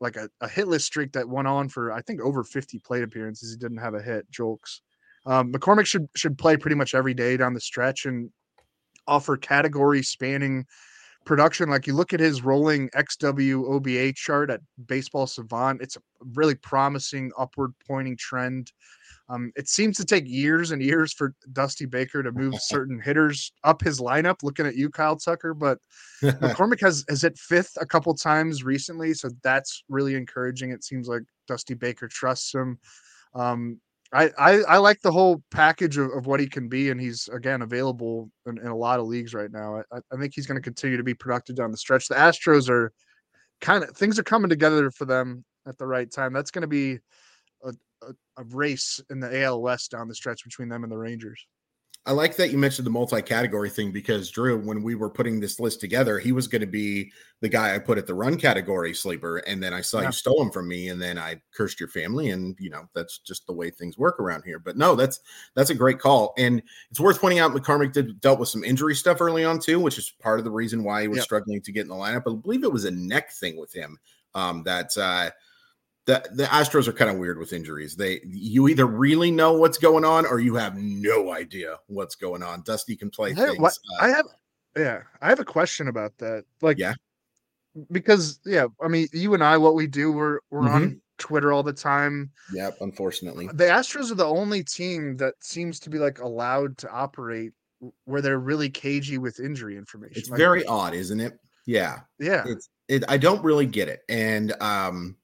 like 0.00 0.16
a, 0.16 0.28
a 0.40 0.48
hitless 0.48 0.82
streak 0.82 1.12
that 1.12 1.28
went 1.28 1.48
on 1.48 1.68
for 1.68 1.92
I 1.92 2.02
think 2.02 2.20
over 2.20 2.44
50 2.44 2.78
plate 2.80 3.02
appearances. 3.02 3.50
He 3.50 3.56
didn't 3.56 3.78
have 3.78 3.94
a 3.94 4.02
hit, 4.02 4.30
Julks. 4.30 4.80
Um, 5.26 5.52
McCormick 5.52 5.86
should 5.86 6.08
should 6.14 6.38
play 6.38 6.56
pretty 6.56 6.76
much 6.76 6.94
every 6.94 7.14
day 7.14 7.36
down 7.36 7.54
the 7.54 7.60
stretch 7.60 8.06
and 8.06 8.30
offer 9.06 9.36
category 9.36 10.02
spanning 10.02 10.66
production. 11.24 11.68
Like 11.68 11.86
you 11.86 11.94
look 11.94 12.12
at 12.12 12.20
his 12.20 12.42
rolling 12.42 12.88
XW 12.90 13.64
OBA 13.68 14.12
chart 14.14 14.50
at 14.50 14.60
Baseball 14.86 15.26
Savant, 15.26 15.82
it's 15.82 15.96
a 15.96 16.00
really 16.34 16.54
promising 16.54 17.30
upward 17.38 17.72
pointing 17.86 18.16
trend. 18.16 18.72
Um, 19.30 19.52
it 19.56 19.68
seems 19.68 19.98
to 19.98 20.06
take 20.06 20.24
years 20.26 20.70
and 20.70 20.82
years 20.82 21.12
for 21.12 21.34
Dusty 21.52 21.84
Baker 21.84 22.22
to 22.22 22.32
move 22.32 22.54
certain 22.60 23.00
hitters 23.00 23.52
up 23.62 23.82
his 23.82 24.00
lineup. 24.00 24.42
Looking 24.42 24.66
at 24.66 24.76
you, 24.76 24.88
Kyle 24.88 25.16
Tucker, 25.16 25.54
but 25.54 25.78
McCormick 26.22 26.80
has 26.80 27.04
has 27.08 27.22
hit 27.22 27.38
fifth 27.38 27.76
a 27.80 27.86
couple 27.86 28.14
times 28.14 28.64
recently, 28.64 29.12
so 29.14 29.28
that's 29.42 29.84
really 29.88 30.14
encouraging. 30.14 30.70
It 30.70 30.82
seems 30.82 31.08
like 31.08 31.22
Dusty 31.46 31.74
Baker 31.74 32.08
trusts 32.08 32.54
him. 32.54 32.78
Um, 33.34 33.80
I, 34.12 34.30
I, 34.38 34.52
I 34.62 34.76
like 34.78 35.00
the 35.02 35.12
whole 35.12 35.42
package 35.50 35.98
of, 35.98 36.10
of 36.12 36.26
what 36.26 36.40
he 36.40 36.46
can 36.46 36.68
be, 36.68 36.90
and 36.90 37.00
he's 37.00 37.28
again 37.28 37.62
available 37.62 38.30
in, 38.46 38.58
in 38.58 38.68
a 38.68 38.76
lot 38.76 39.00
of 39.00 39.06
leagues 39.06 39.34
right 39.34 39.52
now. 39.52 39.82
I, 39.92 39.98
I 40.12 40.16
think 40.18 40.32
he's 40.34 40.46
going 40.46 40.56
to 40.56 40.62
continue 40.62 40.96
to 40.96 41.02
be 41.02 41.14
productive 41.14 41.56
down 41.56 41.70
the 41.70 41.76
stretch. 41.76 42.08
The 42.08 42.14
Astros 42.14 42.70
are 42.70 42.92
kind 43.60 43.84
of 43.84 43.90
things 43.90 44.18
are 44.18 44.24
coming 44.24 44.48
together 44.48 44.90
for 44.90 45.04
them 45.04 45.44
at 45.66 45.76
the 45.76 45.86
right 45.86 46.10
time. 46.10 46.32
That's 46.32 46.50
going 46.50 46.62
to 46.62 46.68
be 46.68 46.98
a, 47.62 47.74
a, 48.02 48.12
a 48.38 48.44
race 48.44 49.00
in 49.10 49.20
the 49.20 49.42
AL 49.42 49.60
West 49.60 49.90
down 49.90 50.08
the 50.08 50.14
stretch 50.14 50.42
between 50.42 50.68
them 50.68 50.84
and 50.84 50.92
the 50.92 50.98
Rangers. 50.98 51.46
I 52.06 52.12
like 52.12 52.36
that 52.36 52.50
you 52.50 52.56
mentioned 52.56 52.86
the 52.86 52.90
multi-category 52.90 53.68
thing 53.68 53.92
because 53.92 54.30
Drew, 54.30 54.58
when 54.58 54.82
we 54.82 54.94
were 54.94 55.10
putting 55.10 55.40
this 55.40 55.60
list 55.60 55.80
together, 55.80 56.18
he 56.18 56.32
was 56.32 56.48
going 56.48 56.62
to 56.62 56.66
be 56.66 57.12
the 57.42 57.50
guy 57.50 57.74
I 57.74 57.78
put 57.78 57.98
at 57.98 58.06
the 58.06 58.14
run 58.14 58.38
category 58.38 58.94
sleeper, 58.94 59.38
and 59.38 59.62
then 59.62 59.74
I 59.74 59.82
saw 59.82 60.00
yeah. 60.00 60.06
you 60.06 60.12
stole 60.12 60.40
him 60.40 60.50
from 60.50 60.68
me, 60.68 60.88
and 60.88 61.02
then 61.02 61.18
I 61.18 61.42
cursed 61.54 61.78
your 61.78 61.90
family, 61.90 62.30
and 62.30 62.56
you 62.58 62.70
know 62.70 62.88
that's 62.94 63.18
just 63.18 63.46
the 63.46 63.52
way 63.52 63.70
things 63.70 63.98
work 63.98 64.18
around 64.20 64.44
here. 64.44 64.58
But 64.58 64.78
no, 64.78 64.94
that's 64.94 65.20
that's 65.54 65.68
a 65.68 65.74
great 65.74 65.98
call, 65.98 66.32
and 66.38 66.62
it's 66.90 66.98
worth 66.98 67.20
pointing 67.20 67.40
out 67.40 67.52
McCormick 67.52 67.92
did 67.92 68.20
dealt 68.22 68.40
with 68.40 68.48
some 68.48 68.64
injury 68.64 68.94
stuff 68.94 69.20
early 69.20 69.44
on 69.44 69.58
too, 69.58 69.78
which 69.78 69.98
is 69.98 70.10
part 70.22 70.38
of 70.38 70.46
the 70.46 70.50
reason 70.50 70.84
why 70.84 71.02
he 71.02 71.08
was 71.08 71.18
yep. 71.18 71.24
struggling 71.24 71.60
to 71.60 71.72
get 71.72 71.82
in 71.82 71.88
the 71.88 71.94
lineup. 71.94 72.22
I 72.26 72.40
believe 72.40 72.64
it 72.64 72.72
was 72.72 72.86
a 72.86 72.90
neck 72.90 73.32
thing 73.32 73.58
with 73.58 73.72
him 73.74 73.98
um, 74.34 74.62
that. 74.64 74.96
Uh, 74.96 75.30
the, 76.08 76.26
the 76.32 76.44
Astros 76.44 76.88
are 76.88 76.94
kind 76.94 77.10
of 77.10 77.18
weird 77.18 77.38
with 77.38 77.52
injuries. 77.52 77.94
They 77.94 78.22
you 78.24 78.66
either 78.68 78.86
really 78.86 79.30
know 79.30 79.52
what's 79.52 79.76
going 79.76 80.06
on 80.06 80.24
or 80.24 80.40
you 80.40 80.54
have 80.54 80.74
no 80.74 81.32
idea 81.34 81.76
what's 81.86 82.14
going 82.14 82.42
on. 82.42 82.62
Dusty 82.62 82.96
can 82.96 83.10
play 83.10 83.32
I 83.32 83.34
have, 83.34 83.48
things. 83.50 83.60
What, 83.60 83.78
uh, 84.00 84.04
I 84.04 84.08
have 84.08 84.26
yeah, 84.74 85.02
I 85.20 85.28
have 85.28 85.38
a 85.38 85.44
question 85.44 85.86
about 85.86 86.16
that. 86.16 86.44
Like 86.62 86.78
yeah, 86.78 86.94
because 87.92 88.40
yeah, 88.46 88.68
I 88.80 88.88
mean 88.88 89.08
you 89.12 89.34
and 89.34 89.44
I, 89.44 89.58
what 89.58 89.74
we 89.74 89.86
do, 89.86 90.10
we're 90.10 90.38
we're 90.50 90.62
mm-hmm. 90.62 90.74
on 90.74 91.00
Twitter 91.18 91.52
all 91.52 91.62
the 91.62 91.74
time. 91.74 92.30
Yep, 92.54 92.78
unfortunately. 92.80 93.50
The 93.52 93.64
Astros 93.64 94.10
are 94.10 94.14
the 94.14 94.24
only 94.24 94.64
team 94.64 95.18
that 95.18 95.34
seems 95.40 95.78
to 95.80 95.90
be 95.90 95.98
like 95.98 96.20
allowed 96.20 96.78
to 96.78 96.90
operate 96.90 97.52
where 98.06 98.22
they're 98.22 98.40
really 98.40 98.70
cagey 98.70 99.18
with 99.18 99.40
injury 99.40 99.76
information. 99.76 100.16
It's 100.16 100.30
like, 100.30 100.38
very 100.38 100.64
odd, 100.64 100.94
isn't 100.94 101.20
it? 101.20 101.38
Yeah. 101.66 101.98
Yeah. 102.18 102.44
It's 102.46 102.70
it, 102.88 103.04
I 103.08 103.18
don't 103.18 103.44
really 103.44 103.66
get 103.66 103.88
it. 103.88 104.00
And 104.08 104.54
um 104.62 105.16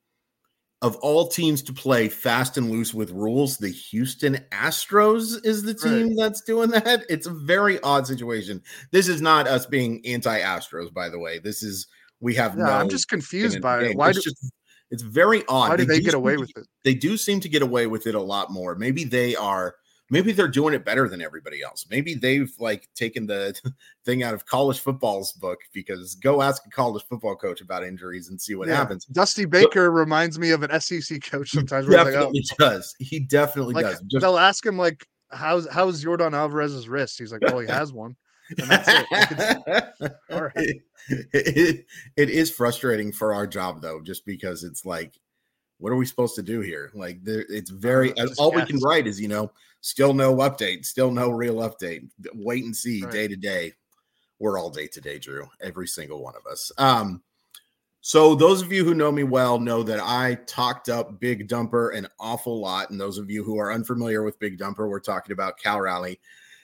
of 0.84 0.96
all 0.96 1.26
teams 1.26 1.62
to 1.62 1.72
play 1.72 2.10
fast 2.10 2.58
and 2.58 2.70
loose 2.70 2.92
with 2.92 3.10
rules, 3.10 3.56
the 3.56 3.70
Houston 3.70 4.36
Astros 4.52 5.42
is 5.42 5.62
the 5.62 5.72
team 5.72 6.08
right. 6.08 6.16
that's 6.18 6.42
doing 6.42 6.68
that. 6.72 7.06
It's 7.08 7.26
a 7.26 7.32
very 7.32 7.80
odd 7.80 8.06
situation. 8.06 8.62
This 8.90 9.08
is 9.08 9.22
not 9.22 9.48
us 9.48 9.64
being 9.64 10.02
anti-Astros, 10.04 10.92
by 10.92 11.08
the 11.08 11.18
way. 11.18 11.38
This 11.38 11.62
is 11.62 11.86
we 12.20 12.34
have 12.34 12.54
yeah, 12.58 12.64
no 12.64 12.72
I'm 12.72 12.90
just 12.90 13.08
confused 13.08 13.62
by 13.62 13.82
it. 13.82 13.96
Why 13.96 14.10
it's 14.10 14.18
do, 14.18 14.30
just 14.30 14.52
it's 14.90 15.02
very 15.02 15.42
odd. 15.48 15.70
Why 15.70 15.76
do 15.76 15.86
they, 15.86 15.94
they 15.94 16.04
get 16.04 16.12
away 16.12 16.36
with 16.36 16.50
it? 16.54 16.66
They 16.84 16.94
do 16.94 17.16
seem 17.16 17.40
to 17.40 17.48
get 17.48 17.62
away 17.62 17.86
with 17.86 18.06
it 18.06 18.14
a 18.14 18.20
lot 18.20 18.50
more. 18.50 18.74
Maybe 18.74 19.04
they 19.04 19.34
are 19.36 19.76
maybe 20.14 20.30
they're 20.30 20.46
doing 20.46 20.74
it 20.74 20.84
better 20.84 21.08
than 21.08 21.20
everybody 21.20 21.60
else. 21.60 21.86
Maybe 21.90 22.14
they've 22.14 22.52
like 22.60 22.88
taken 22.94 23.26
the 23.26 23.52
thing 24.04 24.22
out 24.22 24.32
of 24.32 24.46
college 24.46 24.78
football's 24.78 25.32
book 25.32 25.58
because 25.72 26.14
go 26.14 26.40
ask 26.40 26.64
a 26.64 26.70
college 26.70 27.04
football 27.08 27.34
coach 27.34 27.60
about 27.60 27.82
injuries 27.82 28.28
and 28.28 28.40
see 28.40 28.54
what 28.54 28.68
yeah. 28.68 28.76
happens. 28.76 29.06
Dusty 29.06 29.44
Baker 29.44 29.90
but, 29.90 29.96
reminds 29.96 30.38
me 30.38 30.52
of 30.52 30.62
an 30.62 30.80
SEC 30.80 31.20
coach 31.24 31.50
sometimes. 31.50 31.88
Definitely 31.88 32.44
like, 32.48 32.60
oh. 32.60 32.70
does. 32.70 32.94
He 33.00 33.18
definitely 33.18 33.74
like, 33.74 33.86
does. 33.86 34.00
Just, 34.02 34.22
they'll 34.22 34.38
ask 34.38 34.64
him 34.64 34.78
like, 34.78 35.04
"How's 35.32 35.68
how's 35.68 36.04
Yordan 36.04 36.32
Alvarez's 36.32 36.88
wrist?" 36.88 37.18
He's 37.18 37.32
like, 37.32 37.42
"Oh, 37.48 37.58
he 37.58 37.66
has 37.66 37.92
one." 37.92 38.14
It. 38.50 40.14
all 40.30 40.42
right. 40.42 40.80
It, 41.08 41.26
it, 41.32 41.86
it 42.16 42.30
is 42.30 42.50
frustrating 42.50 43.10
for 43.10 43.34
our 43.34 43.46
job 43.48 43.82
though, 43.82 44.00
just 44.00 44.24
because 44.24 44.62
it's 44.62 44.84
like 44.84 45.18
what 45.78 45.92
are 45.92 45.96
we 45.96 46.06
supposed 46.06 46.34
to 46.36 46.42
do 46.42 46.60
here? 46.60 46.90
Like, 46.94 47.22
there, 47.24 47.44
it's 47.48 47.70
very 47.70 48.16
uh, 48.16 48.28
all 48.38 48.52
we 48.52 48.64
can 48.64 48.78
write 48.78 49.06
is 49.06 49.20
you 49.20 49.28
know, 49.28 49.50
still 49.84 50.14
no 50.14 50.36
update, 50.36 50.86
still 50.86 51.10
no 51.10 51.28
real 51.28 51.56
update. 51.56 52.08
Wait 52.32 52.64
and 52.64 52.74
see 52.74 53.02
right. 53.02 53.12
day 53.12 53.28
to 53.28 53.36
day. 53.36 53.74
We're 54.38 54.58
all 54.58 54.70
day 54.70 54.86
to 54.86 55.00
day, 55.00 55.18
Drew. 55.18 55.46
Every 55.60 55.86
single 55.86 56.22
one 56.22 56.34
of 56.36 56.50
us. 56.50 56.72
Um, 56.78 57.22
so 58.00 58.34
those 58.34 58.62
of 58.62 58.72
you 58.72 58.82
who 58.82 58.94
know 58.94 59.12
me 59.12 59.24
well 59.24 59.58
know 59.58 59.82
that 59.82 60.00
I 60.00 60.38
talked 60.46 60.88
up 60.88 61.20
Big 61.20 61.48
Dumper 61.48 61.94
an 61.94 62.08
awful 62.18 62.60
lot, 62.60 62.90
and 62.90 62.98
those 62.98 63.18
of 63.18 63.30
you 63.30 63.44
who 63.44 63.58
are 63.58 63.72
unfamiliar 63.72 64.22
with 64.22 64.38
Big 64.38 64.58
Dumper, 64.58 64.88
we're 64.88 65.00
talking 65.00 65.32
about 65.32 65.58
Cal 65.58 65.80
Raleigh. 65.80 66.18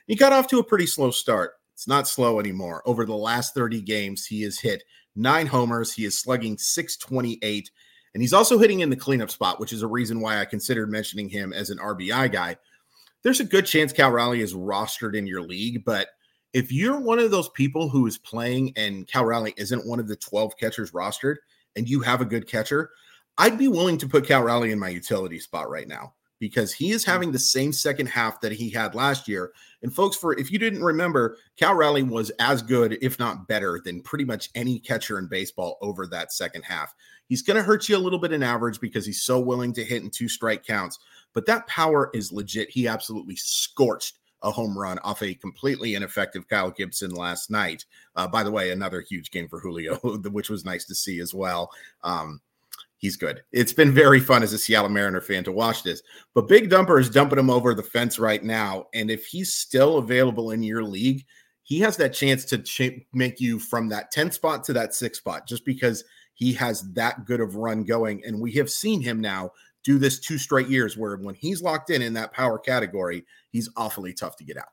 He 0.06 0.16
got 0.16 0.32
off 0.32 0.46
to 0.48 0.58
a 0.58 0.64
pretty 0.64 0.86
slow 0.86 1.10
start. 1.10 1.52
It's 1.74 1.86
not 1.86 2.08
slow 2.08 2.40
anymore. 2.40 2.82
Over 2.86 3.04
the 3.04 3.14
last 3.14 3.54
30 3.54 3.82
games, 3.82 4.24
he 4.24 4.42
has 4.42 4.58
hit 4.58 4.82
nine 5.14 5.46
homers. 5.46 5.92
He 5.92 6.06
is 6.06 6.18
slugging 6.18 6.56
628 6.56 7.70
and 8.14 8.22
he's 8.22 8.32
also 8.32 8.58
hitting 8.58 8.80
in 8.80 8.90
the 8.90 8.96
cleanup 8.96 9.30
spot, 9.30 9.60
which 9.60 9.72
is 9.72 9.82
a 9.82 9.86
reason 9.86 10.20
why 10.20 10.40
I 10.40 10.44
considered 10.44 10.90
mentioning 10.90 11.28
him 11.28 11.52
as 11.52 11.70
an 11.70 11.78
RBI 11.78 12.32
guy. 12.32 12.56
There's 13.22 13.40
a 13.40 13.44
good 13.44 13.66
chance 13.66 13.92
Cal 13.92 14.10
Raleigh 14.10 14.40
is 14.40 14.54
rostered 14.54 15.14
in 15.14 15.26
your 15.26 15.42
league, 15.42 15.84
but 15.84 16.08
if 16.52 16.72
you're 16.72 16.98
one 16.98 17.18
of 17.18 17.30
those 17.30 17.48
people 17.50 17.88
who 17.88 18.06
is 18.06 18.18
playing 18.18 18.72
and 18.76 19.06
Cal 19.06 19.24
Raleigh 19.24 19.54
isn't 19.56 19.86
one 19.86 20.00
of 20.00 20.08
the 20.08 20.16
12 20.16 20.56
catchers 20.56 20.92
rostered 20.92 21.36
and 21.76 21.88
you 21.88 22.00
have 22.00 22.20
a 22.20 22.24
good 22.24 22.48
catcher, 22.48 22.90
I'd 23.38 23.58
be 23.58 23.68
willing 23.68 23.98
to 23.98 24.08
put 24.08 24.26
Cal 24.26 24.42
Raleigh 24.42 24.72
in 24.72 24.78
my 24.78 24.88
utility 24.88 25.38
spot 25.38 25.70
right 25.70 25.86
now 25.86 26.14
because 26.40 26.72
he 26.72 26.90
is 26.90 27.04
hmm. 27.04 27.10
having 27.10 27.30
the 27.30 27.38
same 27.38 27.72
second 27.72 28.06
half 28.06 28.40
that 28.40 28.52
he 28.52 28.70
had 28.70 28.94
last 28.96 29.28
year. 29.28 29.52
And 29.82 29.94
folks, 29.94 30.16
for 30.16 30.36
if 30.38 30.50
you 30.50 30.58
didn't 30.58 30.82
remember, 30.82 31.36
Cal 31.56 31.74
Raleigh 31.74 32.02
was 32.02 32.30
as 32.40 32.62
good, 32.62 32.98
if 33.00 33.18
not 33.18 33.46
better, 33.46 33.80
than 33.84 34.02
pretty 34.02 34.24
much 34.24 34.50
any 34.54 34.80
catcher 34.80 35.18
in 35.18 35.28
baseball 35.28 35.78
over 35.80 36.06
that 36.08 36.32
second 36.32 36.62
half. 36.62 36.94
He's 37.28 37.42
going 37.42 37.56
to 37.56 37.62
hurt 37.62 37.88
you 37.88 37.96
a 37.96 37.98
little 37.98 38.18
bit 38.18 38.32
in 38.32 38.42
average 38.42 38.80
because 38.80 39.06
he's 39.06 39.22
so 39.22 39.38
willing 39.38 39.72
to 39.74 39.84
hit 39.84 40.02
in 40.02 40.10
two 40.10 40.28
strike 40.28 40.64
counts, 40.66 40.98
but 41.32 41.46
that 41.46 41.66
power 41.66 42.10
is 42.14 42.32
legit. 42.32 42.70
He 42.70 42.88
absolutely 42.88 43.36
scorched 43.36 44.16
a 44.42 44.50
home 44.50 44.78
run 44.78 44.98
off 45.00 45.22
a 45.22 45.34
completely 45.34 45.94
ineffective 45.94 46.48
Kyle 46.48 46.70
Gibson 46.70 47.14
last 47.14 47.50
night. 47.50 47.84
Uh, 48.16 48.26
by 48.26 48.42
the 48.42 48.50
way, 48.50 48.70
another 48.70 49.00
huge 49.00 49.30
game 49.30 49.48
for 49.48 49.60
Julio, 49.60 49.96
which 50.30 50.50
was 50.50 50.64
nice 50.64 50.84
to 50.86 50.94
see 50.94 51.20
as 51.20 51.34
well. 51.34 51.70
Um, 52.02 52.40
he's 52.96 53.16
good. 53.16 53.42
It's 53.52 53.72
been 53.72 53.92
very 53.92 54.20
fun 54.20 54.42
as 54.42 54.52
a 54.52 54.58
Seattle 54.58 54.90
Mariner 54.90 55.20
fan 55.20 55.44
to 55.44 55.52
watch 55.52 55.82
this. 55.82 56.02
But 56.34 56.48
Big 56.48 56.70
Dumper 56.70 57.00
is 57.00 57.10
dumping 57.10 57.38
him 57.38 57.50
over 57.50 57.74
the 57.74 57.82
fence 57.82 58.18
right 58.18 58.42
now. 58.42 58.86
And 58.94 59.10
if 59.10 59.26
he's 59.26 59.52
still 59.52 59.98
available 59.98 60.52
in 60.52 60.62
your 60.62 60.82
league, 60.82 61.24
he 61.62 61.78
has 61.80 61.96
that 61.98 62.12
chance 62.12 62.44
to 62.46 63.00
make 63.12 63.40
you 63.40 63.58
from 63.58 63.88
that 63.90 64.10
10 64.10 64.32
spot 64.32 64.64
to 64.64 64.72
that 64.72 64.94
six 64.94 65.18
spot 65.18 65.46
just 65.46 65.64
because 65.64 66.04
he 66.34 66.52
has 66.54 66.90
that 66.94 67.24
good 67.26 67.40
of 67.40 67.56
run 67.56 67.84
going. 67.84 68.22
And 68.24 68.40
we 68.40 68.52
have 68.52 68.70
seen 68.70 69.00
him 69.00 69.20
now 69.20 69.50
do 69.84 69.98
this 69.98 70.20
two 70.20 70.38
straight 70.38 70.68
years 70.68 70.96
where 70.96 71.16
when 71.16 71.34
he's 71.34 71.62
locked 71.62 71.90
in 71.90 72.02
in 72.02 72.12
that 72.14 72.32
power 72.32 72.58
category, 72.58 73.24
he's 73.50 73.68
awfully 73.76 74.12
tough 74.12 74.36
to 74.36 74.44
get 74.44 74.56
out. 74.56 74.68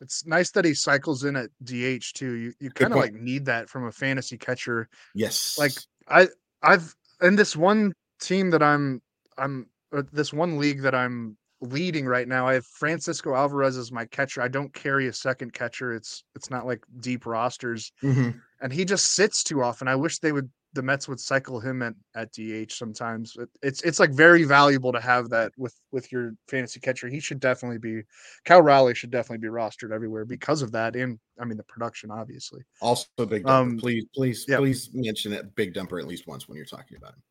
It's 0.00 0.26
nice 0.26 0.50
that 0.52 0.64
he 0.64 0.74
cycles 0.74 1.24
in 1.24 1.36
at 1.36 1.50
DH 1.64 2.14
too. 2.14 2.34
You 2.34 2.52
you 2.60 2.70
kind 2.70 2.92
of 2.92 2.98
like 2.98 3.14
need 3.14 3.44
that 3.46 3.68
from 3.68 3.86
a 3.86 3.92
fantasy 3.92 4.38
catcher. 4.38 4.88
Yes. 5.14 5.56
Like 5.58 5.72
I 6.08 6.28
I've 6.62 6.94
in 7.20 7.34
this 7.34 7.56
one 7.56 7.92
team 8.20 8.50
that 8.50 8.62
I'm 8.62 9.02
I'm 9.36 9.66
uh, 9.92 10.02
this 10.12 10.32
one 10.32 10.58
league 10.58 10.82
that 10.82 10.94
I'm 10.94 11.36
leading 11.60 12.06
right 12.06 12.28
now. 12.28 12.46
I 12.46 12.54
have 12.54 12.66
Francisco 12.66 13.34
Alvarez 13.34 13.76
as 13.76 13.90
my 13.90 14.04
catcher. 14.04 14.40
I 14.40 14.48
don't 14.48 14.72
carry 14.72 15.08
a 15.08 15.12
second 15.12 15.52
catcher. 15.52 15.92
It's 15.92 16.22
it's 16.36 16.50
not 16.50 16.66
like 16.66 16.84
deep 17.00 17.26
rosters, 17.26 17.92
mm-hmm. 18.02 18.38
and 18.60 18.72
he 18.72 18.84
just 18.84 19.12
sits 19.12 19.42
too 19.42 19.62
often. 19.62 19.88
I 19.88 19.96
wish 19.96 20.18
they 20.18 20.32
would 20.32 20.50
the 20.74 20.82
Mets 20.82 21.08
would 21.08 21.20
cycle 21.20 21.60
him 21.60 21.82
at, 21.82 21.94
at 22.14 22.32
DH 22.32 22.72
sometimes. 22.72 23.36
It, 23.38 23.48
it's 23.62 23.82
it's 23.82 23.98
like 23.98 24.10
very 24.10 24.44
valuable 24.44 24.92
to 24.92 25.00
have 25.00 25.30
that 25.30 25.52
with 25.56 25.74
with 25.92 26.12
your 26.12 26.32
fantasy 26.48 26.80
catcher. 26.80 27.08
He 27.08 27.20
should 27.20 27.40
definitely 27.40 27.78
be 27.78 28.02
Cal 28.44 28.62
Raleigh 28.62 28.94
should 28.94 29.10
definitely 29.10 29.46
be 29.46 29.52
rostered 29.52 29.92
everywhere 29.92 30.24
because 30.24 30.62
of 30.62 30.72
that, 30.72 30.94
and 30.96 31.18
I 31.40 31.44
mean 31.44 31.56
the 31.56 31.64
production 31.64 32.10
obviously. 32.10 32.62
Also, 32.80 33.06
big 33.18 33.44
dumper. 33.44 33.48
Um, 33.48 33.78
please, 33.78 34.04
please, 34.14 34.44
yeah. 34.48 34.58
please 34.58 34.90
mention 34.92 35.32
it 35.32 35.54
big 35.54 35.74
dumper 35.74 36.00
at 36.00 36.06
least 36.06 36.26
once 36.26 36.48
when 36.48 36.56
you're 36.56 36.66
talking 36.66 36.96
about 36.96 37.14
him. 37.14 37.22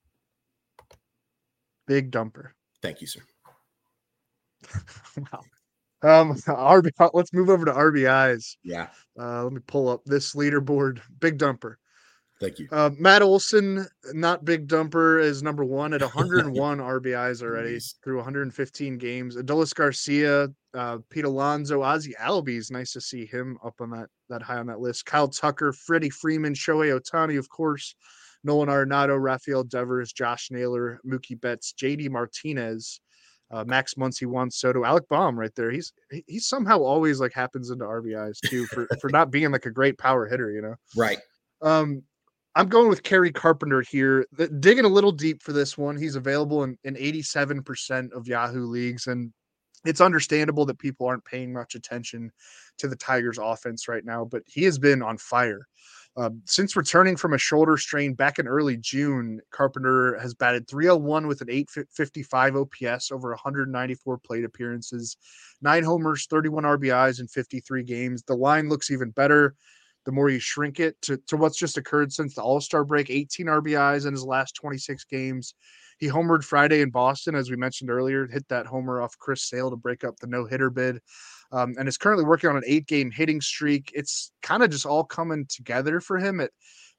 Big 1.85 2.11
dumper. 2.11 2.49
Thank 2.81 3.01
you, 3.01 3.07
sir. 3.07 3.21
wow. 5.31 5.41
Um, 6.03 6.33
RB, 6.47 6.89
let's 7.13 7.33
move 7.33 7.49
over 7.49 7.65
to 7.65 7.71
RBIs. 7.71 8.57
Yeah. 8.63 8.87
Uh, 9.19 9.43
let 9.43 9.53
me 9.53 9.61
pull 9.65 9.89
up 9.89 10.03
this 10.05 10.35
leaderboard. 10.35 11.01
Big 11.19 11.37
dumper. 11.37 11.75
Thank 12.39 12.59
you. 12.59 12.67
Uh, 12.71 12.91
Matt 12.99 13.23
Olson, 13.23 13.87
not 14.13 14.45
big 14.45 14.67
dumper, 14.67 15.21
is 15.21 15.41
number 15.41 15.65
one 15.65 15.93
at 15.93 16.01
101 16.15 16.77
RBIs 16.77 17.41
already 17.41 17.73
nice. 17.73 17.95
through 18.03 18.17
115 18.17 18.97
games. 18.97 19.35
Adolis 19.35 19.73
Garcia, 19.73 20.49
uh, 20.75 20.97
Pete 21.09 21.25
Alonso, 21.25 21.81
Ozzie 21.81 22.15
Albies. 22.19 22.71
Nice 22.71 22.93
to 22.93 23.01
see 23.01 23.25
him 23.25 23.57
up 23.65 23.75
on 23.79 23.89
that 23.91 24.07
that 24.29 24.43
high 24.43 24.57
on 24.57 24.67
that 24.67 24.79
list. 24.79 25.05
Kyle 25.05 25.27
Tucker, 25.27 25.73
Freddie 25.73 26.11
Freeman, 26.11 26.53
Shohei 26.53 26.97
Ohtani, 26.99 27.39
of 27.39 27.49
course. 27.49 27.95
Nolan 28.43 28.69
Arenado, 28.69 29.17
Rafael 29.19 29.63
Devers, 29.63 30.13
Josh 30.13 30.49
Naylor, 30.51 30.99
Mookie 31.05 31.39
Betts, 31.41 31.73
JD 31.73 32.09
Martinez, 32.11 33.01
uh, 33.51 33.63
Max 33.65 33.95
Muncy, 33.95 34.27
Juan 34.27 34.51
Soto, 34.51 34.85
Alec 34.85 35.07
Bohm, 35.09 35.39
right 35.39 35.53
there. 35.55 35.71
He's 35.71 35.91
he 36.27 36.39
somehow 36.39 36.79
always 36.79 37.19
like 37.19 37.33
happens 37.33 37.71
into 37.71 37.85
RBIs 37.85 38.39
too 38.47 38.65
for 38.67 38.87
for 39.01 39.09
not 39.11 39.31
being 39.31 39.51
like 39.51 39.65
a 39.65 39.71
great 39.71 39.97
power 39.97 40.27
hitter, 40.27 40.51
you 40.51 40.61
know. 40.61 40.75
Right. 40.95 41.17
Um, 41.61 42.03
I'm 42.57 42.69
going 42.69 42.89
with 42.89 43.03
Kerry 43.03 43.31
Carpenter 43.31 43.83
here. 43.83 44.25
The, 44.31 44.47
digging 44.47 44.85
a 44.85 44.89
little 44.89 45.11
deep 45.11 45.43
for 45.43 45.53
this 45.53 45.77
one. 45.77 45.95
He's 45.95 46.15
available 46.15 46.63
in, 46.63 46.75
in 46.83 46.95
87% 46.95 48.11
of 48.13 48.27
Yahoo 48.27 48.65
leagues. 48.65 49.05
And 49.05 49.31
it's 49.85 50.01
understandable 50.01 50.65
that 50.65 50.79
people 50.79 51.05
aren't 51.05 51.23
paying 51.23 51.53
much 51.53 51.75
attention 51.75 52.31
to 52.79 52.87
the 52.87 52.95
Tigers 52.95 53.37
offense 53.37 53.87
right 53.87 54.03
now, 54.03 54.25
but 54.25 54.41
he 54.47 54.63
has 54.63 54.79
been 54.79 55.03
on 55.03 55.19
fire. 55.19 55.67
Uh, 56.17 56.31
since 56.45 56.75
returning 56.75 57.15
from 57.15 57.35
a 57.35 57.37
shoulder 57.37 57.77
strain 57.77 58.15
back 58.15 58.39
in 58.39 58.47
early 58.47 58.75
June, 58.77 59.39
Carpenter 59.51 60.17
has 60.17 60.33
batted 60.33 60.67
301 60.67 61.27
with 61.27 61.41
an 61.41 61.51
855 61.51 62.55
OPS 62.55 63.11
over 63.11 63.29
194 63.29 64.17
plate 64.17 64.43
appearances, 64.43 65.15
nine 65.61 65.83
homers, 65.83 66.25
31 66.25 66.63
RBIs 66.63 67.19
in 67.19 67.27
53 67.27 67.83
games. 67.83 68.23
The 68.23 68.33
line 68.33 68.67
looks 68.67 68.89
even 68.89 69.11
better 69.11 69.53
the 70.07 70.13
more 70.13 70.29
you 70.29 70.39
shrink 70.39 70.79
it 70.79 70.99
to, 71.01 71.17
to 71.27 71.35
what's 71.35 71.57
just 71.57 71.77
occurred 71.77 72.13
since 72.13 72.33
the 72.33 72.41
All 72.41 72.61
Star 72.61 72.85
break 72.85 73.09
18 73.09 73.47
RBIs 73.47 74.07
in 74.07 74.13
his 74.13 74.23
last 74.23 74.55
26 74.55 75.03
games. 75.03 75.53
He 75.97 76.07
homered 76.07 76.45
Friday 76.45 76.79
in 76.79 76.91
Boston, 76.91 77.35
as 77.35 77.51
we 77.51 77.57
mentioned 77.57 77.89
earlier, 77.89 78.25
hit 78.25 78.47
that 78.47 78.65
homer 78.65 79.01
off 79.01 79.17
Chris 79.19 79.43
Sale 79.49 79.69
to 79.71 79.75
break 79.75 80.05
up 80.05 80.17
the 80.17 80.27
no 80.27 80.45
hitter 80.45 80.69
bid, 80.69 81.01
um, 81.51 81.75
and 81.77 81.89
is 81.89 81.97
currently 81.97 82.23
working 82.23 82.49
on 82.49 82.55
an 82.55 82.63
eight 82.65 82.87
game 82.87 83.11
hitting 83.11 83.41
streak. 83.41 83.91
It's 83.93 84.31
kind 84.41 84.63
of 84.63 84.69
just 84.69 84.85
all 84.85 85.03
coming 85.03 85.45
together 85.49 85.99
for 85.99 86.17
him 86.17 86.39
at, 86.39 86.51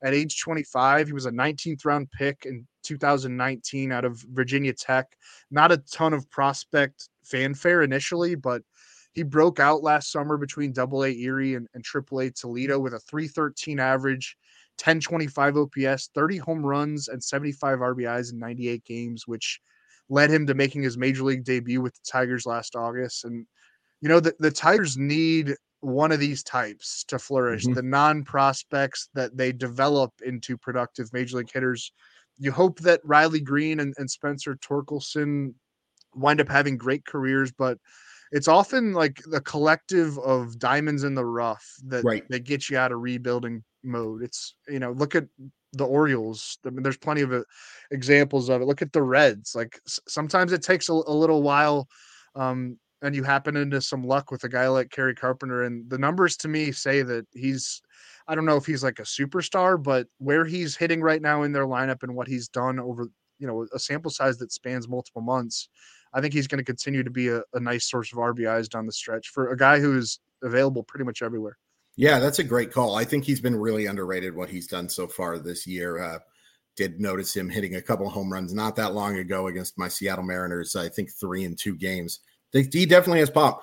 at 0.04 0.12
age 0.12 0.38
25. 0.42 1.06
He 1.06 1.12
was 1.14 1.24
a 1.24 1.30
19th 1.30 1.86
round 1.86 2.10
pick 2.10 2.44
in 2.44 2.66
2019 2.82 3.90
out 3.90 4.04
of 4.04 4.22
Virginia 4.32 4.74
Tech. 4.74 5.06
Not 5.50 5.72
a 5.72 5.78
ton 5.78 6.12
of 6.12 6.28
prospect 6.28 7.08
fanfare 7.24 7.82
initially, 7.82 8.34
but 8.34 8.60
he 9.18 9.24
broke 9.24 9.58
out 9.58 9.82
last 9.82 10.12
summer 10.12 10.36
between 10.36 10.70
Double 10.70 11.02
A 11.02 11.10
Erie 11.10 11.56
and, 11.56 11.66
and 11.74 11.82
Triple 11.82 12.20
A 12.20 12.30
Toledo 12.30 12.78
with 12.78 12.94
a 12.94 13.00
313 13.00 13.80
average, 13.80 14.36
1025 14.76 15.56
OPS, 15.56 16.10
30 16.14 16.36
home 16.36 16.64
runs, 16.64 17.08
and 17.08 17.22
75 17.22 17.80
RBIs 17.80 18.32
in 18.32 18.38
98 18.38 18.84
games, 18.84 19.26
which 19.26 19.60
led 20.08 20.30
him 20.30 20.46
to 20.46 20.54
making 20.54 20.82
his 20.82 20.96
major 20.96 21.24
league 21.24 21.42
debut 21.42 21.80
with 21.80 21.94
the 21.94 22.08
Tigers 22.08 22.46
last 22.46 22.76
August. 22.76 23.24
And 23.24 23.44
you 24.00 24.08
know, 24.08 24.20
the, 24.20 24.36
the 24.38 24.52
Tigers 24.52 24.96
need 24.96 25.56
one 25.80 26.12
of 26.12 26.20
these 26.20 26.44
types 26.44 27.02
to 27.08 27.18
flourish 27.18 27.64
mm-hmm. 27.64 27.74
the 27.74 27.82
non 27.82 28.22
prospects 28.22 29.08
that 29.14 29.36
they 29.36 29.50
develop 29.50 30.12
into 30.24 30.56
productive 30.56 31.12
major 31.12 31.38
league 31.38 31.50
hitters. 31.52 31.90
You 32.38 32.52
hope 32.52 32.78
that 32.80 33.00
Riley 33.02 33.40
Greene 33.40 33.80
and, 33.80 33.94
and 33.98 34.08
Spencer 34.08 34.54
Torkelson 34.54 35.54
wind 36.14 36.40
up 36.40 36.48
having 36.48 36.76
great 36.76 37.04
careers, 37.04 37.50
but 37.50 37.78
it's 38.32 38.48
often 38.48 38.92
like 38.92 39.22
the 39.26 39.40
collective 39.40 40.18
of 40.18 40.58
diamonds 40.58 41.04
in 41.04 41.14
the 41.14 41.24
rough 41.24 41.66
that 41.86 42.04
right. 42.04 42.24
that 42.28 42.44
get 42.44 42.68
you 42.68 42.76
out 42.76 42.92
of 42.92 43.00
rebuilding 43.00 43.64
mode. 43.82 44.22
It's 44.22 44.54
you 44.68 44.78
know, 44.78 44.92
look 44.92 45.14
at 45.14 45.26
the 45.72 45.84
Orioles. 45.84 46.58
I 46.66 46.70
mean, 46.70 46.82
there's 46.82 46.98
plenty 46.98 47.22
of 47.22 47.32
uh, 47.32 47.42
examples 47.90 48.48
of 48.48 48.60
it. 48.60 48.66
Look 48.66 48.82
at 48.82 48.92
the 48.92 49.02
Reds. 49.02 49.54
Like 49.54 49.78
sometimes 49.86 50.52
it 50.52 50.62
takes 50.62 50.88
a, 50.88 50.92
a 50.92 51.14
little 51.14 51.42
while, 51.42 51.88
um, 52.34 52.78
and 53.02 53.14
you 53.14 53.22
happen 53.22 53.56
into 53.56 53.80
some 53.80 54.04
luck 54.04 54.30
with 54.30 54.44
a 54.44 54.48
guy 54.48 54.68
like 54.68 54.90
Kerry 54.90 55.14
Carpenter. 55.14 55.64
And 55.64 55.88
the 55.88 55.98
numbers 55.98 56.36
to 56.38 56.48
me 56.48 56.72
say 56.72 57.02
that 57.02 57.26
he's. 57.32 57.82
I 58.30 58.34
don't 58.34 58.44
know 58.44 58.58
if 58.58 58.66
he's 58.66 58.84
like 58.84 58.98
a 58.98 59.04
superstar, 59.04 59.82
but 59.82 60.06
where 60.18 60.44
he's 60.44 60.76
hitting 60.76 61.00
right 61.00 61.22
now 61.22 61.44
in 61.44 61.52
their 61.52 61.64
lineup 61.66 62.02
and 62.02 62.14
what 62.14 62.28
he's 62.28 62.46
done 62.46 62.78
over 62.78 63.08
you 63.38 63.46
know 63.46 63.66
a 63.72 63.78
sample 63.78 64.10
size 64.10 64.36
that 64.38 64.52
spans 64.52 64.88
multiple 64.88 65.22
months, 65.22 65.68
I 66.12 66.20
think 66.20 66.34
he's 66.34 66.46
going 66.46 66.58
to 66.58 66.64
continue 66.64 67.02
to 67.02 67.10
be 67.10 67.28
a, 67.28 67.42
a 67.54 67.60
nice 67.60 67.88
source 67.88 68.12
of 68.12 68.18
RBIs 68.18 68.68
down 68.68 68.86
the 68.86 68.92
stretch 68.92 69.28
for 69.28 69.50
a 69.50 69.56
guy 69.56 69.78
who's 69.80 70.20
available 70.42 70.82
pretty 70.82 71.04
much 71.04 71.22
everywhere. 71.22 71.58
Yeah, 71.96 72.18
that's 72.20 72.38
a 72.38 72.44
great 72.44 72.72
call. 72.72 72.94
I 72.94 73.04
think 73.04 73.24
he's 73.24 73.40
been 73.40 73.56
really 73.56 73.86
underrated 73.86 74.34
what 74.34 74.48
he's 74.48 74.68
done 74.68 74.88
so 74.88 75.08
far 75.08 75.38
this 75.38 75.66
year. 75.66 76.00
Uh, 76.00 76.18
did 76.76 77.00
notice 77.00 77.36
him 77.36 77.50
hitting 77.50 77.74
a 77.74 77.82
couple 77.82 78.08
home 78.08 78.32
runs 78.32 78.54
not 78.54 78.76
that 78.76 78.94
long 78.94 79.18
ago 79.18 79.48
against 79.48 79.76
my 79.76 79.88
Seattle 79.88 80.24
Mariners. 80.24 80.76
I 80.76 80.88
think 80.88 81.10
three 81.10 81.44
in 81.44 81.56
two 81.56 81.74
games. 81.74 82.20
He 82.52 82.86
definitely 82.86 83.18
has 83.18 83.30
pop. 83.30 83.62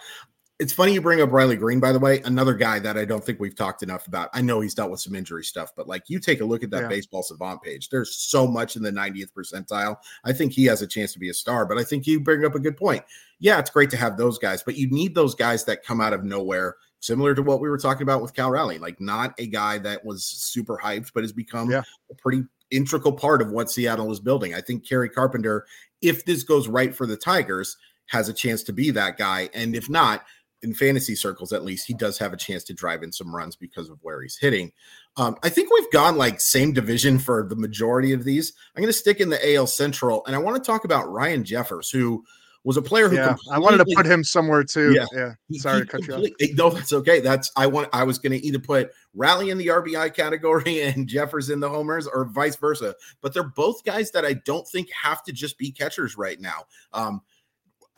It's 0.57 0.71
funny 0.71 0.93
you 0.93 1.01
bring 1.01 1.19
up 1.21 1.33
Riley 1.33 1.57
Greene, 1.57 1.81
by 1.81 1.91
the 1.91 1.99
way, 1.99 2.21
another 2.21 2.53
guy 2.53 2.79
that 2.79 2.97
I 2.97 3.03
don't 3.03 3.21
think 3.21 3.41
we've 3.41 3.57
talked 3.57 3.83
enough 3.83 4.07
about. 4.07 4.29
I 4.33 4.39
know 4.41 4.61
he's 4.61 4.73
dealt 4.73 4.89
with 4.89 5.01
some 5.01 5.13
injury 5.13 5.43
stuff, 5.43 5.73
but 5.75 5.85
like 5.85 6.03
you 6.07 6.17
take 6.17 6.39
a 6.39 6.45
look 6.45 6.63
at 6.63 6.69
that 6.69 6.83
yeah. 6.83 6.87
baseball 6.87 7.23
savant 7.23 7.61
page, 7.61 7.89
there's 7.89 8.15
so 8.15 8.47
much 8.47 8.77
in 8.77 8.81
the 8.81 8.91
90th 8.91 9.33
percentile. 9.33 9.97
I 10.23 10.31
think 10.31 10.53
he 10.53 10.63
has 10.65 10.81
a 10.81 10.87
chance 10.87 11.11
to 11.11 11.19
be 11.19 11.27
a 11.27 11.33
star, 11.33 11.65
but 11.65 11.77
I 11.77 11.83
think 11.83 12.07
you 12.07 12.21
bring 12.21 12.45
up 12.45 12.55
a 12.55 12.59
good 12.59 12.77
point. 12.77 13.03
Yeah, 13.39 13.59
it's 13.59 13.69
great 13.69 13.89
to 13.89 13.97
have 13.97 14.15
those 14.15 14.37
guys, 14.37 14.63
but 14.63 14.77
you 14.77 14.89
need 14.89 15.13
those 15.13 15.35
guys 15.35 15.65
that 15.65 15.83
come 15.83 15.99
out 15.99 16.13
of 16.13 16.23
nowhere, 16.23 16.77
similar 17.01 17.35
to 17.35 17.43
what 17.43 17.59
we 17.59 17.67
were 17.67 17.77
talking 17.77 18.03
about 18.03 18.21
with 18.21 18.33
Cal 18.33 18.49
Raleigh, 18.49 18.79
like 18.79 19.01
not 19.01 19.37
a 19.37 19.47
guy 19.47 19.77
that 19.79 20.05
was 20.05 20.23
super 20.23 20.79
hyped, 20.81 21.11
but 21.13 21.25
has 21.25 21.33
become 21.33 21.69
yeah. 21.69 21.83
a 22.09 22.15
pretty 22.15 22.45
integral 22.71 23.11
part 23.11 23.41
of 23.41 23.51
what 23.51 23.69
Seattle 23.69 24.09
is 24.09 24.21
building. 24.21 24.53
I 24.53 24.61
think 24.61 24.87
Kerry 24.87 25.09
Carpenter, 25.09 25.65
if 26.01 26.23
this 26.23 26.43
goes 26.43 26.69
right 26.69 26.95
for 26.95 27.05
the 27.05 27.17
Tigers, 27.17 27.75
has 28.07 28.29
a 28.29 28.33
chance 28.33 28.63
to 28.63 28.73
be 28.73 28.91
that 28.91 29.17
guy. 29.17 29.49
And 29.53 29.75
if 29.75 29.89
not, 29.89 30.25
in 30.61 30.73
fantasy 30.73 31.15
circles 31.15 31.53
at 31.53 31.63
least, 31.63 31.85
he 31.85 31.93
does 31.93 32.17
have 32.17 32.33
a 32.33 32.37
chance 32.37 32.63
to 32.65 32.73
drive 32.73 33.03
in 33.03 33.11
some 33.11 33.35
runs 33.35 33.55
because 33.55 33.89
of 33.89 33.99
where 34.01 34.21
he's 34.21 34.37
hitting. 34.37 34.71
Um, 35.17 35.37
I 35.43 35.49
think 35.49 35.69
we've 35.71 35.91
gone 35.91 36.17
like 36.17 36.41
same 36.41 36.73
division 36.73 37.19
for 37.19 37.45
the 37.47 37.55
majority 37.55 38.13
of 38.13 38.23
these. 38.23 38.53
I'm 38.75 38.81
going 38.81 38.91
to 38.91 38.97
stick 38.97 39.19
in 39.19 39.29
the 39.29 39.55
AL 39.55 39.67
Central, 39.67 40.25
and 40.25 40.35
I 40.35 40.39
want 40.39 40.61
to 40.61 40.65
talk 40.65 40.85
about 40.85 41.11
Ryan 41.11 41.43
Jeffers, 41.43 41.89
who 41.89 42.23
was 42.65 42.77
a 42.77 42.81
player 42.81 43.07
who 43.07 43.15
yeah, 43.15 43.35
I 43.51 43.59
wanted 43.59 43.77
to 43.77 43.95
put 43.95 44.07
him 44.07 44.23
somewhere 44.23 44.63
too. 44.63 44.91
Yeah, 44.91 45.05
yeah. 45.13 45.59
Sorry 45.59 45.81
to 45.81 45.85
cut 45.85 46.07
you 46.07 46.15
off. 46.15 46.23
No, 46.55 46.71
that's 46.71 46.93
okay. 46.93 47.19
That's 47.19 47.51
I 47.55 47.67
want. 47.67 47.89
I 47.93 48.03
was 48.03 48.17
going 48.17 48.31
to 48.31 48.43
either 48.45 48.57
put 48.57 48.91
Raleigh 49.13 49.51
in 49.51 49.59
the 49.59 49.67
RBI 49.67 50.13
category 50.15 50.81
and 50.81 51.07
Jeffers 51.07 51.51
in 51.51 51.59
the 51.59 51.69
homers, 51.69 52.07
or 52.07 52.25
vice 52.25 52.55
versa. 52.55 52.95
But 53.21 53.33
they're 53.33 53.43
both 53.43 53.83
guys 53.83 54.09
that 54.11 54.25
I 54.25 54.33
don't 54.33 54.67
think 54.67 54.89
have 54.91 55.23
to 55.25 55.31
just 55.31 55.59
be 55.59 55.71
catchers 55.71 56.17
right 56.17 56.41
now. 56.41 56.65
Um, 56.91 57.21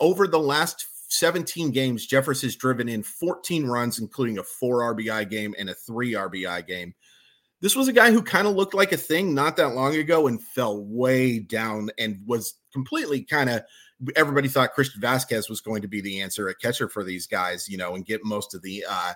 over 0.00 0.28
the 0.28 0.38
last 0.38 0.86
17 1.08 1.70
games, 1.70 2.06
Jeffers 2.06 2.42
has 2.42 2.56
driven 2.56 2.88
in 2.88 3.02
14 3.02 3.66
runs, 3.66 3.98
including 3.98 4.38
a 4.38 4.42
four 4.42 4.94
RBI 4.94 5.28
game 5.28 5.54
and 5.58 5.70
a 5.70 5.74
three 5.74 6.12
RBI 6.12 6.66
game. 6.66 6.94
This 7.60 7.74
was 7.74 7.88
a 7.88 7.92
guy 7.92 8.12
who 8.12 8.22
kind 8.22 8.46
of 8.46 8.54
looked 8.54 8.74
like 8.74 8.92
a 8.92 8.96
thing 8.96 9.34
not 9.34 9.56
that 9.56 9.74
long 9.74 9.96
ago 9.96 10.28
and 10.28 10.42
fell 10.42 10.84
way 10.84 11.40
down 11.40 11.90
and 11.98 12.20
was 12.26 12.54
completely 12.72 13.22
kind 13.22 13.50
of. 13.50 13.62
Everybody 14.14 14.46
thought 14.46 14.74
Christian 14.74 15.00
Vasquez 15.00 15.48
was 15.48 15.60
going 15.60 15.82
to 15.82 15.88
be 15.88 16.00
the 16.00 16.20
answer 16.20 16.48
at 16.48 16.60
catcher 16.60 16.88
for 16.88 17.02
these 17.02 17.26
guys, 17.26 17.68
you 17.68 17.76
know, 17.76 17.96
and 17.96 18.06
get 18.06 18.20
most 18.24 18.54
of 18.54 18.62
the 18.62 18.84
uh, 18.88 19.14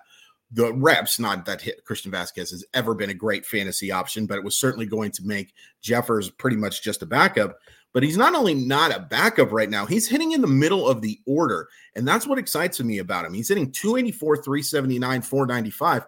the 0.51 0.73
reps. 0.75 1.21
Not 1.21 1.45
that 1.45 1.63
Christian 1.85 2.11
Vasquez 2.11 2.51
has 2.51 2.65
ever 2.75 2.95
been 2.95 3.11
a 3.11 3.15
great 3.15 3.47
fantasy 3.47 3.93
option, 3.93 4.27
but 4.27 4.39
it 4.39 4.45
was 4.45 4.59
certainly 4.59 4.87
going 4.87 5.13
to 5.13 5.23
make 5.25 5.55
Jeffers 5.83 6.31
pretty 6.31 6.57
much 6.57 6.83
just 6.83 7.03
a 7.03 7.07
backup. 7.07 7.59
But 7.93 8.03
he's 8.03 8.17
not 8.17 8.35
only 8.35 8.55
not 8.55 8.95
a 8.95 9.01
backup 9.01 9.53
right 9.53 9.69
now, 9.69 9.85
he's 9.85 10.09
hitting 10.09 10.33
in 10.33 10.41
the 10.41 10.47
middle 10.47 10.89
of 10.89 11.03
the 11.03 11.21
order. 11.27 11.69
And 11.95 12.09
that's 12.09 12.27
what 12.27 12.39
excites 12.39 12.81
me 12.81 12.99
about 12.99 13.27
him. 13.27 13.35
He's 13.35 13.49
hitting 13.49 13.71
284, 13.71 14.37
379, 14.37 15.23
495. 15.23 16.07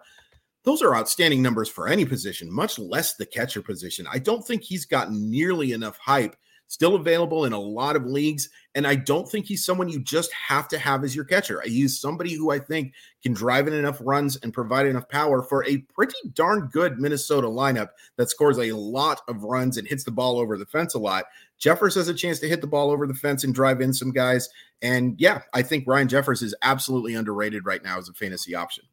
Those 0.63 0.81
are 0.81 0.95
outstanding 0.95 1.43
numbers 1.43 1.69
for 1.69 1.87
any 1.87 2.05
position, 2.05 2.51
much 2.51 2.79
less 2.79 3.15
the 3.15 3.25
catcher 3.25 3.61
position. 3.61 4.07
I 4.11 4.17
don't 4.17 4.45
think 4.45 4.63
he's 4.63 4.85
gotten 4.85 5.29
nearly 5.29 5.73
enough 5.73 5.97
hype 5.99 6.35
still 6.67 6.95
available 6.95 7.45
in 7.45 7.53
a 7.53 7.59
lot 7.59 7.95
of 7.95 8.05
leagues. 8.05 8.49
And 8.73 8.85
I 8.85 8.95
don't 8.95 9.29
think 9.29 9.45
he's 9.45 9.65
someone 9.65 9.87
you 9.87 9.99
just 9.99 10.31
have 10.33 10.67
to 10.69 10.77
have 10.77 11.03
as 11.03 11.15
your 11.15 11.25
catcher. 11.25 11.61
He's 11.61 11.99
somebody 11.99 12.33
who 12.33 12.51
I 12.51 12.59
think 12.59 12.93
can 13.23 13.33
drive 13.33 13.67
in 13.67 13.73
enough 13.73 13.99
runs 14.01 14.35
and 14.37 14.53
provide 14.53 14.85
enough 14.85 15.07
power 15.07 15.41
for 15.41 15.63
a 15.65 15.77
pretty 15.93 16.17
darn 16.33 16.69
good 16.71 16.99
Minnesota 16.99 17.47
lineup 17.47 17.89
that 18.17 18.29
scores 18.29 18.57
a 18.59 18.71
lot 18.73 19.21
of 19.27 19.43
runs 19.43 19.77
and 19.77 19.87
hits 19.87 20.03
the 20.03 20.11
ball 20.11 20.37
over 20.37 20.57
the 20.57 20.65
fence 20.65 20.93
a 20.93 20.99
lot. 20.99 21.25
Jeffers 21.57 21.95
has 21.95 22.09
a 22.09 22.13
chance 22.13 22.39
to 22.39 22.49
hit 22.49 22.61
the 22.61 22.67
ball 22.67 22.91
over 22.91 23.07
the 23.07 23.13
fence 23.13 23.43
and 23.43 23.55
drive 23.55 23.79
in 23.79 23.93
some 23.93 24.11
guys. 24.11 24.49
And 24.81 25.15
yeah, 25.17 25.41
I 25.53 25.61
think 25.61 25.87
Ryan 25.87 26.09
Jeffers 26.09 26.41
is 26.41 26.53
absolutely 26.61 27.15
underrated 27.15 27.65
right 27.65 27.83
now 27.83 27.97
as 27.97 28.09
a 28.09 28.13
fantasy 28.13 28.55
option. 28.55 28.83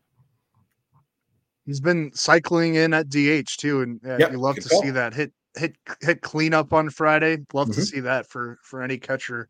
He's 1.67 1.81
been 1.81 2.13
cycling 2.13 2.75
in 2.75 2.93
at 2.93 3.09
DH 3.09 3.57
too, 3.57 3.83
and 3.83 4.01
uh, 4.05 4.17
yep, 4.19 4.33
you 4.33 4.39
love 4.39 4.57
to 4.57 4.69
call. 4.69 4.83
see 4.83 4.91
that 4.91 5.15
hit 5.15 5.33
hit 5.57 5.77
hit 6.01 6.23
cleanup 6.23 6.73
on 6.73 6.91
Friday. 6.91 7.39
Love 7.53 7.69
mm-hmm. 7.69 7.73
to 7.73 7.87
see 7.87 8.01
that 8.01 8.27
for 8.27 8.59
for 8.63 8.83
any 8.83 8.99
catcher. 8.99 9.49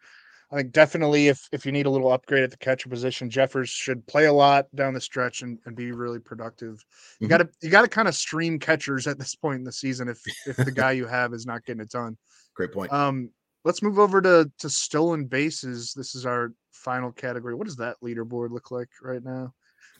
I 0.51 0.57
think 0.57 0.73
definitely 0.73 1.29
if 1.29 1.49
if 1.51 1.65
you 1.65 1.73
need 1.73 1.87
a 1.87 1.91
little 1.91 2.13
upgrade 2.13 2.43
at 2.43 2.51
the 2.51 2.59
catcher 2.59 2.89
position, 2.89 3.31
Jeffers 3.31 3.71
should 3.71 4.07
play 4.07 4.27
a 4.27 4.33
lot 4.33 4.67
down 4.75 4.93
the 4.93 5.01
stretch 5.01 5.43
and, 5.43 5.59
and 5.65 5.75
be 5.75 5.93
really 5.93 6.19
productive. 6.19 6.85
You 7.19 7.27
mm-hmm. 7.27 7.31
gotta 7.31 7.49
you 7.63 7.71
gotta 7.71 7.89
kind 7.89 8.07
of 8.07 8.15
stream 8.15 8.59
catchers 8.59 9.07
at 9.07 9.19
this 9.19 9.35
point 9.35 9.59
in 9.59 9.65
the 9.65 9.73
season 9.73 10.09
if 10.09 10.21
if 10.47 10.57
the 10.57 10.71
guy 10.73 10.93
you 10.93 11.07
have 11.07 11.33
is 11.33 11.47
not 11.47 11.65
getting 11.65 11.81
it 11.81 11.91
done. 11.91 12.19
Great 12.55 12.73
point. 12.73 12.93
Um 12.93 13.31
let's 13.65 13.83
move 13.83 13.99
over 13.99 14.21
to 14.21 14.51
to 14.59 14.69
stolen 14.69 15.25
bases. 15.25 15.95
This 15.95 16.15
is 16.15 16.27
our 16.27 16.53
final 16.73 17.13
category. 17.13 17.55
What 17.55 17.67
does 17.67 17.77
that 17.77 17.97
leaderboard 18.03 18.51
look 18.51 18.71
like 18.71 18.89
right 19.03 19.23
now? 19.25 19.55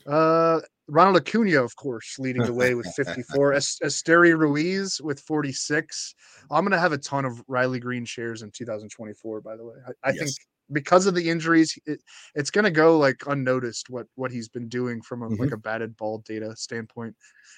Uh 0.07 0.61
Ronald 0.87 1.17
Acuna, 1.17 1.63
of 1.63 1.75
course, 1.75 2.19
leading 2.19 2.43
the 2.43 2.53
way 2.53 2.75
with 2.75 2.87
54. 2.95 3.53
Esteury 3.53 4.37
Ruiz 4.37 4.99
with 5.01 5.19
46. 5.21 6.15
I'm 6.51 6.63
going 6.63 6.71
to 6.71 6.79
have 6.79 6.91
a 6.91 6.97
ton 6.97 7.25
of 7.25 7.41
Riley 7.47 7.79
Greene 7.79 8.05
shares 8.05 8.41
in 8.41 8.51
2024, 8.51 9.41
by 9.41 9.55
the 9.55 9.65
way. 9.65 9.75
I, 9.87 10.09
I 10.09 10.11
yes. 10.11 10.17
think 10.19 10.31
because 10.71 11.05
of 11.05 11.15
the 11.15 11.29
injuries, 11.29 11.77
it, 11.85 12.01
it's 12.35 12.49
going 12.49 12.65
to 12.65 12.71
go 12.71 12.97
like 12.97 13.23
unnoticed 13.27 13.89
what 13.89 14.07
what 14.15 14.31
he's 14.31 14.49
been 14.49 14.67
doing 14.67 15.01
from 15.01 15.21
a, 15.21 15.27
mm-hmm. 15.27 15.41
like 15.41 15.51
a 15.51 15.57
batted 15.57 15.95
ball 15.95 16.19
data 16.19 16.55
standpoint. 16.55 17.15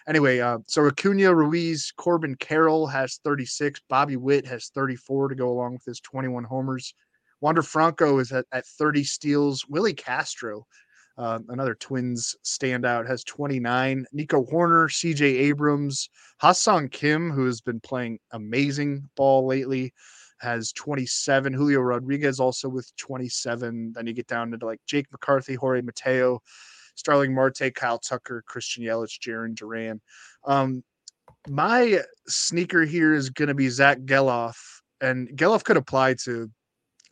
Anyway, 0.07 0.39
uh, 0.39 0.59
so 0.67 0.85
Acuna, 0.85 1.33
Ruiz, 1.33 1.91
Corbin 1.97 2.35
Carroll 2.35 2.85
has 2.87 3.19
36. 3.23 3.81
Bobby 3.89 4.17
Witt 4.17 4.45
has 4.45 4.69
34 4.69 5.29
to 5.29 5.35
go 5.35 5.49
along 5.49 5.73
with 5.73 5.85
his 5.85 5.99
21 6.01 6.43
homers. 6.43 6.93
Wander 7.41 7.61
Franco 7.61 8.19
is 8.19 8.31
at, 8.31 8.45
at 8.51 8.65
30 8.65 9.03
steals. 9.03 9.65
Willi 9.67 9.93
Castro 9.93 10.65
uh, 11.17 11.39
another 11.49 11.75
Twins 11.75 12.35
standout 12.43 13.07
has 13.07 13.23
29. 13.23 14.05
Nico 14.11 14.43
Hoerner, 14.43 14.89
CJ 14.89 15.21
Abrams, 15.21 16.09
Ha-Seong 16.39 16.91
Kim, 16.91 17.31
who 17.31 17.45
has 17.45 17.61
been 17.61 17.79
playing 17.79 18.19
amazing 18.31 19.09
ball 19.15 19.45
lately, 19.45 19.93
has 20.39 20.73
27. 20.73 21.53
Julio 21.53 21.79
Rodriguez 21.79 22.39
also 22.39 22.67
with 22.67 22.93
27. 22.97 23.93
Then 23.93 24.07
you 24.07 24.13
get 24.13 24.27
down 24.27 24.53
into 24.53 24.65
like 24.65 24.81
Jake 24.85 25.07
McCarthy, 25.11 25.55
Jorge 25.55 25.81
Mateo, 25.81 26.41
Starling 26.95 27.33
Marte, 27.33 27.73
Kyle 27.73 27.99
Tucker, 27.99 28.43
Christian 28.45 28.83
Yelich, 28.83 29.19
Jarren 29.19 29.55
Duran. 29.55 30.01
Um, 30.45 30.83
my 31.47 32.01
sneaker 32.27 32.83
here 32.83 33.13
is 33.13 33.29
going 33.29 33.47
to 33.47 33.53
be 33.53 33.69
Zach 33.69 33.99
Gelof, 33.99 34.57
and 34.99 35.29
Gelof 35.29 35.63
could 35.63 35.77
apply 35.77 36.15
to 36.25 36.49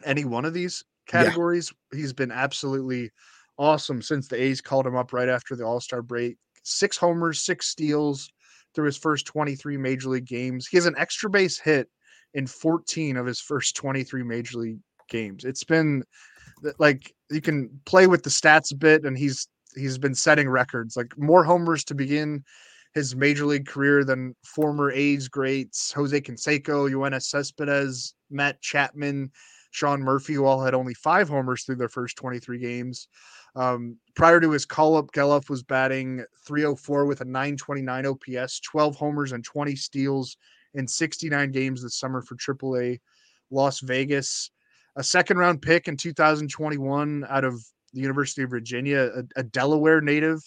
any 0.03 0.25
one 0.25 0.43
of 0.43 0.53
these 0.53 0.83
categories. 1.07 1.71
Yeah. 1.91 1.99
He's 1.99 2.13
been 2.13 2.31
absolutely 2.31 3.11
awesome 3.57 4.01
since 4.01 4.27
the 4.27 4.41
A's 4.41 4.61
called 4.61 4.87
him 4.87 4.95
up 4.95 5.13
right 5.13 5.29
after 5.29 5.55
the 5.55 5.65
All 5.65 5.79
Star 5.79 6.01
break. 6.01 6.37
Six 6.63 6.97
homers, 6.97 7.41
six 7.41 7.67
steals 7.67 8.29
through 8.73 8.85
his 8.85 8.97
first 8.97 9.25
23 9.25 9.77
major 9.77 10.09
league 10.09 10.25
games. 10.25 10.67
He 10.67 10.77
has 10.77 10.85
an 10.85 10.95
extra 10.97 11.29
base 11.29 11.59
hit 11.59 11.89
in 12.33 12.47
14 12.47 13.17
of 13.17 13.25
his 13.25 13.39
first 13.39 13.75
23 13.75 14.23
major 14.23 14.59
league 14.59 14.79
games. 15.09 15.45
It's 15.45 15.63
been 15.63 16.03
like 16.79 17.13
you 17.29 17.41
can 17.41 17.79
play 17.85 18.07
with 18.07 18.23
the 18.23 18.29
stats 18.29 18.71
a 18.71 18.75
bit, 18.75 19.05
and 19.05 19.17
he's 19.17 19.47
he's 19.75 19.97
been 19.97 20.15
setting 20.15 20.49
records 20.49 20.95
like 20.95 21.17
more 21.17 21.43
homers 21.43 21.83
to 21.85 21.95
begin 21.95 22.43
his 22.93 23.15
major 23.15 23.45
league 23.45 23.65
career 23.65 24.03
than 24.03 24.35
former 24.45 24.91
A's 24.91 25.27
greats 25.27 25.91
Jose 25.93 26.21
Canseco, 26.21 26.89
Yoenis 26.89 27.23
Cespedes, 27.23 28.13
Matt 28.29 28.61
Chapman, 28.61 29.31
Sean 29.71 30.01
Murphy, 30.01 30.33
who 30.33 30.45
all 30.45 30.63
had 30.63 30.75
only 30.75 30.93
five 30.93 31.27
homers 31.27 31.63
through 31.63 31.77
their 31.77 31.89
first 31.89 32.17
23 32.17 32.59
games. 32.59 33.07
Um, 33.55 33.97
prior 34.15 34.39
to 34.39 34.51
his 34.51 34.65
call 34.65 34.97
up, 34.97 35.11
Gelof 35.11 35.49
was 35.49 35.63
batting 35.63 36.23
304 36.45 37.05
with 37.05 37.21
a 37.21 37.25
929 37.25 38.05
OPS, 38.05 38.59
12 38.61 38.95
homers, 38.95 39.31
and 39.31 39.43
20 39.43 39.75
steals 39.75 40.37
in 40.73 40.87
69 40.87 41.51
games 41.51 41.83
this 41.83 41.97
summer 41.97 42.21
for 42.21 42.35
AAA 42.35 42.99
Las 43.51 43.79
Vegas. 43.79 44.49
A 44.95 45.03
second 45.03 45.37
round 45.37 45.61
pick 45.61 45.87
in 45.87 45.97
2021 45.97 47.25
out 47.29 47.43
of 47.43 47.63
the 47.93 48.01
University 48.01 48.43
of 48.43 48.49
Virginia, 48.49 49.09
a, 49.15 49.39
a 49.39 49.43
Delaware 49.43 50.01
native. 50.01 50.39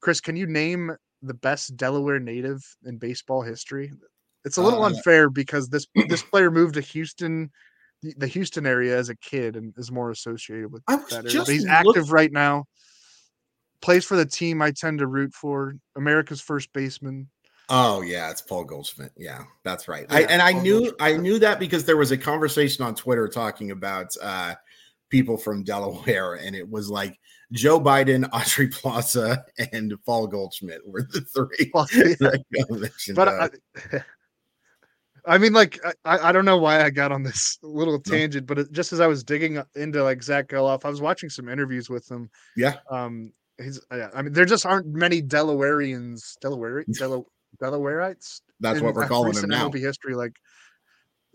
Chris, 0.00 0.20
can 0.20 0.36
you 0.36 0.46
name 0.46 0.92
the 1.22 1.34
best 1.34 1.76
Delaware 1.76 2.18
native 2.18 2.60
in 2.84 2.98
baseball 2.98 3.42
history? 3.42 3.92
It's 4.44 4.56
a 4.56 4.62
little 4.62 4.82
uh, 4.82 4.88
unfair 4.88 5.28
because 5.28 5.68
this 5.68 5.86
this 6.08 6.22
player 6.22 6.50
moved 6.50 6.74
to 6.74 6.80
Houston, 6.80 7.50
the, 8.02 8.26
Houston 8.26 8.66
area 8.66 8.96
as 8.96 9.08
a 9.08 9.16
kid, 9.16 9.56
and 9.56 9.72
is 9.76 9.92
more 9.92 10.10
associated 10.10 10.72
with 10.72 10.84
that 10.86 11.12
area. 11.12 11.44
he's 11.44 11.64
look- 11.64 11.68
active 11.96 12.12
right 12.12 12.32
now. 12.32 12.64
Plays 13.82 14.04
for 14.04 14.16
the 14.16 14.26
team 14.26 14.60
I 14.60 14.72
tend 14.72 14.98
to 14.98 15.06
root 15.06 15.32
for. 15.32 15.74
America's 15.96 16.40
first 16.40 16.70
baseman. 16.74 17.28
Oh 17.70 18.02
yeah, 18.02 18.30
it's 18.30 18.42
Paul 18.42 18.64
Goldschmidt. 18.64 19.12
Yeah, 19.16 19.44
that's 19.64 19.88
right. 19.88 20.04
Yeah, 20.10 20.16
I, 20.16 20.20
and 20.22 20.42
I 20.42 20.52
knew 20.52 20.80
Goldschmidt. 20.80 20.96
I 21.00 21.16
knew 21.16 21.38
that 21.38 21.58
because 21.60 21.84
there 21.84 21.96
was 21.96 22.10
a 22.10 22.18
conversation 22.18 22.84
on 22.84 22.94
Twitter 22.94 23.28
talking 23.28 23.70
about 23.70 24.08
uh, 24.20 24.54
people 25.08 25.36
from 25.36 25.62
Delaware, 25.62 26.34
and 26.34 26.56
it 26.56 26.68
was 26.68 26.90
like 26.90 27.18
Joe 27.52 27.80
Biden, 27.80 28.28
Aubrey 28.32 28.68
Plaza, 28.68 29.44
and 29.72 29.94
Paul 30.04 30.26
Goldschmidt 30.26 30.86
were 30.86 31.02
the 31.02 31.20
three. 31.20 31.70
Well, 31.72 31.86
yeah. 31.92 33.14
but 33.14 33.28
I, 33.28 34.02
I, 35.26 35.38
mean, 35.38 35.52
like 35.52 35.78
I, 36.04 36.28
I 36.28 36.32
don't 36.32 36.44
know 36.44 36.58
why 36.58 36.82
I 36.82 36.90
got 36.90 37.12
on 37.12 37.22
this 37.22 37.58
little 37.62 38.00
tangent, 38.00 38.44
no. 38.44 38.54
but 38.54 38.58
it, 38.58 38.72
just 38.72 38.92
as 38.92 39.00
I 39.00 39.06
was 39.06 39.24
digging 39.24 39.62
into 39.74 40.02
like 40.02 40.22
Zach 40.22 40.48
Gelof, 40.48 40.84
I 40.84 40.90
was 40.90 41.00
watching 41.00 41.30
some 41.30 41.48
interviews 41.48 41.88
with 41.90 42.10
him. 42.10 42.30
Yeah. 42.56 42.76
Um. 42.90 43.32
He's. 43.62 43.80
I 43.90 44.22
mean, 44.22 44.32
there 44.32 44.44
just 44.44 44.66
aren't 44.66 44.86
many 44.86 45.22
Delawareans. 45.22 46.38
Delaware. 46.40 46.84
Delaware 46.98 47.24
Delawareites. 47.58 48.40
That's 48.60 48.80
what 48.80 48.94
we're 48.94 49.06
calling 49.06 49.32
them 49.32 49.50
now. 49.50 49.68
MLB 49.68 49.80
history, 49.80 50.14
like 50.14 50.36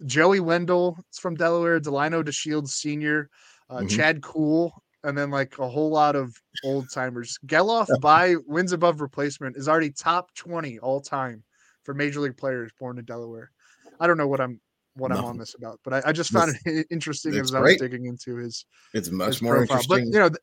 Joey 0.05 0.39
Wendle, 0.39 0.97
it's 1.09 1.19
from 1.19 1.35
Delaware. 1.35 1.79
Delino 1.79 2.23
DeShields 2.23 2.69
Senior, 2.69 3.29
uh, 3.69 3.77
mm-hmm. 3.77 3.87
Chad 3.87 4.21
Kuhl, 4.21 4.71
and 5.03 5.17
then 5.17 5.31
like 5.31 5.57
a 5.59 5.67
whole 5.67 5.89
lot 5.89 6.15
of 6.15 6.35
old 6.63 6.89
timers. 6.93 7.37
Gelof 7.45 7.87
by 8.01 8.35
wins 8.45 8.71
above 8.71 9.01
replacement 9.01 9.57
is 9.57 9.67
already 9.67 9.91
top 9.91 10.33
twenty 10.35 10.79
all 10.79 11.01
time 11.01 11.43
for 11.83 11.93
major 11.93 12.19
league 12.19 12.37
players 12.37 12.71
born 12.79 12.97
in 12.97 13.05
Delaware. 13.05 13.51
I 13.99 14.07
don't 14.07 14.17
know 14.17 14.27
what 14.27 14.41
I'm 14.41 14.59
what 14.95 15.11
no. 15.11 15.17
I'm 15.17 15.25
on 15.25 15.37
this 15.37 15.55
about, 15.55 15.79
but 15.83 15.93
I, 15.93 16.09
I 16.09 16.11
just 16.11 16.31
found 16.31 16.55
it 16.65 16.87
interesting 16.91 17.35
as 17.35 17.51
great. 17.51 17.59
I 17.59 17.61
was 17.61 17.77
digging 17.77 18.05
into 18.05 18.37
his. 18.37 18.65
It's 18.93 19.11
much 19.11 19.27
his 19.27 19.41
more 19.41 19.57
profile. 19.57 19.77
interesting, 19.77 20.11
but, 20.11 20.13
you 20.13 20.19
know, 20.19 20.29
th- 20.29 20.41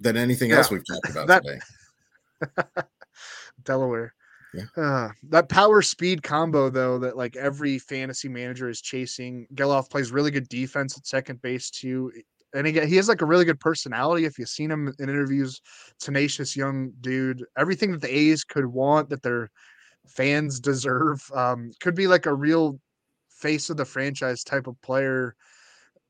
than 0.00 0.16
anything 0.16 0.50
yeah, 0.50 0.58
else 0.58 0.70
we've 0.70 0.86
talked 0.86 1.10
about 1.10 1.28
that, 1.28 1.42
today. 1.44 2.82
Delaware. 3.64 4.14
Yeah. 4.54 4.82
Uh, 4.82 5.08
that 5.30 5.48
power 5.48 5.82
speed 5.82 6.22
combo 6.22 6.70
though 6.70 6.98
that 6.98 7.16
like 7.16 7.34
every 7.34 7.78
fantasy 7.78 8.28
manager 8.28 8.68
is 8.68 8.80
chasing. 8.80 9.46
Gelof 9.54 9.90
plays 9.90 10.12
really 10.12 10.30
good 10.30 10.48
defense 10.48 10.96
at 10.96 11.06
second 11.06 11.42
base 11.42 11.70
too. 11.70 12.12
And 12.54 12.68
again, 12.68 12.86
he 12.86 12.94
has 12.96 13.08
like 13.08 13.20
a 13.20 13.26
really 13.26 13.44
good 13.44 13.58
personality. 13.58 14.26
If 14.26 14.38
you've 14.38 14.48
seen 14.48 14.70
him 14.70 14.94
in 15.00 15.08
interviews, 15.08 15.60
tenacious 15.98 16.56
young 16.56 16.92
dude. 17.00 17.44
Everything 17.58 17.90
that 17.90 18.00
the 18.00 18.16
A's 18.16 18.44
could 18.44 18.66
want, 18.66 19.08
that 19.08 19.22
their 19.22 19.50
fans 20.06 20.60
deserve. 20.60 21.28
Um, 21.34 21.72
could 21.80 21.94
be 21.94 22.06
like 22.06 22.26
a 22.26 22.34
real 22.34 22.78
face 23.30 23.70
of 23.70 23.76
the 23.76 23.84
franchise 23.84 24.44
type 24.44 24.66
of 24.66 24.80
player 24.82 25.34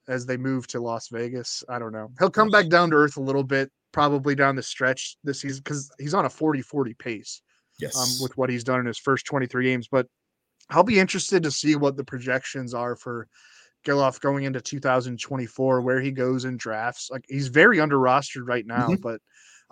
as 0.08 0.26
they 0.26 0.36
move 0.36 0.66
to 0.68 0.80
Las 0.80 1.08
Vegas. 1.08 1.64
I 1.68 1.78
don't 1.78 1.92
know. 1.92 2.10
He'll 2.18 2.30
come 2.30 2.50
back 2.50 2.68
down 2.68 2.90
to 2.90 2.96
earth 2.96 3.16
a 3.16 3.22
little 3.22 3.44
bit, 3.44 3.70
probably 3.92 4.34
down 4.34 4.56
the 4.56 4.62
stretch 4.62 5.16
this 5.24 5.40
season 5.40 5.62
because 5.64 5.90
he's 5.98 6.14
on 6.14 6.26
a 6.26 6.30
40 6.30 6.62
40 6.62 6.94
pace. 6.94 7.42
Um, 7.44 7.78
yes. 7.80 7.96
Um, 7.96 8.22
with 8.22 8.36
what 8.36 8.50
he's 8.50 8.64
done 8.64 8.80
in 8.80 8.86
his 8.86 8.98
first 8.98 9.26
23 9.26 9.64
games. 9.64 9.88
But 9.90 10.06
I'll 10.70 10.84
be 10.84 11.00
interested 11.00 11.42
to 11.42 11.50
see 11.50 11.76
what 11.76 11.96
the 11.96 12.04
projections 12.04 12.72
are 12.72 12.96
for 12.96 13.28
Gelof 13.84 14.20
going 14.20 14.44
into 14.44 14.60
2024, 14.60 15.80
where 15.82 16.00
he 16.00 16.10
goes 16.10 16.44
in 16.44 16.56
drafts. 16.56 17.10
Like 17.10 17.24
he's 17.28 17.48
very 17.48 17.80
under 17.80 17.98
rostered 17.98 18.46
right 18.46 18.66
now, 18.66 18.88
mm-hmm. 18.88 19.02
but 19.02 19.20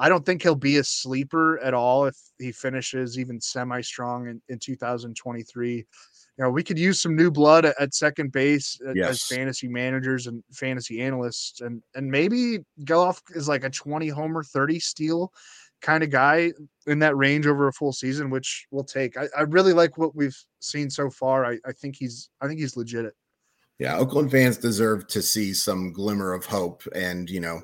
I 0.02 0.08
don't 0.08 0.26
think 0.26 0.42
he'll 0.42 0.56
be 0.56 0.78
a 0.78 0.84
sleeper 0.84 1.60
at 1.60 1.74
all 1.74 2.06
if 2.06 2.16
he 2.40 2.50
finishes 2.50 3.20
even 3.20 3.40
semi 3.40 3.80
strong 3.82 4.26
in, 4.26 4.42
in 4.48 4.58
2023. 4.58 5.76
You 5.76 5.84
know, 6.38 6.50
we 6.50 6.64
could 6.64 6.76
use 6.76 7.00
some 7.00 7.14
new 7.14 7.30
blood 7.30 7.64
at, 7.64 7.80
at 7.80 7.94
second 7.94 8.32
base 8.32 8.76
yes. 8.96 9.10
as 9.10 9.22
fantasy 9.22 9.68
managers 9.68 10.26
and 10.26 10.42
fantasy 10.52 11.00
analysts, 11.00 11.60
and 11.60 11.84
and 11.94 12.10
maybe 12.10 12.58
Gelof 12.80 13.20
is 13.36 13.46
like 13.46 13.62
a 13.62 13.70
20 13.70 14.08
homer, 14.08 14.42
30 14.42 14.80
steal 14.80 15.32
kind 15.82 16.02
of 16.02 16.10
guy 16.10 16.52
in 16.88 16.98
that 16.98 17.16
range 17.16 17.46
over 17.46 17.68
a 17.68 17.72
full 17.72 17.92
season, 17.92 18.28
which 18.28 18.66
we'll 18.72 18.82
take. 18.82 19.16
I, 19.16 19.28
I 19.38 19.42
really 19.42 19.72
like 19.72 19.98
what 19.98 20.16
we've 20.16 20.36
seen 20.58 20.90
so 20.90 21.10
far. 21.10 21.44
I, 21.44 21.58
I 21.64 21.70
think 21.70 21.94
he's 21.94 22.28
I 22.40 22.48
think 22.48 22.58
he's 22.58 22.76
legit. 22.76 23.14
Yeah, 23.78 23.98
Oakland 23.98 24.32
fans 24.32 24.58
deserve 24.58 25.06
to 25.08 25.22
see 25.22 25.54
some 25.54 25.92
glimmer 25.92 26.32
of 26.32 26.44
hope, 26.44 26.82
and 26.92 27.30
you 27.30 27.38
know, 27.38 27.62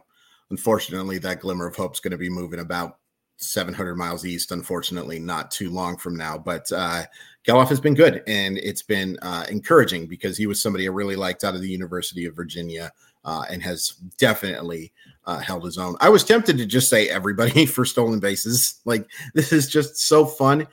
unfortunately, 0.51 1.18
that 1.18 1.40
glimmer 1.40 1.66
of 1.66 1.76
hope 1.76 1.94
is 1.94 2.01
going 2.01 2.12
to 2.12 2.18
be 2.18 2.30
moving 2.30 2.61
about 2.61 2.99
700 3.36 3.96
miles 3.96 4.26
east. 4.26 4.53
Unfortunately, 4.53 5.18
not 5.18 5.51
too 5.51 5.70
long 5.70 5.96
from 5.96 6.16
now. 6.16 6.36
But 6.36 6.70
uh, 6.72 7.05
has 7.46 7.80
been 7.80 7.94
good, 7.94 8.22
and 8.26 8.59
it's 8.59 8.82
been 8.82 9.18
uh, 9.22 9.46
encouraging 9.49 10.07
because 10.07 10.36
he 10.36 10.46
was 10.46 10.61
somebody 10.61 10.86
I 10.86 10.90
really 10.90 11.16
liked 11.16 11.44
out 11.44 11.55
of 11.55 11.61
the 11.61 11.70
University 11.70 12.26
of 12.26 12.36
Virginia 12.36 12.92
uh, 13.24 13.44
and 13.51 13.62
has 13.62 13.90
definitely 14.18 14.92
uh, 15.26 15.38
held 15.38 15.64
his 15.64 15.78
own. 15.78 15.96
I 16.01 16.09
was 16.09 16.24
tempted 16.24 16.59
to 16.59 16.66
just 16.66 16.90
say 16.90 17.09
everybody 17.09 17.66
for 17.66 17.84
stolen 17.84 18.20
bases. 18.20 18.80
Like 18.84 19.09
this 19.34 19.53
is 19.53 19.68
just 19.68 19.96
so 19.99 20.24
fun. 20.26 20.66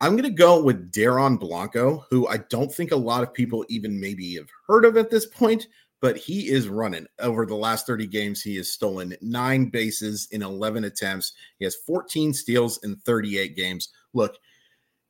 I'm 0.00 0.12
going 0.12 0.22
to 0.22 0.30
go 0.30 0.62
with 0.62 0.92
Dairon 0.92 1.40
Blanco, 1.40 2.06
who 2.08 2.28
I 2.28 2.36
don't 2.48 2.72
think 2.72 2.92
a 2.92 2.96
lot 2.96 3.24
of 3.24 3.34
people 3.34 3.64
even 3.68 4.00
maybe 4.00 4.36
have 4.36 4.48
heard 4.66 4.84
of 4.84 4.96
at 4.96 5.10
this 5.10 5.26
point, 5.26 5.66
but 6.00 6.16
he 6.16 6.48
is 6.48 6.68
running 6.68 7.06
over 7.18 7.44
the 7.44 7.54
last 7.54 7.86
30 7.86 8.06
games. 8.06 8.42
He 8.42 8.56
has 8.56 8.72
stolen 8.72 9.16
nine 9.20 9.66
bases 9.66 10.28
in 10.30 10.42
11 10.42 10.84
attempts. 10.84 11.32
He 11.58 11.64
has 11.64 11.76
14 11.86 12.32
steals 12.32 12.78
in 12.84 12.96
38 12.96 13.56
games. 13.56 13.88
Look, 14.12 14.36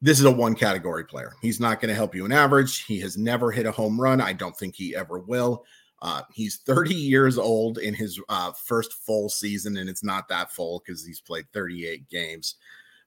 this 0.00 0.18
is 0.18 0.24
a 0.24 0.30
one 0.30 0.54
category 0.54 1.04
player. 1.04 1.34
He's 1.42 1.60
not 1.60 1.80
going 1.80 1.88
to 1.88 1.94
help 1.94 2.14
you 2.14 2.24
in 2.24 2.32
average. 2.32 2.84
He 2.84 3.00
has 3.00 3.18
never 3.18 3.50
hit 3.50 3.66
a 3.66 3.72
home 3.72 4.00
run. 4.00 4.20
I 4.20 4.32
don't 4.32 4.56
think 4.56 4.74
he 4.74 4.94
ever 4.94 5.18
will. 5.18 5.64
Uh, 6.00 6.22
he's 6.32 6.58
30 6.58 6.94
years 6.94 7.38
old 7.38 7.78
in 7.78 7.92
his 7.92 8.20
uh, 8.28 8.52
first 8.52 8.92
full 8.92 9.28
season, 9.28 9.78
and 9.78 9.90
it's 9.90 10.04
not 10.04 10.28
that 10.28 10.52
full 10.52 10.80
because 10.84 11.04
he's 11.04 11.20
played 11.20 11.46
38 11.52 12.08
games. 12.08 12.54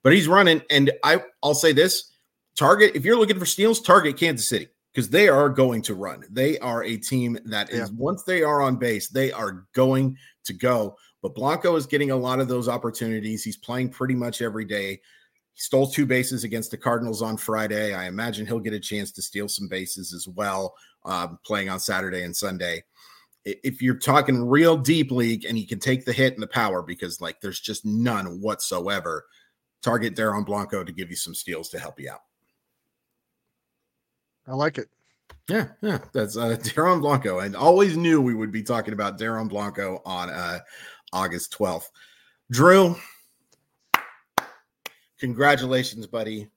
But 0.04 0.14
he's 0.14 0.28
running, 0.28 0.62
and 0.70 0.92
I, 1.04 1.24
I'll 1.42 1.54
say 1.54 1.72
this: 1.72 2.12
target. 2.58 2.96
If 2.96 3.06
you're 3.06 3.18
looking 3.18 3.40
for 3.40 3.46
steals, 3.46 3.80
target 3.80 4.18
Kansas 4.18 4.50
City 4.50 4.68
because 4.94 5.10
they 5.10 5.30
are 5.30 5.50
going 5.50 5.82
to 5.84 5.96
run. 5.96 6.24
They 6.30 6.60
are 6.60 6.84
a 6.84 6.98
team 6.98 7.38
that 7.46 7.70
is 7.70 7.90
yeah. 7.90 7.96
once 7.96 8.24
they 8.24 8.44
are 8.44 8.62
on 8.62 8.76
base, 8.76 9.08
they 9.08 9.32
are 9.32 9.66
going 9.74 10.18
to 10.44 10.54
go. 10.54 10.98
But 11.22 11.36
Blanco 11.36 11.76
is 11.76 11.86
getting 11.86 12.12
a 12.12 12.16
lot 12.16 12.40
of 12.40 12.48
those 12.48 12.68
opportunities. 12.68 13.44
He's 13.44 13.58
playing 13.58 13.90
pretty 13.90 14.16
much 14.16 14.42
every 14.42 14.66
day. 14.66 15.00
He 15.54 15.62
stole 15.62 15.88
two 15.88 16.06
bases 16.06 16.44
against 16.44 16.72
the 16.72 16.78
Cardinals 16.78 17.22
on 17.22 17.38
Friday. 17.38 17.94
I 17.94 18.06
imagine 18.08 18.46
he'll 18.46 18.60
get 18.60 18.74
a 18.74 18.80
chance 18.80 19.12
to 19.14 19.22
steal 19.22 19.48
some 19.48 19.68
bases 19.68 20.14
as 20.14 20.28
well 20.28 20.74
um, 21.06 21.40
playing 21.46 21.70
on 21.70 21.80
Saturday 21.80 22.24
and 22.24 22.36
Sunday. 22.36 22.84
If 23.46 23.82
you're 23.82 23.96
talking 23.96 24.44
real 24.44 24.78
deep 24.78 25.12
league 25.12 25.46
and 25.46 25.58
he 25.58 25.66
can 25.66 25.80
take 25.80 26.06
the 26.06 26.14
hit 26.14 26.34
and 26.34 26.44
the 26.44 26.48
power 26.48 26.84
because 26.84 27.22
like 27.22 27.42
there's 27.42 27.60
just 27.60 27.86
none 27.86 28.40
whatsoever, 28.40 29.26
target 29.82 30.16
Dairon 30.16 30.46
Blanco 30.46 30.84
to 30.84 30.92
give 30.92 31.10
you 31.10 31.16
some 31.16 31.34
steals 31.34 31.70
to 31.70 31.80
help 31.80 32.00
you 32.00 32.12
out. 32.12 32.22
I 34.48 34.54
like 34.54 34.78
it. 34.78 34.88
Yeah, 35.50 35.68
yeah, 35.82 36.00
that's 36.14 36.38
uh, 36.38 36.58
Dairon 36.62 37.02
Blanco, 37.02 37.40
and 37.40 37.56
always 37.56 37.98
knew 37.98 38.22
we 38.22 38.34
would 38.34 38.52
be 38.52 38.64
talking 38.64 38.94
about 38.94 39.20
Dairon 39.20 39.50
Blanco 39.50 40.02
on 40.06 40.30
uh, 40.30 40.60
August 41.14 41.56
12th. 41.58 41.90
Drew, 42.52 42.96
congratulations, 45.20 46.08
buddy. 46.08 46.48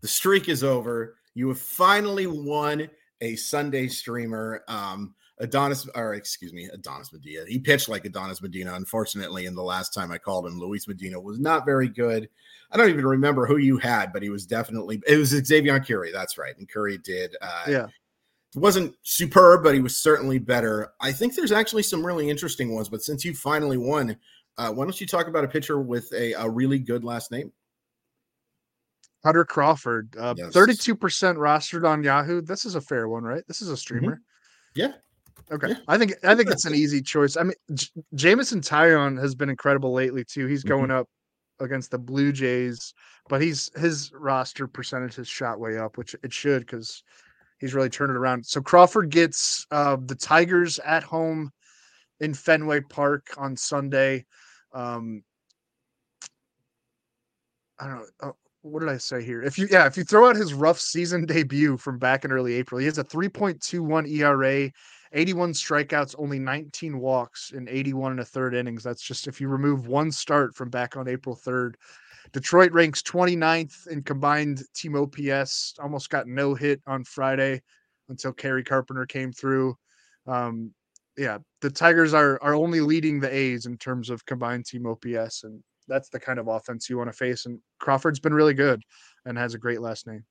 The 0.00 0.08
streak 0.08 0.48
is 0.48 0.62
over. 0.62 1.16
You 1.34 1.48
have 1.48 1.60
finally 1.60 2.26
won 2.26 2.88
a 3.20 3.36
Sunday 3.36 3.88
streamer. 3.88 4.62
Um, 4.68 5.14
Adonis, 5.38 5.88
or 5.94 6.14
excuse 6.14 6.52
me, 6.52 6.68
Adonis 6.72 7.12
Medina. 7.12 7.44
He 7.48 7.58
pitched 7.58 7.88
like 7.88 8.04
Adonis 8.04 8.40
Medina. 8.40 8.74
Unfortunately, 8.74 9.46
in 9.46 9.54
the 9.54 9.62
last 9.62 9.92
time 9.92 10.12
I 10.12 10.18
called 10.18 10.46
him, 10.46 10.58
Luis 10.58 10.86
Medina 10.86 11.20
was 11.20 11.40
not 11.40 11.66
very 11.66 11.88
good. 11.88 12.28
I 12.70 12.76
don't 12.76 12.90
even 12.90 13.06
remember 13.06 13.46
who 13.46 13.56
you 13.56 13.78
had, 13.78 14.12
but 14.12 14.22
he 14.22 14.30
was 14.30 14.46
definitely 14.46 15.02
it 15.06 15.16
was 15.16 15.32
Xzavion 15.32 15.86
Curry. 15.86 16.12
That's 16.12 16.38
right, 16.38 16.56
and 16.56 16.68
Curry 16.68 16.98
did. 16.98 17.36
Uh, 17.40 17.64
yeah, 17.68 17.86
wasn't 18.54 18.94
superb, 19.02 19.64
but 19.64 19.74
he 19.74 19.80
was 19.80 19.96
certainly 19.96 20.38
better. 20.38 20.92
I 21.00 21.12
think 21.12 21.34
there's 21.34 21.52
actually 21.52 21.82
some 21.82 22.04
really 22.04 22.30
interesting 22.30 22.74
ones. 22.74 22.88
But 22.88 23.02
since 23.02 23.24
you 23.24 23.34
finally 23.34 23.76
won, 23.76 24.16
uh, 24.56 24.70
why 24.72 24.84
don't 24.84 25.00
you 25.00 25.06
talk 25.06 25.26
about 25.26 25.44
a 25.44 25.48
pitcher 25.48 25.80
with 25.80 26.12
a, 26.12 26.32
a 26.34 26.48
really 26.48 26.78
good 26.78 27.04
last 27.04 27.32
name? 27.32 27.52
Kutter 29.24 29.46
Crawford, 29.46 30.14
uh, 30.18 30.34
yes. 30.36 30.52
32% 30.52 30.96
rostered 31.36 31.88
on 31.88 32.04
Yahoo. 32.04 32.42
This 32.42 32.66
is 32.66 32.74
a 32.74 32.80
fair 32.80 33.08
one, 33.08 33.24
right? 33.24 33.42
This 33.48 33.62
is 33.62 33.68
a 33.68 33.72
mm-hmm. 33.72 33.78
streamer. 33.78 34.12
Mm-hmm. 34.12 34.80
Yeah. 34.80 34.92
Okay, 35.50 35.68
yeah. 35.68 35.76
I 35.88 35.98
think 35.98 36.14
I 36.24 36.34
think 36.34 36.50
it's 36.50 36.64
an 36.64 36.74
easy 36.74 37.02
choice. 37.02 37.36
I 37.36 37.44
mean, 37.44 37.54
J- 37.74 37.88
Jameson 38.14 38.60
Taillon 38.60 39.20
has 39.20 39.34
been 39.34 39.48
incredible 39.48 39.92
lately 39.92 40.24
too. 40.24 40.46
He's 40.46 40.64
going 40.64 40.88
mm-hmm. 40.88 41.00
up 41.00 41.08
against 41.60 41.90
the 41.90 41.98
Blue 41.98 42.32
Jays, 42.32 42.94
but 43.28 43.42
he's 43.42 43.70
his 43.76 44.12
roster 44.12 44.66
percentage 44.66 45.16
has 45.16 45.28
shot 45.28 45.60
way 45.60 45.78
up, 45.78 45.98
which 45.98 46.14
it 46.22 46.32
should 46.32 46.60
because 46.60 47.02
he's 47.58 47.74
really 47.74 47.90
turned 47.90 48.10
it 48.10 48.16
around. 48.16 48.44
So 48.46 48.60
Crawford 48.60 49.10
gets 49.10 49.66
uh, 49.70 49.96
the 50.04 50.14
Tigers 50.14 50.78
at 50.80 51.02
home 51.02 51.50
in 52.20 52.34
Fenway 52.34 52.80
Park 52.80 53.28
on 53.36 53.56
Sunday. 53.56 54.24
Um, 54.72 55.22
I 57.78 57.86
don't 57.86 57.96
know. 57.96 58.06
Oh, 58.22 58.36
what 58.62 58.80
did 58.80 58.88
I 58.88 58.96
say 58.96 59.22
here? 59.22 59.42
If 59.42 59.58
you 59.58 59.68
yeah, 59.70 59.86
if 59.86 59.96
you 59.96 60.04
throw 60.04 60.28
out 60.28 60.36
his 60.36 60.54
rough 60.54 60.80
season 60.80 61.26
debut 61.26 61.76
from 61.76 61.98
back 61.98 62.24
in 62.24 62.32
early 62.32 62.54
April, 62.54 62.78
he 62.78 62.86
has 62.86 62.98
a 62.98 63.04
3.21 63.04 64.08
ERA, 64.10 64.70
81 65.14 65.52
strikeouts, 65.52 66.14
only 66.18 66.38
19 66.38 66.98
walks 66.98 67.52
in 67.52 67.68
81 67.68 68.12
and 68.12 68.20
a 68.20 68.24
third 68.24 68.54
innings. 68.54 68.82
That's 68.82 69.02
just 69.02 69.26
if 69.26 69.40
you 69.40 69.48
remove 69.48 69.86
one 69.86 70.10
start 70.10 70.54
from 70.54 70.70
back 70.70 70.96
on 70.96 71.08
April 71.08 71.36
3rd. 71.36 71.74
Detroit 72.32 72.72
ranks 72.72 73.00
29th 73.02 73.86
in 73.86 74.02
combined 74.02 74.62
team 74.74 74.96
OPS, 74.96 75.74
almost 75.80 76.10
got 76.10 76.26
no 76.26 76.54
hit 76.54 76.80
on 76.86 77.04
Friday 77.04 77.62
until 78.08 78.32
Kerry 78.32 78.64
Carpenter 78.64 79.06
came 79.06 79.32
through. 79.32 79.76
Um, 80.26 80.72
yeah, 81.16 81.38
the 81.60 81.70
Tigers 81.70 82.12
are 82.12 82.42
are 82.42 82.54
only 82.54 82.80
leading 82.80 83.20
the 83.20 83.32
A's 83.32 83.66
in 83.66 83.78
terms 83.78 84.10
of 84.10 84.26
combined 84.26 84.66
team 84.66 84.86
OPS, 84.86 85.44
and 85.44 85.62
that's 85.86 86.08
the 86.08 86.18
kind 86.18 86.38
of 86.38 86.48
offense 86.48 86.90
you 86.90 86.98
want 86.98 87.08
to 87.08 87.16
face. 87.16 87.46
And 87.46 87.60
Crawford's 87.78 88.18
been 88.20 88.34
really 88.34 88.54
good 88.54 88.82
and 89.24 89.38
has 89.38 89.54
a 89.54 89.58
great 89.58 89.80
last 89.80 90.06
name. 90.06 90.24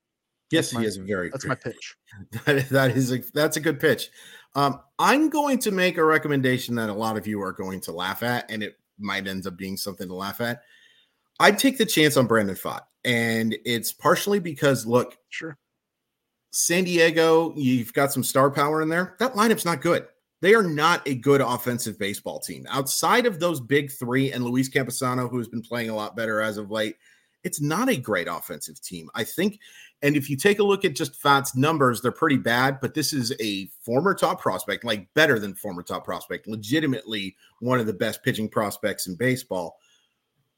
Yes, 0.54 0.72
he 0.72 0.86
is 0.86 0.98
very. 0.98 1.30
Good. 1.30 1.34
That's 1.34 1.46
my 1.46 1.56
pitch. 1.56 1.96
That, 2.46 2.70
that 2.70 2.92
is 2.92 3.12
a 3.12 3.24
that's 3.34 3.58
a 3.58 3.60
good 3.60 3.80
pitch. 3.80 4.12
Um, 4.54 4.80
I'm 5.00 5.30
going 5.30 5.58
to 5.60 5.72
make 5.72 5.98
a 5.98 6.04
recommendation 6.04 6.76
that 6.76 6.90
a 6.90 6.94
lot 6.94 7.18
of 7.18 7.26
you 7.26 7.42
are 7.42 7.52
going 7.52 7.82
to 7.82 7.92
laugh 7.92 8.22
at, 8.22 8.52
and 8.52 8.62
it 8.62 8.78
might 9.00 9.28
end 9.28 9.48
up 9.48 9.58
being 9.58 9.78
something 9.78 10.08
to 10.08 10.14
laugh 10.14 10.40
at. 10.42 10.62
I'd 11.40 11.58
take 11.58 11.80
the 11.80 11.88
chance 11.88 12.16
on 12.16 12.28
Brandon 12.28 12.56
Pfaadt, 12.56 12.82
and 13.04 13.58
it's 13.66 13.92
partially 13.92 14.40
because 14.40 14.86
look, 14.86 15.18
sure, 15.30 15.58
San 16.52 16.84
Diego, 16.84 17.52
you've 17.56 17.94
got 17.94 18.14
some 18.14 18.24
star 18.24 18.52
power 18.52 18.84
in 18.84 18.90
there. 18.90 19.16
That 19.18 19.34
lineup's 19.34 19.66
not 19.66 19.82
good. 19.82 20.06
They 20.42 20.54
are 20.54 20.62
not 20.62 21.08
a 21.08 21.16
good 21.16 21.42
offensive 21.42 21.98
baseball 21.98 22.40
team. 22.40 22.68
Outside 22.70 23.26
of 23.26 23.40
those 23.40 23.60
big 23.60 23.92
three 23.92 24.32
and 24.32 24.44
Luis 24.44 24.70
Campusano, 24.70 25.30
who 25.30 25.40
has 25.40 25.48
been 25.48 25.64
playing 25.64 25.90
a 25.90 25.96
lot 25.96 26.16
better 26.16 26.42
as 26.42 26.58
of 26.58 26.70
late, 26.70 26.98
it's 27.44 27.62
not 27.62 27.90
a 27.90 27.98
great 27.98 28.28
offensive 28.28 28.82
team. 28.82 29.10
I 29.16 29.24
think, 29.24 29.60
and 30.02 30.16
if 30.16 30.30
you 30.30 30.38
take 30.38 30.60
a 30.60 30.64
look 30.64 30.86
at 30.86 30.96
just 30.96 31.22
Pfaadt's 31.22 31.56
numbers, 31.56 32.02
they're 32.02 32.12
pretty 32.12 32.38
bad, 32.38 32.80
but 32.82 32.94
this 32.94 33.14
is 33.14 33.34
a 33.40 33.68
former 33.82 34.14
top 34.14 34.42
prospect, 34.42 34.84
like 34.84 35.14
better 35.14 35.40
than 35.40 35.54
former 35.54 35.84
top 35.84 36.06
prospect, 36.06 36.48
legitimately 36.48 37.36
one 37.60 37.80
of 37.80 37.86
the 37.86 37.94
best 37.94 38.24
pitching 38.24 38.50
prospects 38.50 39.08
in 39.08 39.16
baseball 39.16 39.78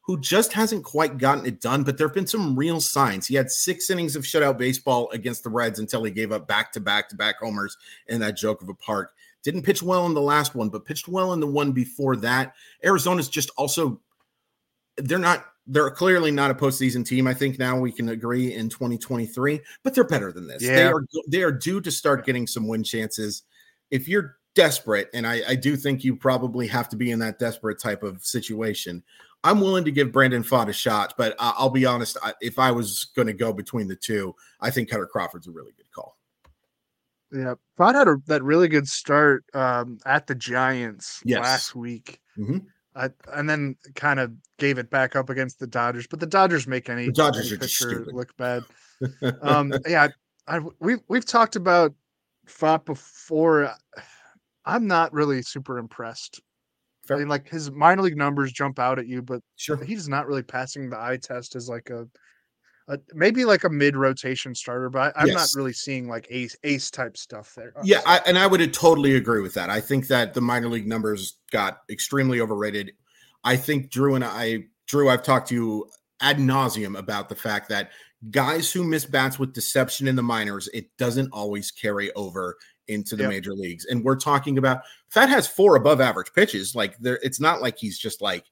who 0.06 0.20
just 0.20 0.54
hasn't 0.54 0.84
quite 0.84 1.18
gotten 1.18 1.48
it 1.48 1.60
done, 1.60 1.84
but 1.84 1.98
there 1.98 2.08
have 2.08 2.14
been 2.14 2.28
some 2.28 2.56
real 2.56 2.80
signs. 2.80 3.26
He 3.26 3.34
had 3.34 3.50
six 3.50 3.90
innings 3.90 4.16
of 4.16 4.24
shutout 4.24 4.60
baseball 4.60 5.10
against 5.12 5.44
the 5.44 5.50
Reds 5.50 5.80
until 5.80 6.04
he 6.04 6.12
gave 6.12 6.32
up 6.32 6.48
back 6.48 6.72
to 6.74 6.80
back 6.80 7.10
to 7.10 7.16
back 7.16 7.38
homers 7.40 7.76
in 8.06 8.20
that 8.20 8.38
joke 8.38 8.62
of 8.62 8.70
a 8.70 8.76
park. 8.76 9.16
Didn't 9.42 9.64
pitch 9.64 9.82
well 9.82 10.06
in 10.06 10.14
the 10.14 10.22
last 10.22 10.54
one, 10.54 10.70
but 10.70 10.86
pitched 10.86 11.08
well 11.08 11.34
in 11.34 11.40
the 11.40 11.48
one 11.48 11.72
before 11.72 12.16
that. 12.18 12.54
Arizona's 12.84 13.30
just 13.30 13.50
also, 13.58 14.00
they're 14.98 15.18
not, 15.18 15.46
they're 15.68 15.90
clearly 15.90 16.32
not 16.32 16.52
a 16.52 16.54
postseason 16.54 17.06
team. 17.06 17.28
I 17.28 17.34
think 17.34 17.58
now 17.58 17.80
we 17.80 17.92
can 17.92 18.10
agree 18.10 18.54
in 18.54 18.70
2023, 18.70 19.62
but 19.84 19.96
they're 19.96 20.04
better 20.04 20.32
than 20.32 20.48
this. 20.48 20.62
Yeah. 20.62 20.76
They 20.76 20.86
are, 20.86 21.06
they 21.28 21.42
are 21.44 21.52
due 21.52 21.82
to 21.82 21.92
start 21.92 22.26
getting 22.26 22.46
some 22.46 22.68
win 22.68 22.84
chances. 22.84 23.44
If 23.90 24.08
you're 24.08 24.38
desperate, 24.54 25.10
and 25.14 25.26
I, 25.26 25.42
I 25.50 25.56
do 25.56 25.76
think 25.76 26.04
you 26.04 26.16
probably 26.16 26.68
have 26.68 26.90
to 26.90 26.96
be 26.96 27.12
in 27.12 27.20
that 27.20 27.40
desperate 27.40 27.80
type 27.80 28.04
of 28.04 28.24
situation, 28.24 29.04
I'm 29.44 29.62
willing 29.62 29.86
to 29.86 29.92
give 29.92 30.12
Brandon 30.12 30.44
Pfaadt 30.44 30.70
a 30.70 30.74
shot, 30.74 31.14
but 31.18 31.36
I'll 31.38 31.70
be 31.70 31.86
honest. 31.86 32.18
If 32.42 32.58
I 32.58 32.72
was 32.72 33.06
going 33.16 33.28
to 33.28 33.34
go 33.34 33.54
between 33.54 33.88
the 33.88 33.96
two, 33.96 34.34
I 34.60 34.72
think 34.72 34.90
Kutter 34.90 35.08
Crawford's 35.08 35.48
a 35.48 35.52
really 35.52 35.72
good 35.78 35.92
call. 35.92 36.18
Yeah, 37.32 37.54
Pfaadt 37.78 37.94
had 37.94 38.08
a, 38.08 38.18
that 38.26 38.44
really 38.44 38.68
good 38.68 38.88
start 38.88 39.46
um, 39.54 40.00
at 40.06 40.26
the 40.26 40.34
Giants 40.34 41.22
yes. 41.24 41.42
last 41.42 41.76
week, 41.76 42.20
mm-hmm. 42.38 42.60
Uh, 42.96 43.10
and 43.34 43.50
then 43.50 43.76
kind 43.96 44.20
of 44.20 44.32
gave 44.58 44.78
it 44.78 44.90
back 44.90 45.16
up 45.16 45.30
against 45.30 45.60
the 45.60 45.68
Dodgers. 45.68 46.08
But 46.08 46.20
the 46.20 46.28
Dodgers 46.28 46.68
make 46.68 46.90
any, 46.90 47.08
the 47.08 47.12
Dodgers 47.12 47.52
any 47.52 47.60
pitcher 47.60 48.06
look 48.12 48.36
bad. 48.38 48.64
um, 49.42 49.74
yeah, 49.88 50.08
I, 50.48 50.60
we 50.80 50.98
we've 51.08 51.26
talked 51.26 51.56
about 51.56 51.94
Pfaadt 52.48 52.86
before. 52.86 53.72
I'm 54.66 54.88
not 54.88 55.14
really 55.14 55.42
super 55.44 55.78
impressed 55.78 56.42
Fair. 57.06 57.18
I 57.18 57.20
mean, 57.20 57.28
like 57.30 57.48
his 57.48 57.72
minor 57.72 58.02
league 58.02 58.18
numbers 58.18 58.52
jump 58.52 58.80
out 58.80 58.98
at 58.98 59.08
you, 59.08 59.22
but 59.22 59.42
sure, 59.56 59.78
he's 59.84 60.10
not 60.10 60.28
really 60.28 60.42
passing 60.42 60.90
the 60.90 61.00
eye 61.00 61.18
test 61.22 61.56
as 61.56 61.70
like 61.70 61.90
a, 61.90 62.08
a 62.88 63.00
maybe 63.14 63.46
like 63.46 63.64
a 63.64 63.70
mid 63.70 63.96
rotation 63.96 64.54
starter. 64.54 64.90
But 64.90 65.16
I, 65.18 65.24
am 65.24 65.28
yes. 65.28 65.36
not 65.36 65.60
really 65.60 65.74
seeing 65.74 66.08
like 66.08 66.28
ace 66.30 66.56
ace 66.64 66.92
type 66.92 67.18
stuff 67.18 67.54
there. 67.56 67.74
Honestly. 67.76 67.92
Yeah, 67.92 68.02
I, 68.06 68.22
and 68.28 68.38
I 68.38 68.48
would 68.48 68.62
uh, 68.62 68.68
totally 68.72 69.16
agree 69.16 69.42
with 69.42 69.54
that. 69.56 69.70
I 69.70 69.82
think 69.82 70.08
that 70.08 70.34
the 70.34 70.42
minor 70.42 70.70
league 70.70 70.88
numbers 70.88 71.38
got 71.52 71.82
extremely 71.90 72.42
overrated. 72.42 72.92
I 73.44 73.58
think 73.58 73.92
Drew 73.92 74.16
and 74.16 74.24
I, 74.24 74.66
Drew, 74.88 75.10
I've 75.10 75.24
talked 75.24 75.50
to 75.50 75.56
you 75.56 75.90
ad 76.22 76.38
nauseum 76.38 76.98
about 76.98 77.30
the 77.30 77.36
fact 77.36 77.70
that 77.70 77.92
guys 78.32 78.72
who 78.72 78.84
miss 78.84 79.06
bats 79.06 79.38
with 79.38 79.54
deception 79.54 80.08
in 80.08 80.16
the 80.16 80.24
minors, 80.24 80.68
it 80.74 80.86
doesn't 80.98 81.30
always 81.32 81.72
carry 81.72 82.12
over 82.14 82.58
into 82.88 83.16
the 83.16 83.24
yep. 83.24 83.30
major 83.30 83.54
leagues. 83.54 83.86
And 83.86 84.04
we're 84.04 84.16
talking 84.16 84.58
about 84.58 84.82
Pfaadt 85.14 85.30
has 85.30 85.48
four 85.48 85.76
above 85.76 86.02
average 86.02 86.32
pitches. 86.34 86.76
Like 86.76 86.98
there, 87.00 87.20
it's 87.24 87.40
not 87.40 87.62
like 87.62 87.78
he's 87.78 87.98
just 87.98 88.22
like 88.22 88.46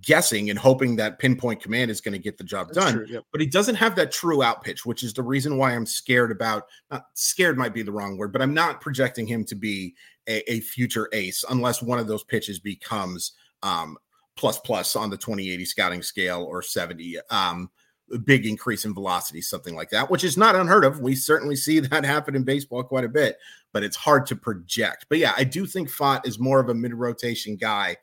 guessing 0.00 0.50
and 0.50 0.58
hoping 0.58 0.96
that 0.96 1.18
pinpoint 1.18 1.62
command 1.62 1.90
is 1.90 2.00
going 2.00 2.12
to 2.12 2.18
get 2.18 2.36
the 2.36 2.44
job 2.44 2.68
That's 2.68 2.78
done. 2.78 2.94
True, 2.94 3.06
yep. 3.08 3.24
But 3.32 3.40
he 3.40 3.46
doesn't 3.46 3.76
have 3.76 3.96
that 3.96 4.12
true 4.12 4.42
out 4.42 4.62
pitch, 4.62 4.84
which 4.84 5.02
is 5.02 5.14
the 5.14 5.22
reason 5.22 5.56
why 5.56 5.72
I'm 5.72 5.86
scared 5.86 6.30
about 6.30 6.64
not 6.90 7.06
scared 7.14 7.56
might 7.56 7.74
be 7.74 7.82
the 7.82 7.92
wrong 7.92 8.16
word, 8.16 8.32
but 8.32 8.42
I'm 8.42 8.54
not 8.54 8.80
projecting 8.80 9.26
him 9.26 9.44
to 9.44 9.54
be 9.54 9.94
a, 10.28 10.52
a 10.52 10.60
future 10.60 11.08
ace 11.12 11.44
unless 11.48 11.82
one 11.82 11.98
of 11.98 12.06
those 12.06 12.24
pitches 12.24 12.58
becomes 12.58 13.32
um 13.62 13.96
plus 14.36 14.58
plus 14.58 14.94
on 14.94 15.10
the 15.10 15.16
2080 15.16 15.64
scouting 15.64 16.02
scale 16.02 16.44
or 16.44 16.62
70. 16.62 17.18
Um 17.30 17.70
big 18.24 18.46
increase 18.46 18.84
in 18.84 18.94
velocity, 18.94 19.42
something 19.42 19.74
like 19.74 19.90
that, 19.90 20.10
which 20.10 20.24
is 20.24 20.36
not 20.36 20.56
unheard 20.56 20.84
of. 20.84 21.00
We 21.00 21.14
certainly 21.14 21.56
see 21.56 21.78
that 21.80 22.04
happen 22.04 22.34
in 22.34 22.44
baseball 22.44 22.82
quite 22.82 23.04
a 23.04 23.08
bit, 23.08 23.38
but 23.72 23.82
it's 23.82 23.96
hard 23.96 24.26
to 24.26 24.36
project. 24.36 25.06
But 25.08 25.18
yeah, 25.18 25.32
I 25.36 25.44
do 25.44 25.66
think 25.66 25.90
Pfaadt 25.90 26.26
is 26.26 26.38
more 26.38 26.60
of 26.60 26.68
a 26.68 26.74
mid 26.74 26.94
rotation 26.94 27.56
guy, 27.56 27.96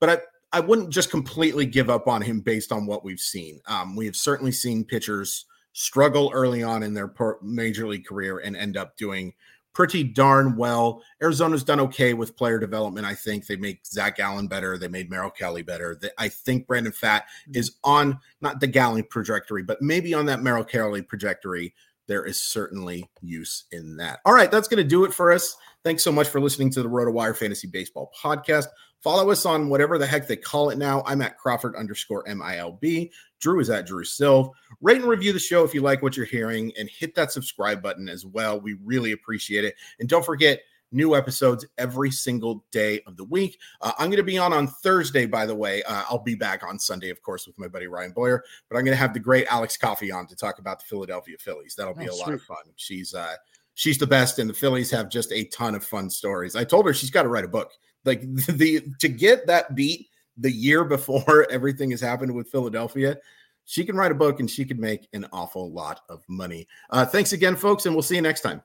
but 0.00 0.24
I, 0.52 0.60
wouldn't 0.60 0.90
just 0.90 1.10
completely 1.10 1.66
give 1.66 1.90
up 1.90 2.08
on 2.08 2.22
him 2.22 2.40
based 2.40 2.72
on 2.72 2.86
what 2.86 3.04
we've 3.04 3.20
seen. 3.20 3.60
Um, 3.66 3.96
we 3.96 4.06
have 4.06 4.16
certainly 4.16 4.52
seen 4.52 4.84
pitchers 4.84 5.46
struggle 5.72 6.30
early 6.34 6.62
on 6.62 6.82
in 6.82 6.94
their 6.94 7.12
major 7.42 7.86
league 7.86 8.06
career 8.06 8.38
and 8.38 8.56
end 8.56 8.76
up 8.76 8.96
doing 8.96 9.32
pretty 9.72 10.02
darn 10.02 10.56
well. 10.56 11.02
Arizona's 11.22 11.64
done 11.64 11.80
okay 11.80 12.12
with 12.12 12.36
player 12.36 12.58
development. 12.58 13.06
I 13.06 13.14
think 13.14 13.46
they 13.46 13.56
make 13.56 13.86
Zac 13.86 14.16
Gallen 14.16 14.48
better. 14.48 14.76
They 14.76 14.88
made 14.88 15.10
Merrill 15.10 15.30
Kelly 15.30 15.62
better. 15.62 15.98
I 16.18 16.28
think 16.28 16.66
Brandon 16.66 16.92
Pfaadt 16.92 17.20
mm-hmm. 17.20 17.56
is 17.56 17.76
on 17.84 18.18
not 18.40 18.60
the 18.60 18.66
Gallen 18.66 19.06
trajectory, 19.10 19.62
but 19.62 19.80
maybe 19.80 20.12
on 20.14 20.26
that 20.26 20.42
Merrill 20.42 20.64
Kelly 20.64 21.02
trajectory. 21.02 21.74
There 22.10 22.26
is 22.26 22.40
certainly 22.40 23.08
use 23.22 23.66
in 23.70 23.96
that. 23.98 24.18
All 24.24 24.32
right, 24.34 24.50
that's 24.50 24.66
going 24.66 24.82
to 24.82 24.88
do 24.88 25.04
it 25.04 25.14
for 25.14 25.30
us. 25.30 25.56
Thanks 25.84 26.02
so 26.02 26.10
much 26.10 26.26
for 26.26 26.40
listening 26.40 26.68
to 26.72 26.82
the 26.82 26.88
RotoWire 26.88 27.36
Fantasy 27.36 27.68
Baseball 27.68 28.10
Podcast. 28.20 28.66
Follow 29.00 29.30
us 29.30 29.46
on 29.46 29.68
whatever 29.68 29.96
the 29.96 30.08
heck 30.08 30.26
they 30.26 30.34
call 30.34 30.70
it 30.70 30.76
now. 30.76 31.04
I'm 31.06 31.22
at 31.22 31.38
Crawford 31.38 31.76
underscore 31.76 32.24
MILB. 32.24 33.12
Drew 33.38 33.60
is 33.60 33.70
at 33.70 33.86
Drew 33.86 34.02
Silv. 34.02 34.50
Rate 34.80 35.00
and 35.00 35.08
review 35.08 35.32
the 35.32 35.38
show 35.38 35.62
if 35.62 35.72
you 35.72 35.82
like 35.82 36.02
what 36.02 36.16
you're 36.16 36.26
hearing 36.26 36.72
and 36.76 36.90
hit 36.90 37.14
that 37.14 37.30
subscribe 37.30 37.80
button 37.80 38.08
as 38.08 38.26
well. 38.26 38.60
We 38.60 38.76
really 38.84 39.12
appreciate 39.12 39.64
it. 39.64 39.76
And 40.00 40.08
don't 40.08 40.26
forget, 40.26 40.62
new 40.92 41.14
episodes 41.14 41.66
every 41.78 42.10
single 42.10 42.64
day 42.72 43.00
of 43.06 43.16
the 43.16 43.24
week. 43.24 43.58
Uh, 43.80 43.92
I'm 43.98 44.08
going 44.08 44.18
to 44.18 44.22
be 44.22 44.38
on 44.38 44.52
on 44.52 44.66
Thursday, 44.66 45.26
by 45.26 45.46
the 45.46 45.54
way. 45.54 45.82
Uh, 45.84 46.04
I'll 46.08 46.18
be 46.22 46.34
back 46.34 46.62
on 46.62 46.78
Sunday, 46.78 47.10
of 47.10 47.22
course, 47.22 47.46
with 47.46 47.58
my 47.58 47.68
buddy 47.68 47.86
Ryan 47.86 48.12
Boyer, 48.12 48.44
but 48.68 48.76
I'm 48.76 48.84
going 48.84 48.96
to 48.96 49.00
have 49.00 49.14
the 49.14 49.20
great 49.20 49.46
Alex 49.48 49.76
Coffey 49.76 50.10
on 50.10 50.26
to 50.26 50.36
talk 50.36 50.58
about 50.58 50.80
the 50.80 50.86
Philadelphia 50.86 51.36
Phillies. 51.38 51.74
That'll 51.76 51.94
be 51.94 52.08
oh, 52.08 52.12
a 52.12 52.14
sweet. 52.14 52.26
lot 52.26 52.34
of 52.34 52.42
fun. 52.42 52.64
She's 52.76 53.14
uh, 53.14 53.34
she's 53.74 53.98
the 53.98 54.06
best, 54.06 54.38
and 54.38 54.50
the 54.50 54.54
Phillies 54.54 54.90
have 54.90 55.08
just 55.08 55.32
a 55.32 55.44
ton 55.44 55.74
of 55.74 55.84
fun 55.84 56.10
stories. 56.10 56.56
I 56.56 56.64
told 56.64 56.86
her 56.86 56.94
she's 56.94 57.10
got 57.10 57.22
to 57.22 57.28
write 57.28 57.44
a 57.44 57.48
book. 57.48 57.72
Like 58.04 58.22
the 58.46 58.82
to 58.98 59.08
get 59.08 59.46
that 59.46 59.74
beat 59.74 60.08
the 60.36 60.50
year 60.50 60.84
before 60.84 61.46
everything 61.50 61.90
has 61.90 62.00
happened 62.00 62.34
with 62.34 62.48
Philadelphia, 62.48 63.18
she 63.64 63.84
can 63.84 63.96
write 63.96 64.12
a 64.12 64.14
book 64.16 64.40
and 64.40 64.50
she 64.50 64.64
can 64.64 64.80
make 64.80 65.08
an 65.12 65.26
awful 65.32 65.70
lot 65.70 66.00
of 66.08 66.24
money. 66.28 66.66
Uh, 66.90 67.04
thanks 67.04 67.32
again, 67.32 67.56
folks, 67.56 67.86
and 67.86 67.94
we'll 67.94 68.02
see 68.02 68.16
you 68.16 68.22
next 68.22 68.40
time. 68.40 68.62